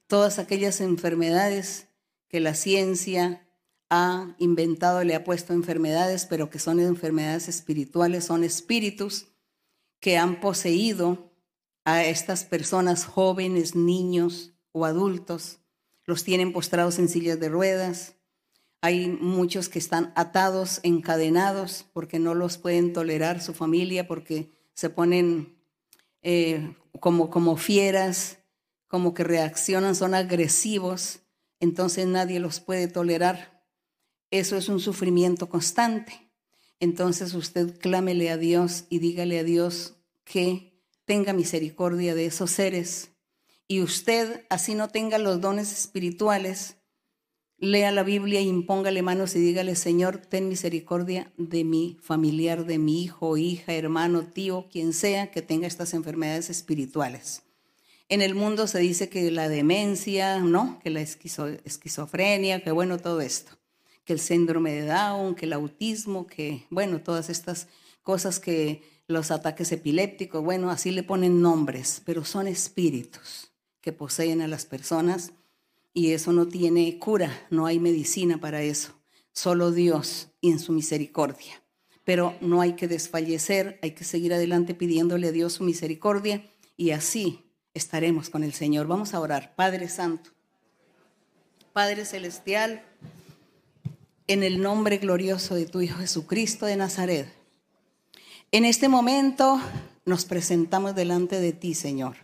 todas 0.10 0.40
aquellas 0.40 0.82
enfermedades 0.82 1.88
que 2.30 2.40
la 2.40 2.56
ciencia 2.56 3.48
ha 3.92 4.36
inventado, 4.40 5.04
le 5.04 5.14
ha 5.14 5.24
puesto 5.24 5.54
enfermedades, 5.54 6.26
pero 6.26 6.50
que 6.50 6.58
son 6.58 6.80
enfermedades 6.80 7.48
espirituales, 7.48 8.26
son 8.26 8.44
espíritus 8.44 9.28
que 10.00 10.18
han 10.18 10.40
poseído 10.42 11.32
a 11.86 12.04
estas 12.04 12.44
personas 12.44 13.06
jóvenes, 13.06 13.76
niños 13.76 14.52
o 14.72 14.86
adultos, 14.86 15.60
los 16.06 16.24
tienen 16.24 16.54
postrados 16.54 16.98
en 16.98 17.08
sillas 17.08 17.40
de 17.40 17.50
ruedas. 17.50 18.16
Hay 18.82 19.10
muchos 19.10 19.70
que 19.70 19.78
están 19.78 20.12
atados, 20.16 20.80
encadenados, 20.82 21.86
porque 21.94 22.18
no 22.18 22.34
los 22.34 22.58
pueden 22.58 22.94
tolerar 22.94 23.42
su 23.44 23.54
familia, 23.54 24.08
porque 24.08 24.52
se 24.74 24.90
ponen 24.90 25.56
eh, 26.24 26.76
como, 27.00 27.30
como 27.30 27.58
fieras, 27.58 28.39
como 28.90 29.14
que 29.14 29.24
reaccionan, 29.24 29.96
son 29.96 30.16
agresivos, 30.16 31.20
entonces 31.62 32.08
nadie 32.08 32.40
los 32.40 32.60
puede 32.60 32.88
tolerar. 32.88 33.64
Eso 34.32 34.58
es 34.58 34.68
un 34.68 34.80
sufrimiento 34.80 35.48
constante. 35.48 36.32
Entonces 36.80 37.34
usted 37.36 37.78
clámele 37.80 38.32
a 38.32 38.38
Dios 38.38 38.86
y 38.90 39.00
dígale 39.00 39.40
a 39.40 39.44
Dios 39.44 39.96
que 40.24 40.84
tenga 41.06 41.34
misericordia 41.34 42.16
de 42.16 42.26
esos 42.26 42.52
seres. 42.52 43.12
Y 43.68 43.82
usted, 43.82 44.46
así 44.50 44.74
no 44.74 44.90
tenga 44.90 45.20
los 45.20 45.40
dones 45.40 45.72
espirituales, 45.72 46.78
lea 47.58 47.92
la 47.92 48.04
Biblia 48.04 48.42
y 48.42 48.48
impóngale 48.48 49.04
manos 49.04 49.36
y 49.36 49.40
dígale, 49.40 49.76
Señor, 49.76 50.18
ten 50.18 50.50
misericordia 50.50 51.32
de 51.38 51.64
mi 51.64 51.98
familiar, 52.02 52.66
de 52.66 52.80
mi 52.80 53.04
hijo, 53.04 53.38
hija, 53.38 53.74
hermano, 53.74 54.26
tío, 54.26 54.68
quien 54.72 54.94
sea 54.94 55.30
que 55.30 55.44
tenga 55.44 55.68
estas 55.68 55.94
enfermedades 55.94 56.50
espirituales. 56.50 57.44
En 58.12 58.24
el 58.24 58.34
mundo 58.34 58.66
se 58.66 58.80
dice 58.80 59.08
que 59.08 59.30
la 59.30 59.50
demencia, 59.50 60.40
¿no? 60.40 60.80
Que 60.80 60.90
la 60.90 61.02
esquizofrenia, 61.02 62.64
que 62.64 62.72
bueno, 62.72 62.98
todo 62.98 63.22
esto. 63.22 63.52
que 64.04 64.14
el 64.14 64.20
síndrome 64.20 64.74
de 64.74 64.88
Down, 64.88 65.36
que 65.36 65.46
el 65.46 65.54
autismo, 65.54 66.26
que, 66.26 66.66
bueno, 66.72 67.00
todas 67.02 67.30
estas 67.30 67.68
cosas 68.02 68.40
que 68.40 68.82
los 69.08 69.30
ataques 69.30 69.72
epilépticos, 69.72 70.44
bueno, 70.44 70.72
así 70.72 70.90
le 70.90 71.04
ponen 71.04 71.44
nombres, 71.44 72.02
pero 72.04 72.26
son 72.26 72.48
espíritus 72.48 73.52
que 73.82 73.94
poseen 73.94 74.42
a 74.42 74.48
las 74.48 74.66
personas 74.66 75.34
y 75.94 76.14
eso 76.14 76.34
no 76.34 76.48
tiene 76.48 76.98
cura, 76.98 77.46
no 77.52 77.68
hay 77.68 77.80
medicina 77.80 78.40
para 78.40 78.64
eso, 78.64 79.00
solo 79.32 79.72
Dios 79.72 80.30
y 80.42 80.50
en 80.50 80.60
su 80.60 80.74
misericordia. 80.74 81.64
Pero 82.04 82.36
no 82.42 82.62
hay 82.62 82.74
que 82.74 82.88
desfallecer, 82.88 83.78
hay 83.84 83.92
que 83.92 84.04
seguir 84.04 84.34
adelante 84.34 84.74
pidiéndole 84.74 85.28
a 85.28 85.32
Dios 85.32 85.54
su 85.54 85.64
misericordia 85.64 86.52
y 86.76 86.90
así 86.92 87.49
estaremos 87.80 88.30
con 88.30 88.44
el 88.44 88.54
Señor. 88.54 88.86
Vamos 88.88 89.14
a 89.14 89.20
orar. 89.20 89.56
Padre 89.56 89.90
Santo, 89.90 90.30
Padre 91.74 92.06
Celestial, 92.06 92.84
en 94.28 94.44
el 94.44 94.62
nombre 94.62 94.98
glorioso 94.98 95.56
de 95.56 95.66
tu 95.66 95.82
Hijo 95.82 95.98
Jesucristo 95.98 96.66
de 96.66 96.76
Nazaret. 96.76 97.34
En 98.52 98.66
este 98.66 98.90
momento 98.90 99.60
nos 100.06 100.26
presentamos 100.26 100.94
delante 100.94 101.40
de 101.40 101.54
ti, 101.54 101.74
Señor, 101.74 102.18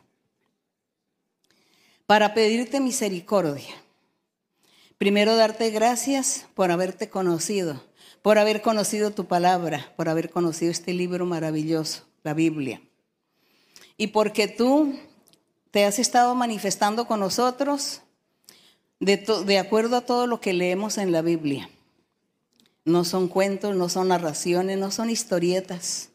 para 2.06 2.34
pedirte 2.34 2.80
misericordia. 2.80 3.74
Primero 4.98 5.36
darte 5.36 5.70
gracias 5.72 6.48
por 6.54 6.72
haberte 6.72 7.10
conocido, 7.10 7.82
por 8.22 8.38
haber 8.40 8.62
conocido 8.62 9.12
tu 9.12 9.26
palabra, 9.26 9.94
por 9.96 10.10
haber 10.10 10.30
conocido 10.30 10.72
este 10.72 10.94
libro 10.94 11.26
maravilloso, 11.26 12.06
la 12.24 12.34
Biblia. 12.34 12.82
Y 13.98 14.08
porque 14.08 14.48
tú 14.48 14.96
te 15.76 15.84
has 15.84 16.00
estado 16.00 16.36
manifestando 16.36 17.06
con 17.06 17.20
nosotros 17.20 18.00
de, 19.02 19.58
acuerdo 19.60 19.98
a 19.98 20.06
todo 20.06 20.26
lo 20.26 20.40
que 20.40 20.54
leemos 20.54 20.98
en 20.98 21.12
la 21.12 21.22
Biblia. 21.22 21.70
No 22.86 23.04
son 23.04 23.28
cuentos, 23.28 23.76
no 23.76 23.90
son 23.90 24.08
narraciones, 24.08 24.78
no 24.78 24.90
son 24.90 25.10
historietas, 25.10 26.12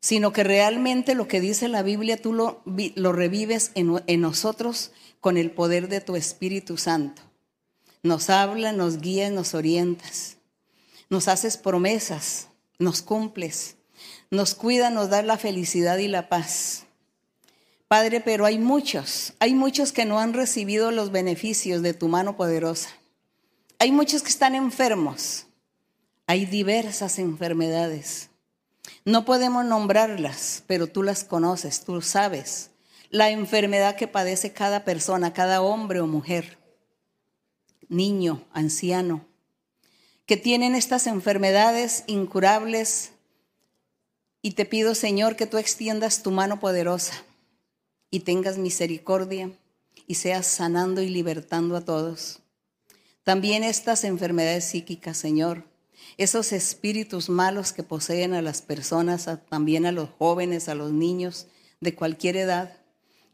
sino 0.00 0.32
que 0.32 0.42
realmente 0.42 1.14
lo 1.14 1.28
que 1.28 1.42
dice 1.42 1.68
la 1.68 1.82
Biblia 1.82 2.16
tú 2.16 2.32
lo, 2.32 3.12
revives 3.12 3.72
en, 3.74 4.20
nosotros 4.22 4.90
con 5.20 5.36
el 5.36 5.50
poder 5.50 5.88
de 5.88 6.00
tu 6.00 6.16
Espíritu 6.16 6.78
Santo. 6.78 7.20
Nos 8.02 8.30
habla, 8.30 8.72
nos 8.72 9.02
guías, 9.02 9.30
nos 9.30 9.52
orientas, 9.52 10.38
nos 11.10 11.28
haces 11.28 11.58
promesas, 11.58 12.48
nos 12.78 13.02
cumples, 13.02 13.76
nos 14.30 14.54
cuida, 14.54 14.88
nos 14.88 15.10
da 15.10 15.20
la 15.20 15.36
felicidad 15.36 15.98
y 15.98 16.08
la 16.08 16.30
paz. 16.30 16.85
Padre, 17.88 18.20
pero 18.20 18.44
hay 18.46 18.58
muchos, 18.58 19.34
hay 19.38 19.54
muchos 19.54 19.92
que 19.92 20.04
no 20.04 20.18
han 20.18 20.32
recibido 20.32 20.90
los 20.90 21.12
beneficios 21.12 21.82
de 21.82 21.94
tu 21.94 22.08
mano 22.08 22.36
poderosa. 22.36 22.88
Hay 23.78 23.92
muchos 23.92 24.22
que 24.22 24.28
están 24.28 24.56
enfermos, 24.56 25.46
hay 26.26 26.46
diversas 26.46 27.20
enfermedades. 27.20 28.30
No 29.04 29.24
podemos 29.24 29.64
nombrarlas, 29.64 30.64
pero 30.66 30.88
tú 30.88 31.04
las 31.04 31.22
conoces, 31.22 31.84
tú 31.84 32.02
sabes. 32.02 32.70
La 33.10 33.30
enfermedad 33.30 33.94
que 33.94 34.08
padece 34.08 34.52
cada 34.52 34.84
persona, 34.84 35.32
cada 35.32 35.62
hombre 35.62 36.00
o 36.00 36.08
mujer, 36.08 36.58
niño, 37.88 38.44
anciano, 38.52 39.24
que 40.26 40.36
tienen 40.36 40.74
estas 40.74 41.06
enfermedades 41.06 42.02
incurables. 42.08 43.12
Y 44.42 44.52
te 44.52 44.64
pido, 44.64 44.96
Señor, 44.96 45.36
que 45.36 45.46
tú 45.46 45.56
extiendas 45.56 46.24
tu 46.24 46.32
mano 46.32 46.58
poderosa 46.58 47.24
y 48.16 48.20
tengas 48.20 48.58
misericordia 48.58 49.50
y 50.06 50.14
seas 50.14 50.46
sanando 50.46 51.02
y 51.02 51.08
libertando 51.08 51.76
a 51.76 51.84
todos. 51.84 52.40
También 53.22 53.62
estas 53.62 54.04
enfermedades 54.04 54.64
psíquicas, 54.64 55.16
Señor 55.16 55.64
esos 56.16 56.52
espíritus 56.52 57.28
malos 57.28 57.72
que 57.72 57.82
poseen 57.82 58.32
a 58.34 58.42
las 58.42 58.62
personas, 58.62 59.28
también 59.48 59.86
a 59.86 59.92
los 59.92 60.08
jóvenes, 60.18 60.68
a 60.68 60.74
los 60.74 60.92
niños 60.92 61.46
de 61.80 61.94
cualquier 61.94 62.36
edad, 62.36 62.78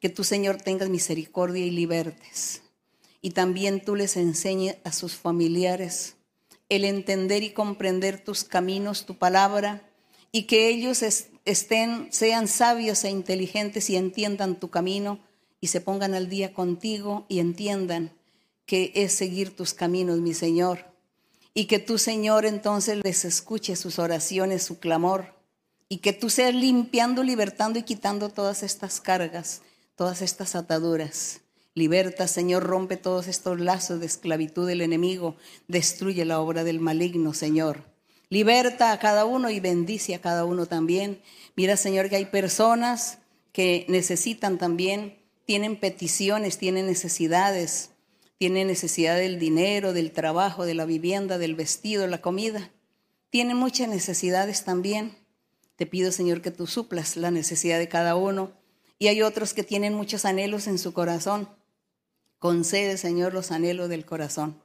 que 0.01 0.09
tu 0.09 0.25
Señor 0.25 0.57
tengas 0.57 0.89
misericordia 0.89 1.65
y 1.65 1.71
libertes. 1.71 2.63
Y 3.21 3.31
también 3.31 3.85
tú 3.85 3.95
les 3.95 4.17
enseñes 4.17 4.79
a 4.85 4.93
sus 4.93 5.15
familiares 5.15 6.17
el 6.69 6.85
entender 6.85 7.45
y 7.45 7.51
comprender 7.51 8.19
tus 8.19 8.43
caminos, 8.43 9.07
tu 9.07 9.17
palabra, 9.17 9.89
y 10.33 10.45
que 10.45 10.69
ellos 10.69 11.03
estén, 11.45 12.09
sean 12.11 12.49
sabios 12.49 13.05
e 13.05 13.11
inteligentes 13.11 13.89
y 13.91 13.97
entiendan 13.97 14.59
tu 14.59 14.71
camino 14.71 15.21
y 15.61 15.69
se 15.69 15.81
pongan 15.81 16.15
al 16.15 16.29
día 16.29 16.53
contigo 16.53 17.27
y 17.29 17.39
entiendan 17.39 18.13
que 18.67 18.91
es 18.95 19.13
seguir 19.13 19.55
tus 19.55 19.75
caminos, 19.75 20.19
mi 20.19 20.35
Señor 20.35 20.93
y 21.55 21.67
que 21.67 21.79
tú, 21.79 21.99
Señor, 21.99 22.47
entonces 22.47 23.01
les 23.03 23.25
escuche 23.25 23.77
sus 23.77 23.99
oraciones, 23.99 24.63
su 24.63 24.79
clamor, 24.79 25.35
y 25.89 25.99
que 25.99 26.15
tú 26.15 26.31
seas 26.31 26.55
limpiando, 26.55 27.23
libertando 27.23 27.79
y 27.79 27.83
quitando 27.83 28.31
todas 28.31 28.63
estas 28.63 29.01
cargas, 29.01 29.61
todas 29.95 30.23
estas 30.23 30.55
ataduras. 30.55 31.41
Liberta, 31.75 32.27
Señor, 32.29 32.63
rompe 32.65 32.97
todos 32.97 33.29
estos 33.29 33.61
lazos 33.61 34.01
de 34.01 34.07
esclavitud 34.07 34.67
del 34.67 34.81
enemigo, 34.81 35.37
destruye 35.69 36.25
la 36.25 36.41
obra 36.41 36.65
del 36.65 36.81
maligno, 36.81 37.35
Señor. 37.35 37.92
Liberta 38.33 38.93
a 38.93 38.99
cada 38.99 39.27
uno 39.27 39.51
y 39.51 39.61
bendice 39.61 40.15
a 40.15 40.21
cada 40.21 40.47
uno 40.47 40.65
también. 40.65 41.21
Mira, 41.55 41.77
Señor, 41.77 42.09
que 42.09 42.17
hay 42.17 42.25
personas 42.25 43.19
que 43.53 43.85
necesitan 43.89 44.57
también, 44.57 45.19
tienen 45.45 45.79
peticiones, 45.79 46.57
tienen 46.57 46.87
necesidades 46.87 47.91
tiene 48.43 48.65
necesidad 48.65 49.19
del 49.19 49.39
dinero, 49.39 49.93
del 49.93 50.11
trabajo, 50.11 50.67
de 50.67 50.75
la 50.75 50.85
vivienda, 50.85 51.39
del 51.39 51.55
vestido, 51.55 52.09
la 52.09 52.21
comida. 52.21 52.73
Tiene 53.31 53.55
muchas 53.55 53.89
necesidades 53.89 54.65
también. 54.65 55.15
Te 55.77 55.87
pido, 55.87 56.11
Señor, 56.11 56.43
que 56.43 56.51
tú 56.51 56.67
suplas 56.67 57.17
la 57.17 57.31
necesidad 57.31 57.79
de 57.79 57.87
cada 57.87 58.17
uno. 58.17 58.51
Y 58.99 59.07
hay 59.07 59.23
otros 59.23 59.55
que 59.55 59.63
tienen 59.63 59.95
muchos 59.95 60.25
anhelos 60.25 60.67
en 60.67 60.79
su 60.79 60.93
corazón. 60.93 61.49
Concede, 62.41 62.97
Señor, 62.97 63.33
los 63.33 63.53
anhelos 63.53 63.89
del 63.89 64.05
corazón. 64.05 64.61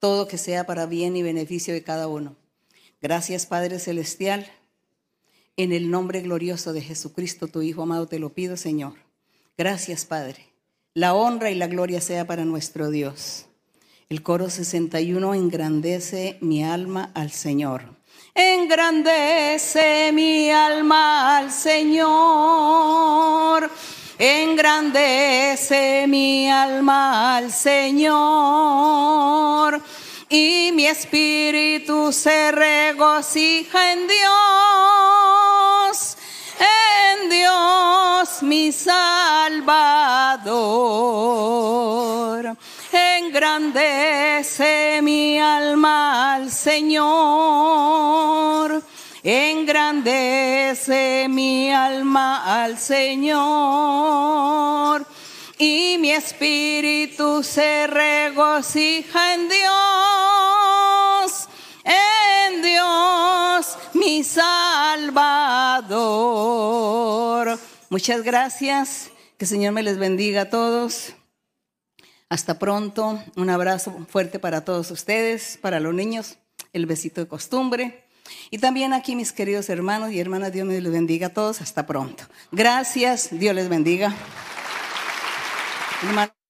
Todo 0.00 0.26
que 0.26 0.36
sea 0.36 0.66
para 0.66 0.86
bien 0.86 1.16
y 1.16 1.22
beneficio 1.22 1.72
de 1.72 1.84
cada 1.84 2.08
uno. 2.08 2.34
Gracias, 3.04 3.44
Padre 3.44 3.78
Celestial. 3.78 4.50
En 5.58 5.72
el 5.72 5.90
nombre 5.90 6.22
glorioso 6.22 6.72
de 6.72 6.80
Jesucristo, 6.80 7.48
tu 7.48 7.60
Hijo 7.60 7.82
amado, 7.82 8.06
te 8.06 8.18
lo 8.18 8.30
pido, 8.30 8.56
Señor. 8.56 8.94
Gracias, 9.58 10.06
Padre. 10.06 10.46
La 10.94 11.12
honra 11.12 11.50
y 11.50 11.54
la 11.54 11.66
gloria 11.66 12.00
sea 12.00 12.26
para 12.26 12.46
nuestro 12.46 12.88
Dios. 12.88 13.44
El 14.08 14.22
coro 14.22 14.48
61 14.48 15.34
engrandece 15.34 16.38
mi 16.40 16.64
alma 16.64 17.10
al 17.12 17.30
Señor. 17.30 17.82
Engrandece 18.34 20.10
mi 20.14 20.50
alma 20.50 21.36
al 21.36 21.52
Señor. 21.52 22.10
Engrandece 24.18 26.06
mi 26.08 26.48
alma 26.48 27.36
al 27.36 27.52
Señor. 27.52 28.94
Y 30.36 30.72
mi 30.72 30.88
espíritu 30.88 32.12
se 32.12 32.50
regocija 32.50 33.92
en 33.92 34.08
Dios 34.08 34.24
en 36.58 37.30
Dios 37.30 38.42
mi 38.42 38.72
Salvador. 38.72 39.54
Engrandece 42.90 45.00
mi 45.02 45.38
alma 45.38 46.34
al 46.34 46.50
Señor. 46.50 48.02
Engrandece 49.22 51.28
mi 51.28 51.72
alma 51.72 52.64
al 52.64 52.76
Señor. 52.76 53.46
Y 55.66 55.96
mi 55.98 56.10
espíritu 56.10 57.42
se 57.42 57.86
regocija 57.86 59.32
en 59.32 59.48
Dios. 59.48 59.64
En 61.84 62.60
Dios 62.60 63.78
mi 63.94 64.22
Salvador. 64.24 65.48
Muchas 67.88 68.22
gracias. 68.22 69.10
Que 69.38 69.46
el 69.46 69.48
Señor 69.48 69.72
me 69.72 69.82
les 69.82 69.96
bendiga 69.96 70.42
a 70.42 70.50
todos. 70.50 71.14
Hasta 72.28 72.58
pronto. 72.58 73.24
Un 73.34 73.48
abrazo 73.48 74.06
fuerte 74.10 74.38
para 74.38 74.66
todos 74.66 74.90
ustedes, 74.90 75.58
para 75.62 75.80
los 75.80 75.94
niños, 75.94 76.36
el 76.74 76.84
besito 76.84 77.22
de 77.22 77.26
costumbre. 77.26 78.04
Y 78.50 78.58
también 78.58 78.92
aquí 78.92 79.16
mis 79.16 79.32
queridos 79.32 79.70
hermanos 79.70 80.12
y 80.12 80.20
hermanas, 80.20 80.52
Dios 80.52 80.66
me 80.66 80.78
les 80.78 80.92
bendiga 80.92 81.28
a 81.28 81.32
todos. 81.32 81.62
Hasta 81.62 81.86
pronto. 81.86 82.24
Gracias. 82.52 83.30
Dios 83.30 83.54
les 83.54 83.70
bendiga. 83.70 84.14
hermano. 86.04 86.43